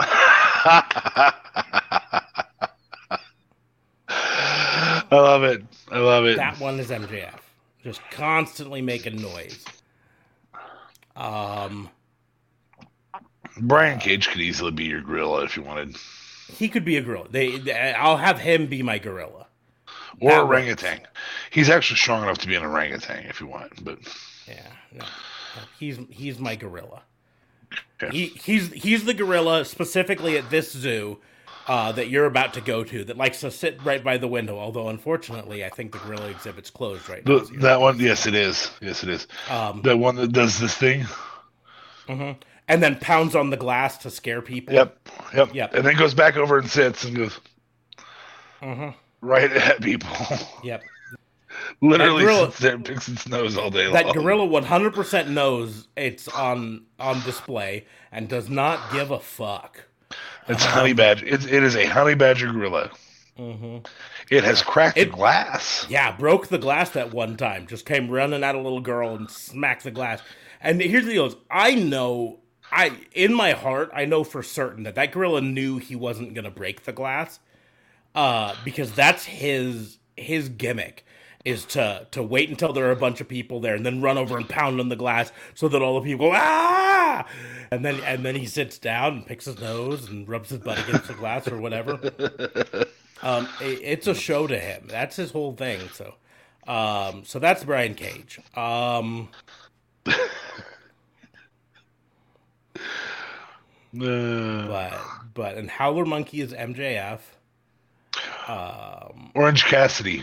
[4.08, 5.62] I love it.
[5.90, 6.36] I love it.
[6.36, 7.38] That one is MJF,
[7.82, 9.64] just constantly making noise.
[11.14, 11.88] Um,
[13.58, 15.96] Brian Cage could easily be your gorilla if you wanted,
[16.52, 17.26] he could be a gorilla.
[17.30, 19.46] They, they- I'll have him be my gorilla.
[20.20, 21.00] or That orangutan.
[21.50, 23.82] He's actually strong enough to be an orangutan if you want.
[23.84, 23.98] But
[24.46, 24.60] Yeah,
[24.92, 25.04] no,
[25.78, 27.02] he's he's my gorilla.
[28.02, 28.12] Okay.
[28.12, 31.18] He he's he's the gorilla specifically at this zoo
[31.66, 34.58] uh, that you're about to go to that likes to sit right by the window.
[34.58, 37.40] Although unfortunately, I think the gorilla exhibit's closed right now.
[37.40, 38.70] the, that one, yes, it is.
[38.80, 39.26] Yes, it is.
[39.48, 41.04] Um, The one that does this thing.
[42.08, 42.36] mhm.
[42.68, 44.74] And then pounds on the glass to scare people.
[44.74, 44.98] Yep.
[45.34, 45.54] Yep.
[45.54, 45.74] Yep.
[45.74, 47.40] And then goes back over and sits and goes
[48.60, 48.90] hmm
[49.20, 50.10] right at people.
[50.62, 50.88] Yep.
[51.80, 54.14] Literally gorilla- sits there and picks its nose all day That long.
[54.14, 59.84] gorilla 100% knows it's on on display and does not give a fuck.
[60.48, 61.26] It's honey badger.
[61.26, 62.90] It's, it is a honey badger gorilla.
[63.36, 63.78] hmm
[64.30, 65.86] It has cracked It- the glass.
[65.88, 67.66] Yeah, broke the glass that one time.
[67.66, 70.20] Just came running at a little girl and smacked the glass.
[70.60, 72.38] And here's the deal: I know,
[72.72, 76.50] I in my heart, I know for certain that that gorilla knew he wasn't gonna
[76.50, 77.40] break the glass,
[78.14, 81.04] uh, because that's his his gimmick
[81.46, 84.18] is to to wait until there are a bunch of people there and then run
[84.18, 87.24] over and pound on the glass so that all the people go ah,
[87.70, 90.78] and then and then he sits down and picks his nose and rubs his butt
[90.88, 91.98] against the glass or whatever.
[93.22, 94.88] Um, it- it's a show to him.
[94.88, 95.80] That's his whole thing.
[95.94, 96.14] So,
[96.68, 98.38] um, so that's Brian Cage.
[98.54, 99.30] Um,
[103.92, 104.92] but
[105.34, 107.20] but and Howler Monkey is MJF.
[108.48, 110.22] Um, Orange Cassidy.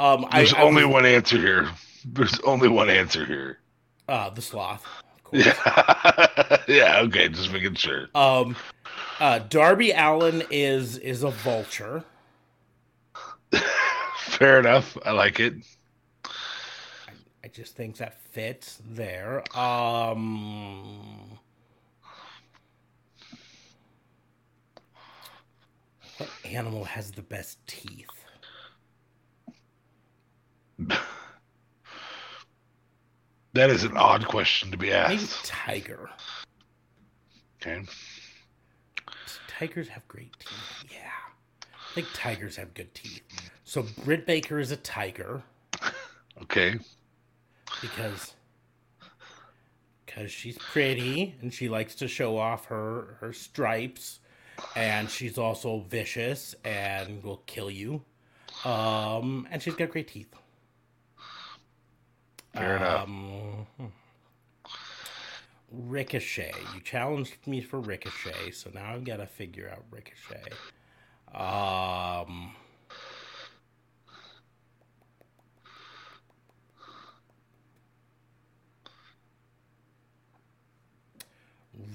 [0.00, 1.68] Um, There's I only was- one answer here.
[2.04, 3.58] There's only one answer here.
[4.08, 4.84] uh, the sloth.
[5.32, 5.38] Of.
[5.40, 6.56] Yeah.
[6.68, 7.00] yeah.
[7.04, 7.28] Okay.
[7.28, 8.08] Just making sure.
[8.14, 8.56] Um,
[9.20, 12.04] uh, Darby Allin is is a vulture.
[14.18, 14.96] Fair enough.
[15.04, 15.54] I like it.
[17.42, 19.42] I just think that fits there.
[19.56, 21.38] Um,
[26.18, 28.23] what animal has the best teeth?
[33.52, 35.44] That is an odd question to be asked.
[35.46, 36.10] tiger.
[37.62, 37.82] Okay.
[39.46, 40.90] Tigers have great teeth.
[40.90, 40.98] Yeah,
[41.72, 43.22] I think tigers have good teeth.
[43.62, 45.42] So Britt Baker is a tiger
[46.42, 46.80] Okay.
[47.80, 48.34] because
[50.04, 54.18] because she's pretty and she likes to show off her her stripes,
[54.74, 58.02] and she's also vicious and will kill you.
[58.64, 60.34] Um, and she's got great teeth.
[62.54, 63.04] Fair enough.
[63.04, 63.86] Um, hmm.
[65.72, 66.54] Ricochet.
[66.74, 70.52] You challenged me for Ricochet, so now I've got to figure out Ricochet.
[71.34, 72.52] Um,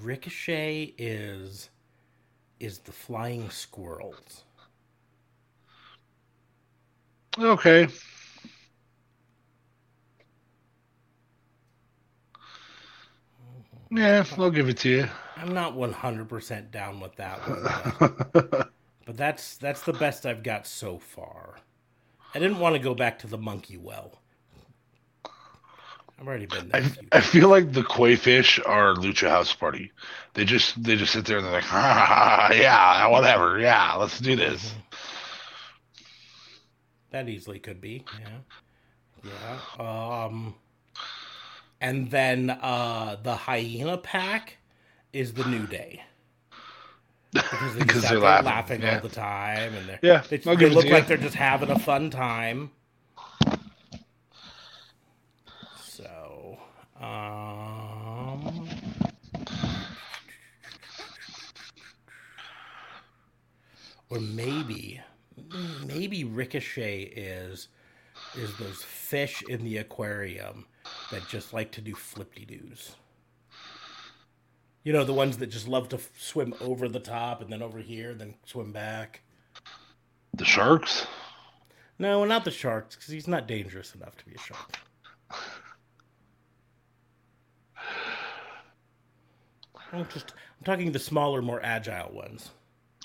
[0.01, 1.69] Ricochet is
[2.59, 4.43] is the flying squirrels.
[7.37, 7.87] Okay.
[13.91, 15.09] Yeah, I'll give it to you.
[15.35, 17.71] I'm not 100% down with that one.
[18.33, 18.71] But,
[19.05, 21.61] but that's that's the best I've got so far.
[22.33, 24.21] I didn't want to go back to the monkey well.
[26.19, 26.79] I've already been there.
[26.79, 29.91] I, a few I feel like the koi fish are Lucha House Party.
[30.33, 33.93] They just they just sit there and they're like, ha, ha, ha, yeah, whatever, yeah,
[33.95, 34.73] let's do this.
[37.11, 38.39] That easily could be, yeah.
[39.23, 39.59] Yeah.
[39.77, 40.55] Um
[41.81, 44.57] and then uh the hyena pack
[45.13, 46.03] is the new day.
[47.33, 48.95] Because, they because they're laughing, laughing yeah.
[48.95, 51.07] all the time and they're Yeah, they, they look like you.
[51.07, 52.71] they're just having a fun time.
[55.73, 56.59] So
[57.01, 58.67] um
[64.09, 65.01] or maybe
[65.87, 67.69] maybe ricochet is
[68.35, 70.65] is those fish in the aquarium
[71.11, 72.95] that just like to do flipty doos
[74.83, 77.61] you know the ones that just love to f- swim over the top and then
[77.61, 79.21] over here then swim back
[80.35, 81.05] The sharks?
[81.97, 84.77] no not the sharks because he's not dangerous enough to be a shark
[89.91, 92.51] I'm just I'm talking the smaller, more agile ones.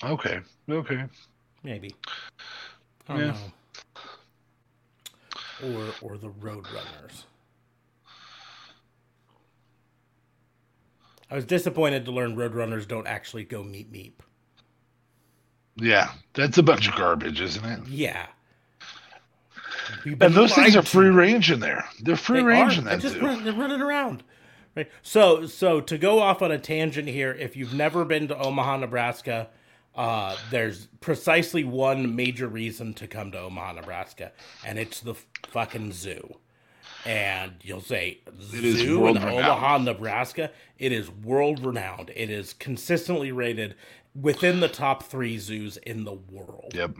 [0.02, 1.04] Okay, okay.
[1.62, 1.94] Maybe.
[3.08, 3.36] I don't Yeah.
[5.62, 5.72] know.
[6.02, 7.24] Or or the road runners.
[11.30, 14.12] I was disappointed to learn roadrunners don't actually go meep meep.
[15.76, 17.86] Yeah, that's a bunch of garbage, isn't it?
[17.88, 18.26] Yeah.
[20.04, 21.84] And those things are free range in there.
[22.00, 22.78] They're free They range are.
[22.80, 23.24] in They're that just too.
[23.26, 24.22] run, they're running around.
[24.76, 24.90] Right.
[25.02, 28.78] So so to go off on a tangent here, if you've never been to Omaha,
[28.78, 29.48] Nebraska,
[29.94, 34.32] uh, there's precisely one major reason to come to Omaha, Nebraska,
[34.64, 35.14] and it's the
[35.48, 36.38] fucking zoo.
[37.06, 38.20] And you'll say
[38.52, 39.18] It is zoo in.
[39.18, 40.50] Omaha, Nebraska.
[40.78, 42.10] It is world renowned.
[42.16, 43.74] It is consistently rated
[44.14, 46.72] within the top three zoos in the world.
[46.74, 46.96] Yep.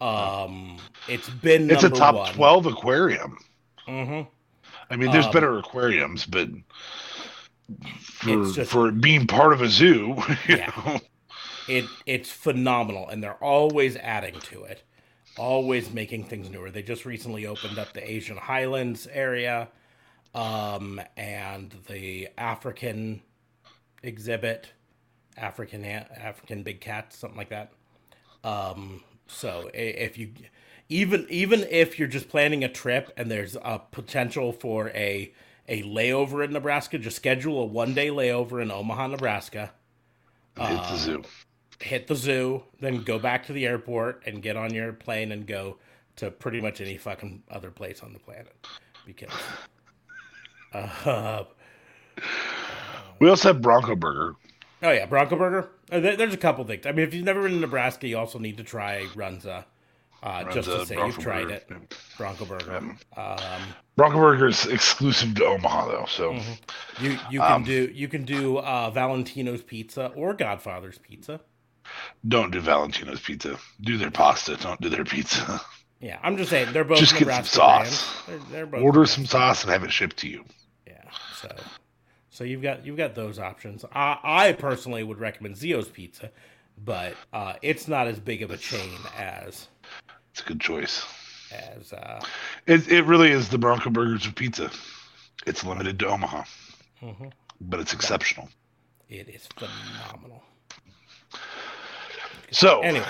[0.00, 2.32] Um, it's been It's a top one.
[2.34, 3.38] 12 aquarium.
[3.86, 4.28] Mm-hmm.
[4.90, 6.48] I mean, there's Um, better aquariums, but
[8.00, 10.16] for, just- for being part of a zoo,
[10.48, 10.72] you Yeah.
[10.86, 11.00] know,
[11.68, 14.82] it it's phenomenal and they're always adding to it
[15.36, 16.70] always making things newer.
[16.70, 19.68] They just recently opened up the Asian Highlands area
[20.34, 23.22] um, and the African
[24.02, 24.68] exhibit,
[25.36, 27.72] African African big cats, something like that.
[28.44, 30.32] Um, so if you
[30.88, 35.32] even even if you're just planning a trip and there's a potential for a
[35.68, 39.72] a layover in Nebraska, just schedule a one day layover in Omaha, Nebraska.
[40.58, 41.22] Hit the uh, zoo.
[41.82, 45.46] Hit the zoo, then go back to the airport and get on your plane and
[45.46, 45.78] go
[46.16, 48.54] to pretty much any fucking other place on the planet.
[49.04, 49.30] Because
[51.04, 51.44] uh,
[53.18, 54.36] we also have Bronco Burger.
[54.82, 55.70] Oh yeah, Bronco Burger.
[55.90, 56.86] Uh, there's a couple things.
[56.86, 59.64] I mean, if you've never been to Nebraska, you also need to try Runza.
[60.22, 61.54] Uh, just to say Bronco you've tried Burger.
[61.54, 62.96] it, Bronco Burger.
[63.16, 63.62] Um,
[63.96, 66.04] Bronco Burger is exclusive to Omaha, though.
[66.06, 67.04] So mm-hmm.
[67.04, 71.40] you you can um, do you can do uh, Valentino's Pizza or Godfather's Pizza.
[72.26, 73.58] Don't do Valentino's Pizza.
[73.80, 74.56] Do their pasta.
[74.56, 75.60] Don't do their pizza.
[76.00, 78.22] Yeah, I'm just saying they're both just get some sauce.
[78.26, 79.14] They're, they're both Order Nebraska.
[79.14, 80.44] some sauce and have it shipped to you.
[80.84, 81.04] Yeah.
[81.36, 81.48] So
[82.32, 83.84] so you've got you've got those options.
[83.92, 86.30] I, I personally would recommend Zio's Pizza,
[86.82, 89.68] but uh, it's not as big of a chain as.
[90.32, 91.04] It's a good choice.
[91.52, 92.24] As uh,
[92.66, 94.70] it it really is the Bronco Burgers of pizza.
[95.46, 96.44] It's limited to Omaha,
[97.02, 97.28] mm-hmm.
[97.60, 98.48] but it's exceptional.
[99.10, 100.42] It is phenomenal.
[102.52, 103.06] So, anyway,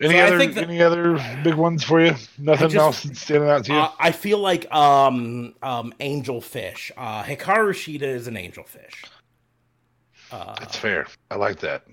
[0.00, 2.14] any so other any other big ones for you?
[2.38, 2.76] Nothing just,
[3.06, 3.78] else standing out to you?
[3.78, 6.90] Uh, I feel like um um angelfish.
[6.96, 9.04] Uh Hikaru Shida is an angelfish.
[10.32, 11.06] Uh, That's fair.
[11.30, 11.84] I like that.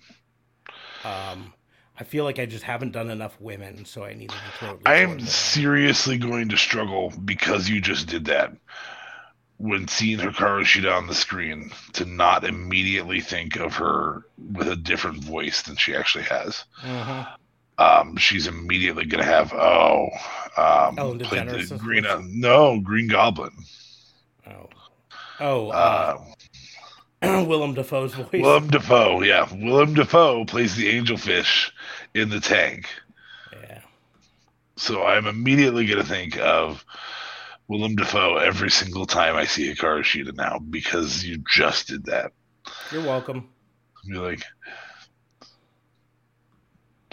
[1.04, 1.54] Um
[2.00, 4.80] I feel like I just haven't done enough women, so I needed to throw.
[4.88, 8.54] I am seriously going to struggle because you just did that.
[9.62, 14.76] When seeing Hikaru Shida on the screen, to not immediately think of her with a
[14.76, 16.64] different voice than she actually has.
[16.82, 17.34] Mm-hmm
[17.82, 20.10] um, she's immediately going to have oh,
[20.58, 23.52] um, played the Green uh, no Green Goblin.
[24.48, 24.70] Oh,
[25.40, 26.22] oh, uh,
[27.22, 28.30] uh, Willem Dafoe's voice.
[28.34, 31.72] Willem Dafoe, yeah, Willem Dafoe plays the angelfish
[32.14, 32.88] in the tank.
[33.54, 33.82] Yeah.
[34.76, 36.86] So I'm immediately going to think of
[37.72, 42.34] Willem Dafoe every single time I see Hikaru Shida now because you just did that.
[42.92, 43.48] You're welcome.
[44.04, 44.44] You're like,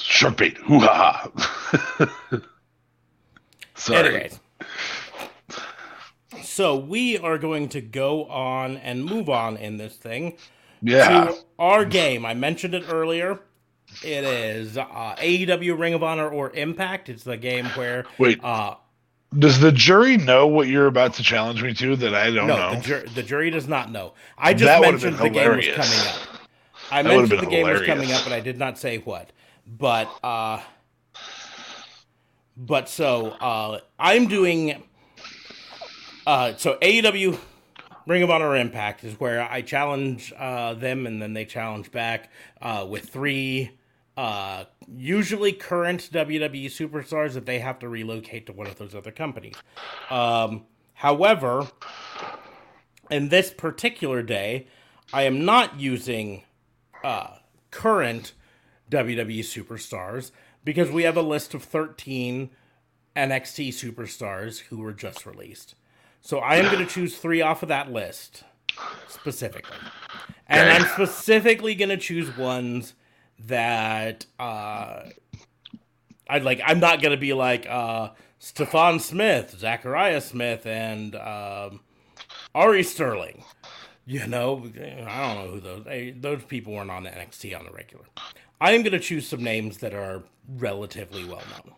[0.00, 0.56] Shark bait.
[0.58, 2.10] Hoo ha ha.
[3.76, 4.08] Sorry.
[4.08, 4.40] Anyways.
[6.42, 10.38] So we are going to go on and move on in this thing.
[10.82, 11.26] Yeah.
[11.26, 12.26] To our game.
[12.26, 13.38] I mentioned it earlier.
[14.02, 17.08] It is uh, AEW Ring of Honor or Impact.
[17.08, 18.42] It's the game where wait.
[18.42, 18.74] Uh,
[19.36, 22.56] does the jury know what you're about to challenge me to that I don't no,
[22.56, 22.74] know?
[22.76, 24.14] The, jur- the jury does not know.
[24.38, 26.40] I just that mentioned the game was coming up.
[26.90, 27.80] I that mentioned the game hilarious.
[27.80, 29.30] was coming up, but I did not say what.
[29.66, 30.60] But uh,
[32.56, 34.82] but so uh, I'm doing
[36.26, 37.38] uh, so AEW
[38.06, 42.30] Ring of Honor Impact is where I challenge uh, them and then they challenge back
[42.62, 43.77] uh, with three
[44.18, 44.64] uh,
[44.96, 49.54] usually current WWE superstars that they have to relocate to one of those other companies.
[50.10, 50.64] Um,
[50.94, 51.68] however,
[53.12, 54.66] in this particular day,
[55.12, 56.42] I am not using
[57.04, 57.36] uh,
[57.70, 58.32] current
[58.90, 60.32] WWE superstars
[60.64, 62.50] because we have a list of 13
[63.14, 65.76] NXT superstars who were just released.
[66.22, 68.42] So I am going to choose three off of that list
[69.06, 69.78] specifically.
[70.48, 72.94] And I'm specifically going to choose ones
[73.46, 75.04] that uh,
[76.28, 76.60] I'd like.
[76.64, 78.10] I'm not going to be like uh,
[78.40, 81.80] Stephon Smith, Zechariah Smith, and um,
[82.54, 83.44] Ari Sterling.
[84.06, 84.64] You know,
[85.06, 88.04] I don't know who those they, those people weren't on NXT on the regular.
[88.60, 90.24] I am going to choose some names that are
[90.56, 91.74] relatively well known.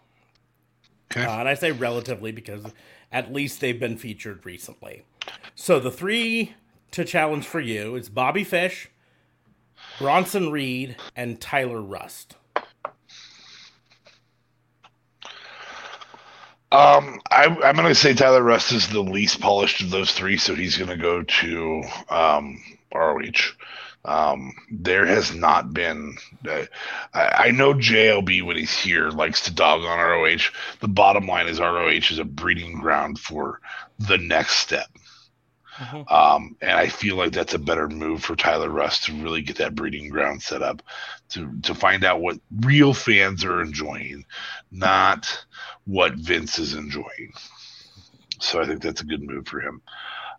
[1.13, 1.25] Okay.
[1.25, 2.65] Uh, and I say relatively because
[3.11, 5.03] at least they've been featured recently.
[5.55, 6.55] So the three
[6.93, 8.89] to challenge for you is Bobby Fish,
[10.01, 12.35] Bronson Reed, and Tyler Rust.
[16.73, 20.39] Um, I, am going to say Tyler Rust is the least polished of those three,
[20.39, 22.63] so he's going to go to um,
[22.95, 23.53] ROH.
[24.07, 26.17] Um, there has not been.
[26.49, 26.65] Uh,
[27.13, 30.49] I, I, know JLB when he's here likes to dog on ROH.
[30.81, 33.61] The bottom line is ROH is a breeding ground for
[33.99, 34.89] the next step.
[35.81, 36.13] Mm-hmm.
[36.13, 39.57] Um, and I feel like that's a better move for Tyler Rust to really get
[39.57, 40.83] that breeding ground set up
[41.31, 44.27] to to find out what real fans are enjoying,
[44.71, 45.47] not
[45.87, 47.33] what Vince is enjoying.
[48.41, 49.81] So I think that's a good move for him.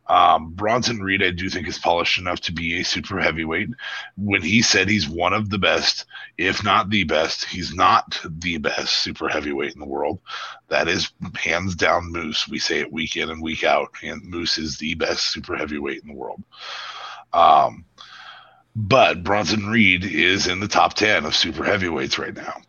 [0.08, 3.70] Um, Bronson Reed, I do think is polished enough to be a super heavyweight.
[4.18, 6.06] When he said he's one of the best,
[6.38, 10.20] if not the best, he's not the best super heavyweight in the world.
[10.68, 12.48] That is hands down Moose.
[12.48, 13.90] We say it week in and week out.
[14.04, 16.44] And Moose is the best super heavyweight in the world.
[17.32, 17.86] Um,
[18.76, 22.62] but Bronson Reed is in the top 10 of super heavyweights right now.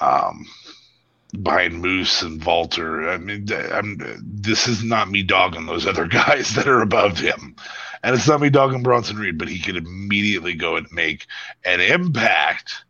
[0.00, 0.46] Um,
[1.40, 3.08] behind Moose and Walter.
[3.08, 7.56] I mean, I'm, this is not me dogging those other guys that are above him.
[8.02, 11.26] And it's not me dogging Bronson Reed, but he could immediately go and make
[11.64, 12.84] an impact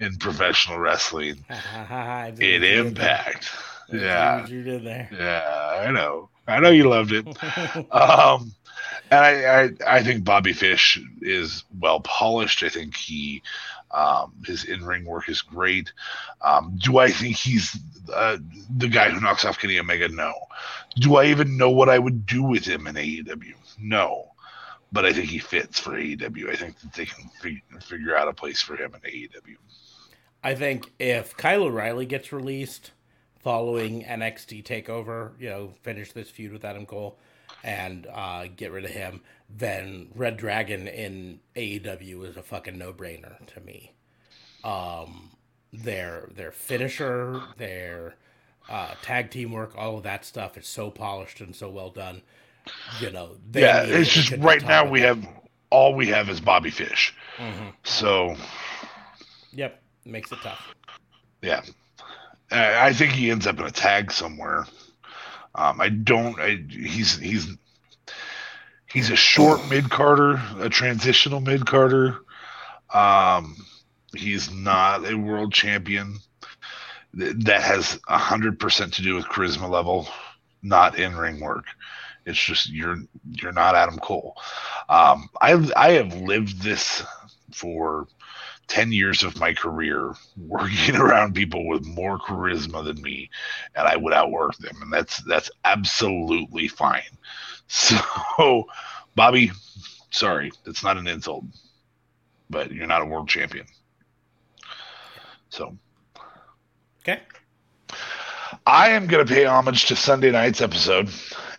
[0.00, 1.44] in professional wrestling.
[2.40, 3.50] in impact.
[3.92, 4.46] Yeah.
[4.46, 5.08] You did there.
[5.12, 6.30] Yeah, I know.
[6.46, 7.26] I know you loved it.
[7.92, 8.52] um,
[9.10, 12.62] and I, I, I think Bobby Fish is well polished.
[12.62, 13.42] I think he
[13.90, 15.92] um, his in ring work is great.
[16.40, 17.78] Um, do I think he's
[18.12, 18.38] uh,
[18.76, 20.08] the guy who knocks off Kenny Omega?
[20.08, 20.32] No.
[20.96, 23.54] Do I even know what I would do with him in AEW?
[23.78, 24.32] No.
[24.92, 26.50] But I think he fits for AEW.
[26.50, 29.56] I think that they can fig- figure out a place for him in AEW.
[30.42, 32.92] I think if Kyle O'Reilly gets released
[33.40, 37.18] following NXT takeover, you know, finish this feud with Adam Cole
[37.66, 39.20] and uh, get rid of him,
[39.50, 43.92] then Red Dragon in AEW is a fucking no brainer to me.
[44.62, 45.30] Um,
[45.72, 48.14] their their finisher, their
[48.70, 52.22] uh, tag team work, all of that stuff is so polished and so well done.
[53.00, 55.26] You know, yeah, it's just right now we have
[55.70, 57.14] all we have is Bobby Fish.
[57.36, 57.68] Mm-hmm.
[57.82, 58.36] So,
[59.52, 60.74] yep, makes it tough.
[61.42, 61.62] Yeah,
[62.50, 64.66] I think he ends up in a tag somewhere.
[65.56, 66.38] Um, I don't.
[66.38, 67.48] I, he's he's
[68.92, 72.18] he's a short mid carder, a transitional mid carder.
[72.92, 73.56] Um,
[74.14, 76.18] he's not a world champion.
[77.14, 80.06] That has a hundred percent to do with charisma level,
[80.62, 81.64] not in ring work.
[82.26, 82.98] It's just you're
[83.32, 84.36] you're not Adam Cole.
[84.90, 87.02] Um, I I have lived this
[87.52, 88.08] for
[88.68, 93.30] 10 years of my career working around people with more charisma than me
[93.74, 97.02] and I would outwork them and that's that's absolutely fine.
[97.68, 98.66] So
[99.14, 99.50] Bobby,
[100.10, 101.44] sorry, that's not an insult.
[102.48, 103.66] But you're not a world champion.
[105.48, 105.76] So
[107.02, 107.20] Okay.
[108.66, 111.08] I am going to pay homage to Sunday night's episode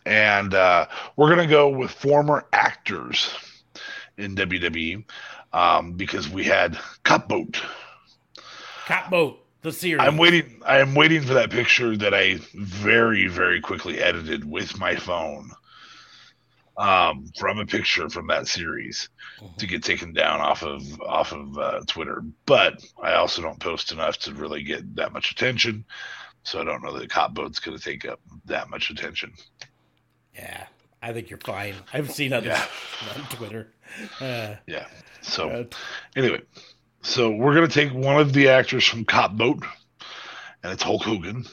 [0.05, 3.33] and uh, we're going to go with former actors
[4.17, 5.03] in WWE
[5.53, 7.61] um, because we had Copboat.
[8.85, 10.05] Copboat, the series.
[10.05, 10.61] I'm waiting.
[10.65, 15.51] I am waiting for that picture that I very, very quickly edited with my phone
[16.77, 19.09] um, from a picture from that series
[19.41, 19.55] mm-hmm.
[19.57, 22.23] to get taken down off of off of uh, Twitter.
[22.45, 25.85] But I also don't post enough to really get that much attention,
[26.43, 29.33] so I don't know that Copboat's going to take up that much attention.
[30.35, 30.67] Yeah,
[31.01, 31.75] I think you're fine.
[31.93, 32.67] I've seen others yeah.
[33.15, 33.73] on Twitter.
[34.19, 34.87] Uh, yeah.
[35.21, 35.63] So uh,
[36.15, 36.41] anyway,
[37.01, 39.63] so we're gonna take one of the actors from Cop Boat,
[40.63, 41.45] and it's Hulk Hogan.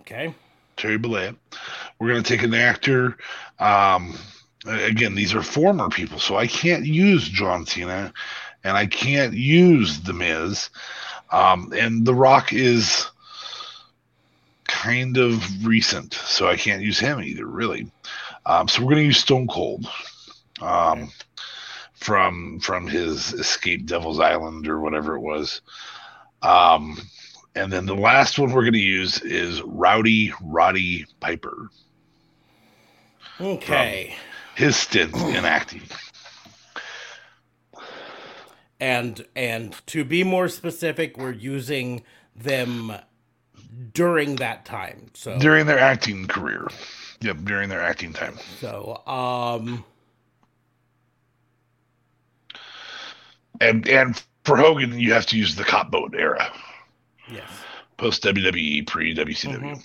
[0.00, 0.34] Okay.
[0.76, 1.36] Terry Bollea.
[1.98, 3.16] We're gonna take an actor.
[3.58, 4.16] Um,
[4.66, 8.12] again, these are former people, so I can't use John Cena,
[8.64, 10.70] and I can't use The Miz.
[11.30, 13.08] Um, and The Rock is
[14.66, 17.90] kind of recent, so I can't use him either, really.
[18.46, 19.86] Um, so we're going to use Stone Cold.
[20.60, 21.10] Um, okay
[22.00, 25.60] from from his escape Devil's Island or whatever it was.
[26.42, 26.98] Um,
[27.54, 31.68] and then the last one we're going to use is Rowdy Roddy Piper.
[33.40, 34.14] Okay.
[34.54, 35.82] His stint in acting.
[38.78, 42.02] And and to be more specific, we're using
[42.34, 42.92] them
[43.92, 45.10] during that time.
[45.12, 46.66] So during their acting career.
[47.20, 48.38] Yep, during their acting time.
[48.58, 49.84] So, um
[53.60, 56.52] and and for Hogan, you have to use the cop boat era.
[57.30, 57.48] Yes.
[57.96, 59.60] Post WWE, pre WCW.
[59.60, 59.80] Mm-hmm.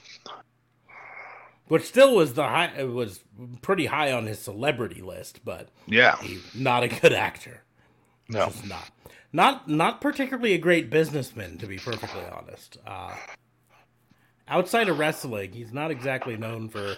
[1.68, 2.72] Which still was the high.
[2.78, 3.22] It was
[3.62, 6.16] pretty high on his celebrity list, but yeah,
[6.54, 7.64] not a good actor.
[8.30, 8.90] No, Just not
[9.34, 12.78] not not particularly a great businessman, to be perfectly honest.
[12.86, 13.14] Uh,
[14.48, 16.96] outside of wrestling, he's not exactly known for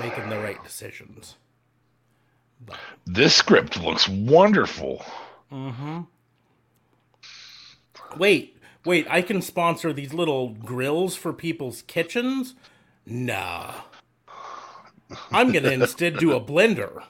[0.00, 1.36] making the right decisions.
[2.66, 2.78] But.
[3.06, 5.04] This script looks wonderful.
[5.52, 6.00] Mm-hmm.
[8.16, 12.54] Wait, wait, I can sponsor these little grills for people's kitchens?
[13.06, 13.74] Nah.
[15.30, 17.02] I'm gonna instead do a blender.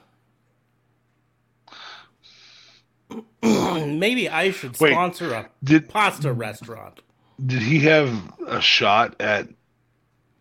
[3.41, 7.01] Maybe I should sponsor Wait, a did, pasta restaurant.
[7.45, 9.49] Did he have a shot at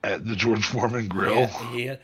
[0.04, 1.50] at the George Foreman grill?
[1.74, 1.96] Yeah,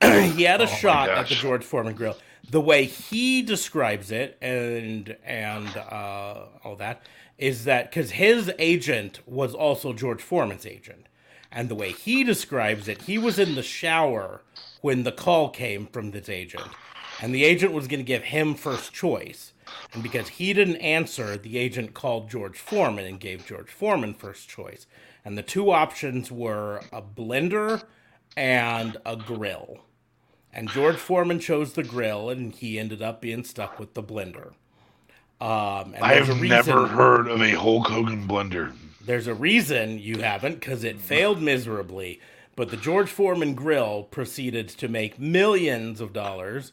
[0.00, 1.34] he had a Oh shot at the.
[1.34, 2.16] George Foreman grill.
[2.50, 7.02] The way he describes it, and and uh, all that,
[7.38, 11.06] is that because his agent was also George Foreman's agent,
[11.50, 14.42] and the way he describes it, he was in the shower
[14.82, 16.68] when the call came from this agent,
[17.20, 19.52] and the agent was going to give him first choice,
[19.92, 24.48] and because he didn't answer, the agent called George Foreman and gave George Foreman first
[24.48, 24.86] choice,
[25.24, 27.84] and the two options were a blender
[28.36, 29.80] and a grill.
[30.56, 34.52] And George Foreman chose the grill, and he ended up being stuck with the blender.
[35.40, 38.72] Um, and I have never heard of a Hulk Hogan blender.
[39.04, 42.20] There's a reason you haven't, because it failed miserably.
[42.54, 46.70] But the George Foreman grill proceeded to make millions of dollars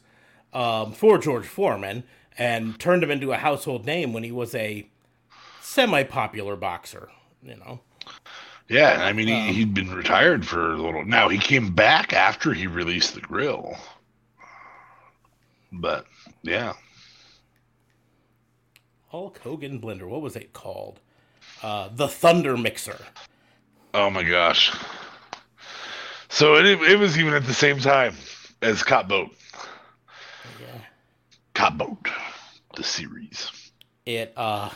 [0.52, 2.04] um, for George Foreman,
[2.38, 4.88] and turned him into a household name when he was a
[5.60, 7.10] semi-popular boxer.
[7.42, 7.80] You know.
[8.72, 11.04] Yeah, I mean, he, Um, he'd been retired for a little.
[11.04, 13.76] Now he came back after he released the grill.
[15.70, 16.06] But
[16.42, 16.72] yeah,
[19.08, 20.08] Hulk Hogan blender.
[20.08, 21.00] What was it called?
[21.62, 22.98] Uh, the Thunder Mixer.
[23.94, 24.74] oh my gosh.
[26.30, 28.14] So it it was even at the same time
[28.62, 29.30] as Cop Boat.
[30.60, 30.78] Yeah.
[31.54, 32.08] Cop Boat,
[32.74, 33.50] the series.
[34.06, 34.70] It uh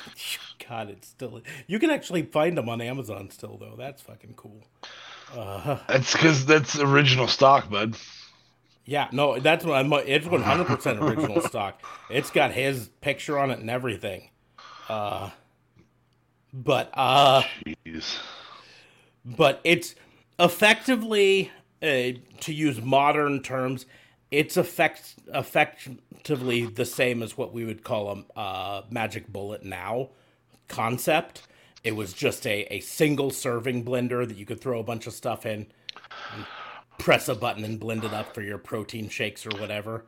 [0.69, 3.75] God, it's still you can actually find them on Amazon still though.
[3.77, 4.65] That's fucking cool.
[5.35, 7.97] Uh That's because that's original stock, bud.
[8.85, 11.83] yeah, no, that's what I'm it's one hundred percent original stock.
[12.11, 14.31] It's got his picture on it and everything.
[14.89, 15.31] Uh
[16.53, 17.43] but uh
[17.85, 18.19] Jeez.
[19.25, 19.95] but it's
[20.39, 21.51] effectively
[21.83, 23.87] uh, to use modern terms
[24.31, 30.09] it's effect effectively the same as what we would call a uh, magic bullet now
[30.69, 31.43] concept.
[31.85, 35.13] It was just a, a single serving blender that you could throw a bunch of
[35.13, 35.67] stuff in
[36.35, 36.47] and
[36.99, 40.05] press a button and blend it up for your protein shakes or whatever.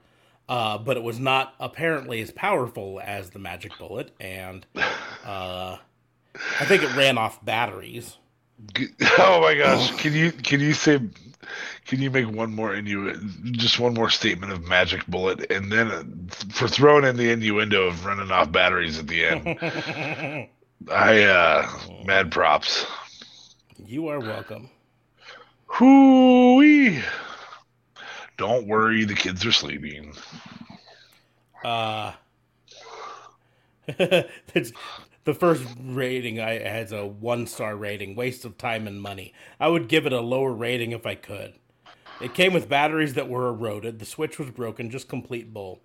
[0.49, 4.65] Uh, but it was not apparently as powerful as the magic bullet and
[5.27, 5.77] uh,
[6.61, 8.17] i think it ran off batteries
[9.19, 9.91] Oh my gosh!
[9.97, 11.01] Can you can you say?
[11.87, 15.91] Can you make one more innu just one more statement of magic bullet, and then
[15.91, 16.05] uh,
[16.53, 20.49] for throwing in the innuendo of running off batteries at the end?
[20.91, 21.69] I uh,
[22.05, 22.87] mad props.
[23.85, 24.71] You are welcome.
[25.67, 27.03] Hooey!
[28.37, 30.15] Don't worry, the kids are sleeping.
[31.65, 32.13] Uh,
[35.29, 39.35] the first rating I has a one star rating, waste of time and money.
[39.61, 41.53] I would give it a lower rating if I could.
[42.19, 43.99] It came with batteries that were eroded.
[43.99, 44.89] The switch was broken.
[44.89, 45.81] Just complete bull.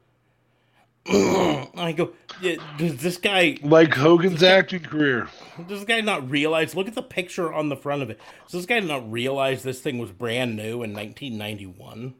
[1.07, 2.13] I go.
[2.41, 3.57] "Yeah, Does this guy?
[3.61, 5.27] Like Hogan's acting career.
[5.57, 6.73] Does this guy not realize?
[6.73, 8.21] Look at the picture on the front of it.
[8.45, 12.13] Does this guy not realize this thing was brand new in 1991?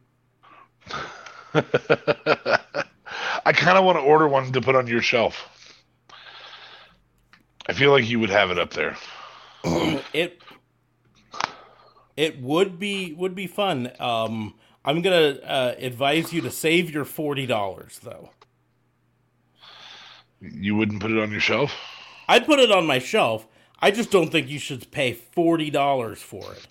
[3.46, 5.53] I kind of want to order one to put on your shelf.
[7.68, 8.98] I feel like you would have it up there.
[10.14, 10.42] it
[12.18, 13.92] it would be would be fun.
[14.00, 18.32] Um, I'm gonna uh, advise you to save your forty dollars though.
[20.42, 21.72] You wouldn't put it on your shelf?
[22.28, 23.48] I'd put it on my shelf.
[23.80, 26.68] I just don't think you should pay forty dollars for it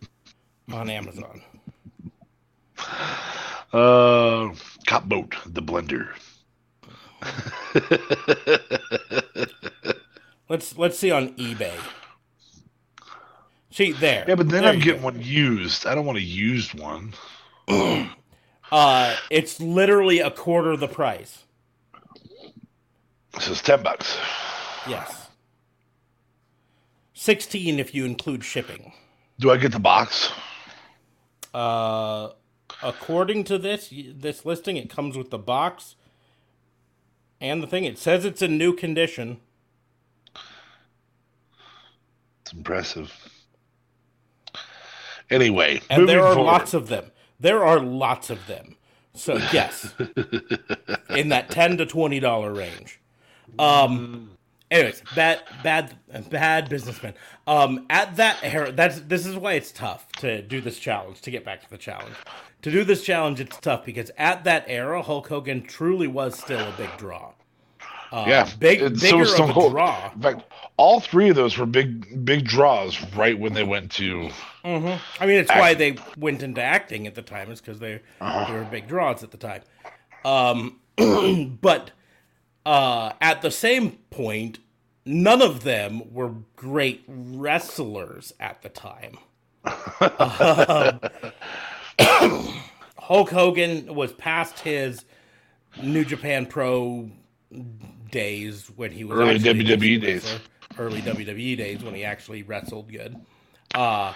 [0.72, 1.42] on Amazon.
[3.72, 4.52] Uh,
[4.86, 6.08] Cop Boat, the blender.
[10.52, 11.72] Let's let's see on eBay.
[13.70, 14.26] See there.
[14.28, 15.06] Yeah, but then There I'm getting go.
[15.06, 15.86] one used.
[15.86, 17.14] I don't want a used one.
[18.70, 21.44] Uh, it's literally a quarter the price.
[23.34, 24.16] This is ten bucks.
[24.88, 25.28] Yes.
[27.12, 28.94] Sixteen if you include shipping.
[29.38, 30.32] Do I get the box?
[31.52, 32.30] Uh,
[32.82, 35.94] according to this this listing, it comes with the box
[37.42, 37.84] and the thing.
[37.84, 39.40] It says it's in new condition.
[42.52, 43.12] It's impressive.
[45.30, 46.50] Anyway, And there are forward.
[46.50, 47.10] lots of them.
[47.40, 48.76] There are lots of them.
[49.14, 49.94] So yes,
[51.10, 53.00] in that ten to twenty dollar range.
[53.58, 54.28] Um.
[54.70, 55.94] Anyways, bad, bad,
[56.30, 57.12] bad businessman.
[57.46, 61.20] Um, at that era, that's this is why it's tough to do this challenge.
[61.22, 62.14] To get back to the challenge,
[62.62, 66.60] to do this challenge, it's tough because at that era, Hulk Hogan truly was still
[66.60, 67.32] a big draw.
[68.12, 70.10] Uh, yeah, big, and bigger was of a draw.
[70.14, 70.42] In fact,
[70.76, 74.28] all three of those were big, big draws right when they went to.
[74.64, 77.50] I mean, it's why they went into acting at the time.
[77.50, 79.62] Is because they they were big draws at the time.
[80.26, 80.78] Um,
[81.62, 81.92] but
[82.66, 84.58] uh, at the same point,
[85.06, 89.16] none of them were great wrestlers at the time.
[89.64, 91.12] Hulk
[92.98, 95.06] Hulk Hogan was past his
[95.82, 97.10] New Japan Pro
[98.12, 100.22] days when he was Early WWE days.
[100.22, 100.40] wrestler.
[100.78, 103.16] Early WWE days when he actually wrestled good.
[103.74, 104.14] Uh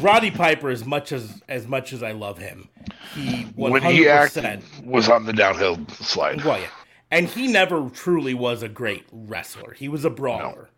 [0.00, 2.68] Roddy Piper, as much as as much as I love him,
[3.14, 6.44] he when he acted, was on the downhill slide.
[6.44, 6.68] well, yeah.
[7.10, 9.72] And he never truly was a great wrestler.
[9.72, 10.68] He was a brawler.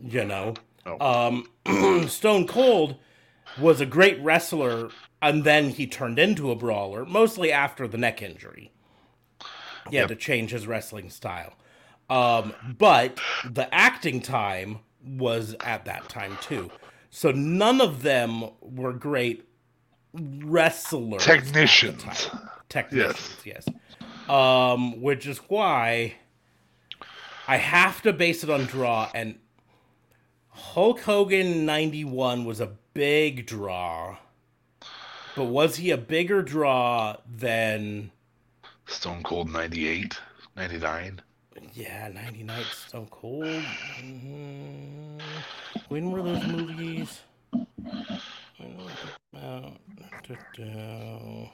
[0.00, 0.54] You know?
[0.86, 0.98] No.
[1.66, 2.96] Um, Stone Cold
[3.60, 4.90] was a great wrestler,
[5.22, 8.72] and then he turned into a brawler, mostly after the neck injury.
[9.90, 10.08] He had Yep.
[10.08, 11.54] to change his wrestling style.
[12.10, 13.18] Um, but
[13.48, 16.70] the acting time was at that time too.
[17.10, 19.48] So none of them were great
[20.14, 22.30] wrestlers Technicians.
[22.68, 23.66] technicians, yes.
[24.28, 26.14] Um, which is why
[27.48, 29.38] I have to base it on draw, and
[30.48, 34.16] Hulk Hogan 91 was a big draw.
[35.34, 38.10] But was he a bigger draw than
[38.86, 40.18] Stone Cold 98,
[40.56, 41.22] 99.
[41.74, 43.44] Yeah, 99 Stone Cold?
[43.44, 45.20] Mhm.
[45.88, 47.20] When were those movies?
[47.50, 48.90] When were
[49.32, 49.78] they?
[50.28, 51.50] Da-da.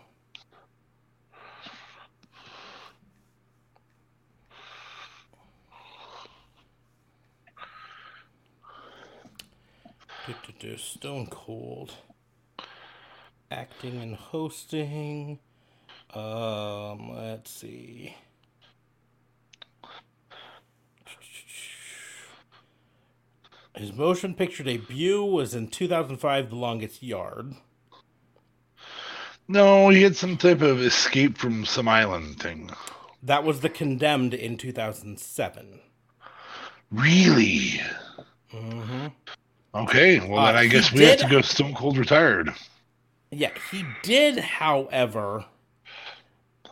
[10.77, 11.95] Stone Cold.
[13.51, 15.39] Acting and hosting.
[16.15, 18.15] Um, let's see.
[23.75, 27.55] His motion picture debut was in 2005, The Longest Yard.
[29.47, 32.71] No, he had some type of escape from some island thing.
[33.23, 35.81] That was The Condemned in 2007.
[36.91, 37.81] Really?
[38.53, 39.07] Mm-hmm.
[39.75, 42.51] Okay, well, then Uh, I guess we have to go Stone Cold retired.
[43.31, 45.45] Yeah, he did, however,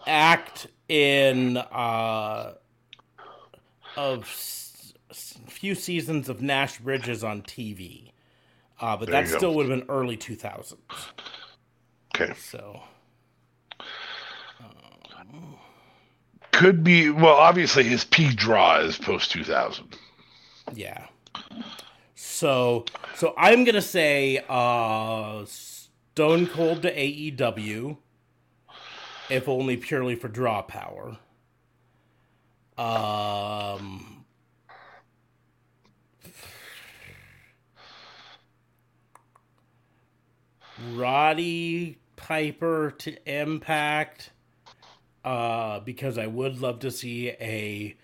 [0.06, 2.55] act in uh,
[3.97, 4.65] s-
[5.56, 8.12] few seasons of Nash Bridges on TV.
[8.80, 9.38] Uh, but There that you go.
[9.38, 10.76] still would have been early 2000s.
[12.14, 12.34] Okay.
[12.38, 12.82] So,
[16.52, 19.96] Could be, well, obviously his peak draw is post 2000.
[20.74, 21.06] yeah.
[22.14, 27.98] So, so I'm going to say uh, Stone Cold to AEW,
[29.28, 31.18] if only purely for draw power.
[32.78, 34.15] Um,
[40.94, 44.30] Roddy Piper to Impact,
[45.24, 47.96] uh, because I would love to see a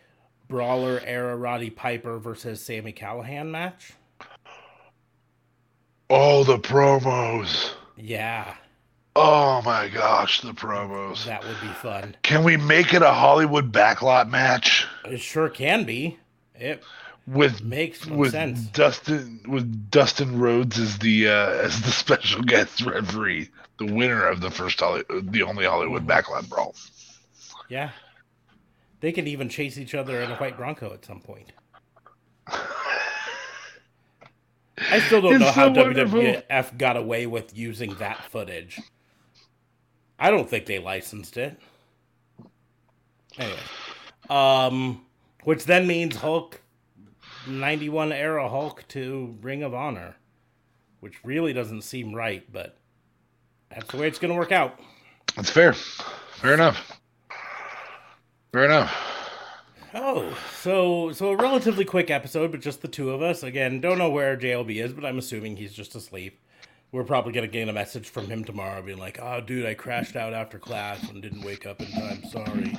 [0.49, 3.93] brawler era Roddy Piper versus Sami Callihan match.
[6.09, 7.71] All the promos.
[7.97, 8.55] Yeah,
[9.15, 11.27] Oh my gosh, the promos.
[11.27, 12.17] that would be fun.
[12.23, 16.19] Can we make it a Hollywood backlot match It sure can be.
[16.55, 16.83] It
[17.27, 18.61] with makes with sense.
[18.69, 24.41] Dustin with Dustin Rhodes as the uh, as the special guest referee, the winner of
[24.41, 26.75] the first Holly, the only Hollywood backlot brawl.
[27.69, 27.91] Yeah.
[29.01, 31.53] They could even chase each other in a white Bronco at some point.
[34.91, 36.21] I still don't It's know how wonderful.
[36.21, 38.81] WWF got away with using that footage.
[40.19, 41.59] I don't think they licensed it.
[43.39, 43.59] Anyway.
[44.31, 45.05] Um,
[45.45, 46.62] which then means Hulk
[47.47, 50.17] 91 era Hulk to Ring of Honor,
[51.01, 52.79] which really doesn't seem right, but
[53.71, 54.79] that's the way it's going to work out.
[55.37, 55.73] That's fair.
[55.73, 57.01] Fair enough.
[58.53, 58.95] Fair enough.
[59.95, 63.43] Oh, so so a relatively quick episode, but just the two of us.
[63.43, 66.41] Again, don't know where JLB is, but I'm assuming he's just asleep.
[66.93, 70.17] We're probably gonna get a message from him tomorrow, being like, "Oh, dude, I crashed
[70.17, 72.25] out after class and didn't wake up in time.
[72.31, 72.75] Sorry,"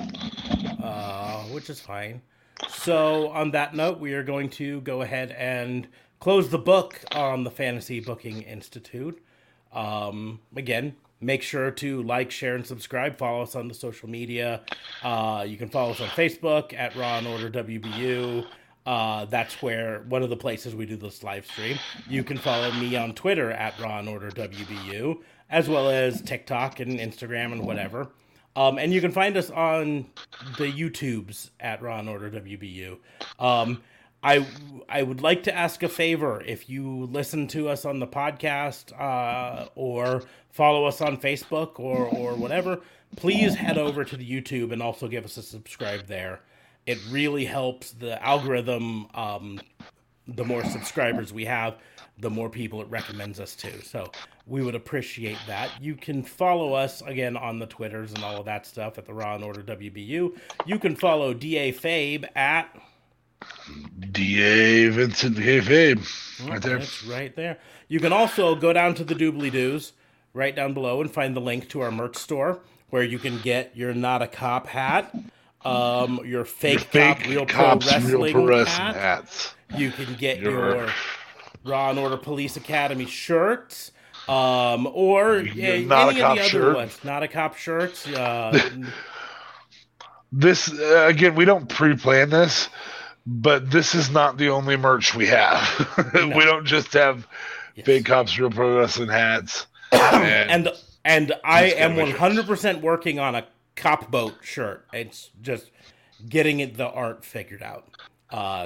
[0.82, 2.20] uh, which is fine.
[2.68, 5.88] So, on that note, we are going to go ahead and
[6.20, 9.20] close the book on the Fantasy Booking Institute.
[9.72, 13.18] Um, again, make sure to like, share, and subscribe.
[13.18, 14.62] Follow us on the social media.
[15.02, 18.46] Uh, you can follow us on Facebook at Raw and Order WBU.
[18.86, 21.78] Uh, that's where one of the places we do this live stream.
[22.08, 25.18] You can follow me on Twitter at Raw and Order WBU,
[25.50, 28.08] as well as TikTok and Instagram and whatever.
[28.56, 30.06] Um, and you can find us on
[30.58, 32.98] the YouTubes at Raw and Order WBU.
[33.38, 33.82] Um,
[34.22, 34.46] I
[34.88, 38.98] I would like to ask a favor if you listen to us on the podcast
[38.98, 42.80] uh, or follow us on Facebook or or whatever.
[43.16, 46.40] Please head over to the YouTube and also give us a subscribe there.
[46.86, 49.60] It really helps the algorithm um,
[50.26, 51.76] the more subscribers we have,
[52.18, 53.82] the more people it recommends us to.
[53.82, 54.10] So
[54.46, 55.70] we would appreciate that.
[55.82, 59.14] You can follow us again on the Twitters and all of that stuff at the
[59.14, 60.36] Raw and Order WBU.
[60.66, 62.68] You can follow DA Fabe at
[64.10, 66.48] DA Vincent Fabe.
[66.48, 66.78] Right there.
[66.78, 67.58] That's right there.
[67.88, 69.92] You can also go down to the Doobly Doos
[70.32, 72.60] right down below and find the link to our merch store
[72.90, 75.14] where you can get your not a cop hat,
[75.64, 78.94] um, your fake, Fake cop real pro wrestling, real pro wrestling hat.
[78.96, 79.54] hats.
[79.76, 80.88] You can get Your- your
[81.64, 83.90] Raw and Order Police Academy shirts.
[84.28, 86.76] Um, or uh, get any a Not a of the Cop other shirt.
[86.76, 86.98] ones.
[87.04, 88.06] Not a cop shirts.
[88.08, 88.58] Uh,
[90.36, 92.68] This uh, again, we don't pre-plan this,
[93.24, 95.62] but this is not the only merch we have.
[96.14, 96.36] No.
[96.36, 97.28] we don't just have
[97.76, 97.86] yes.
[97.86, 99.66] Big Cops Real Pro Wrestling hats.
[99.92, 100.68] and, and
[101.04, 103.46] and I am one hundred percent working on a
[103.76, 104.86] cop boat shirt.
[104.92, 105.70] It's just
[106.28, 107.86] getting it the art figured out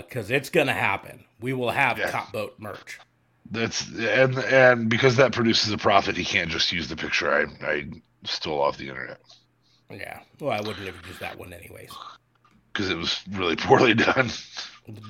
[0.07, 1.25] because it's gonna happen.
[1.41, 2.11] We will have Yeah.
[2.11, 2.99] cop boat merch.
[3.51, 7.67] That's and and because that produces a profit, he can't just use the picture I
[7.67, 7.85] I
[8.25, 9.21] stole off the internet
[9.91, 10.21] Yeah.
[10.41, 11.91] Well, I wouldn't have used that one anyways.
[12.73, 14.31] because it was really poorly done.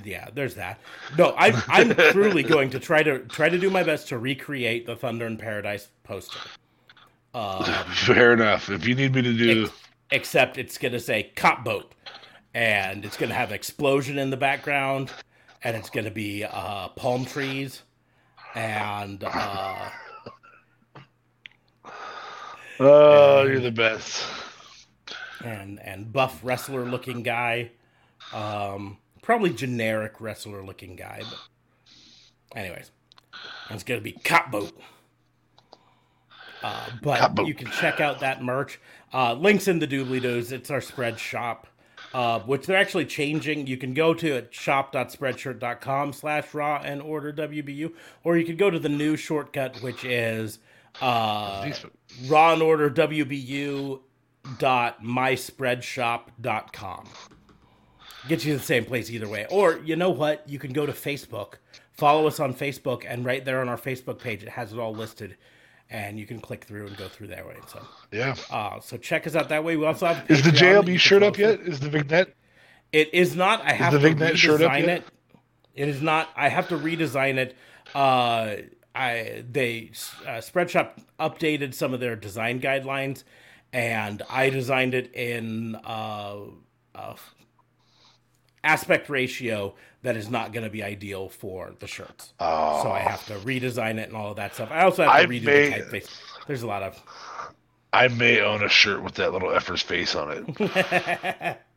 [0.04, 0.80] Yeah, there's that.
[1.16, 4.86] No, I'm I'm truly going to try to try to do my best to recreate
[4.86, 6.38] the Thunder in Paradise poster.
[7.34, 7.62] Um,
[7.92, 8.70] Fair enough.
[8.70, 9.68] If you need me to do,
[10.10, 11.94] except it's going to say cop boat
[12.54, 15.10] and it's going to have explosion in the background
[15.62, 17.82] and it's going to be uh, palm trees
[18.58, 19.88] and uh,
[22.80, 24.24] oh, you're the best.
[25.44, 27.70] and and buff wrestler looking guy.
[28.32, 32.90] Um, probably generic wrestler looking guy but anyways
[33.70, 34.72] it's going to be cop boat
[36.62, 37.46] uh, but Cop boat.
[37.46, 38.80] you can check out that merch.
[39.14, 41.66] Uh, links in the doobly doos it's our spread shop
[42.14, 43.66] uh, which they're actually changing.
[43.66, 47.92] You can go to shop.spreadshirt.com slash raw and order wbu
[48.24, 50.58] or you could go to the new shortcut which is
[51.00, 51.70] uh,
[52.26, 54.00] raw and order wbu
[54.58, 57.08] dot myspreadshop.com
[58.28, 59.46] get you to the same place either way.
[59.50, 60.48] Or you know what?
[60.48, 61.54] You can go to facebook.
[61.92, 64.92] Follow us on facebook and right there on our facebook page it has it all
[64.92, 65.36] listed
[65.90, 67.80] and you can click through and go through that way so
[68.12, 68.34] Yeah.
[68.50, 70.96] uh so check us out that way we also have Is the Patreon that you
[70.96, 71.60] JLB shirt up yet?
[71.60, 72.34] Is the vignette?
[72.92, 73.60] It is not.
[73.62, 74.88] I have the to Vignette shirt up redesign yet?
[74.98, 75.04] it.
[75.74, 76.30] It is not.
[76.34, 77.54] I have to redesign it.
[77.94, 78.56] Uh,
[78.94, 79.90] I they
[80.26, 83.24] uh, Spreadshop updated some of their design guidelines,
[83.72, 86.36] and I designed it in uh,
[86.94, 87.14] uh,
[88.64, 92.32] aspect ratio that is not going to be ideal for the shirts.
[92.40, 94.70] Oh, So I have to redesign it and all of that stuff.
[94.70, 96.20] I also have to I redo may- the typeface.
[96.46, 97.00] There's a lot of
[97.92, 101.58] I may own a shirt with that little effer's face on it.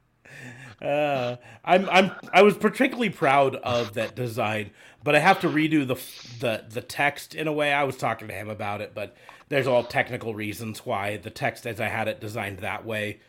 [0.82, 4.72] Uh, I'm I'm I was particularly proud of that design,
[5.04, 5.94] but I have to redo the
[6.40, 7.72] the the text in a way.
[7.72, 9.16] I was talking to him about it, but
[9.50, 13.20] there's all technical reasons why the text as I had it designed that way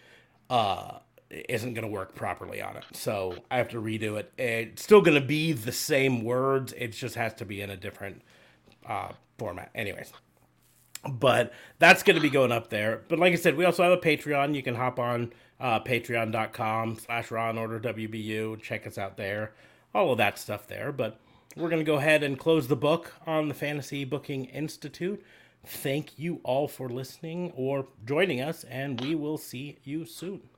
[0.49, 1.01] uh
[1.49, 2.85] isn't going to work properly on it.
[2.93, 4.33] So I have to redo it.
[4.39, 6.73] It's still going to be the same words.
[6.75, 8.23] It just has to be in a different
[8.87, 9.71] uh format.
[9.75, 10.13] Anyways
[11.11, 13.03] but that's going to be going up there.
[13.09, 14.55] But like I said, we also have a Patreon.
[14.55, 18.61] You can hop on uh, patreon.com slash raw and order WBU.
[18.61, 19.53] Check us out there.
[19.95, 20.93] All of that stuff there.
[20.93, 21.19] But
[21.57, 25.23] we're going to go ahead and close the book on the Fantasy Booking Institute.
[25.65, 30.43] Thank you all for listening or joining us, and we will see you soon.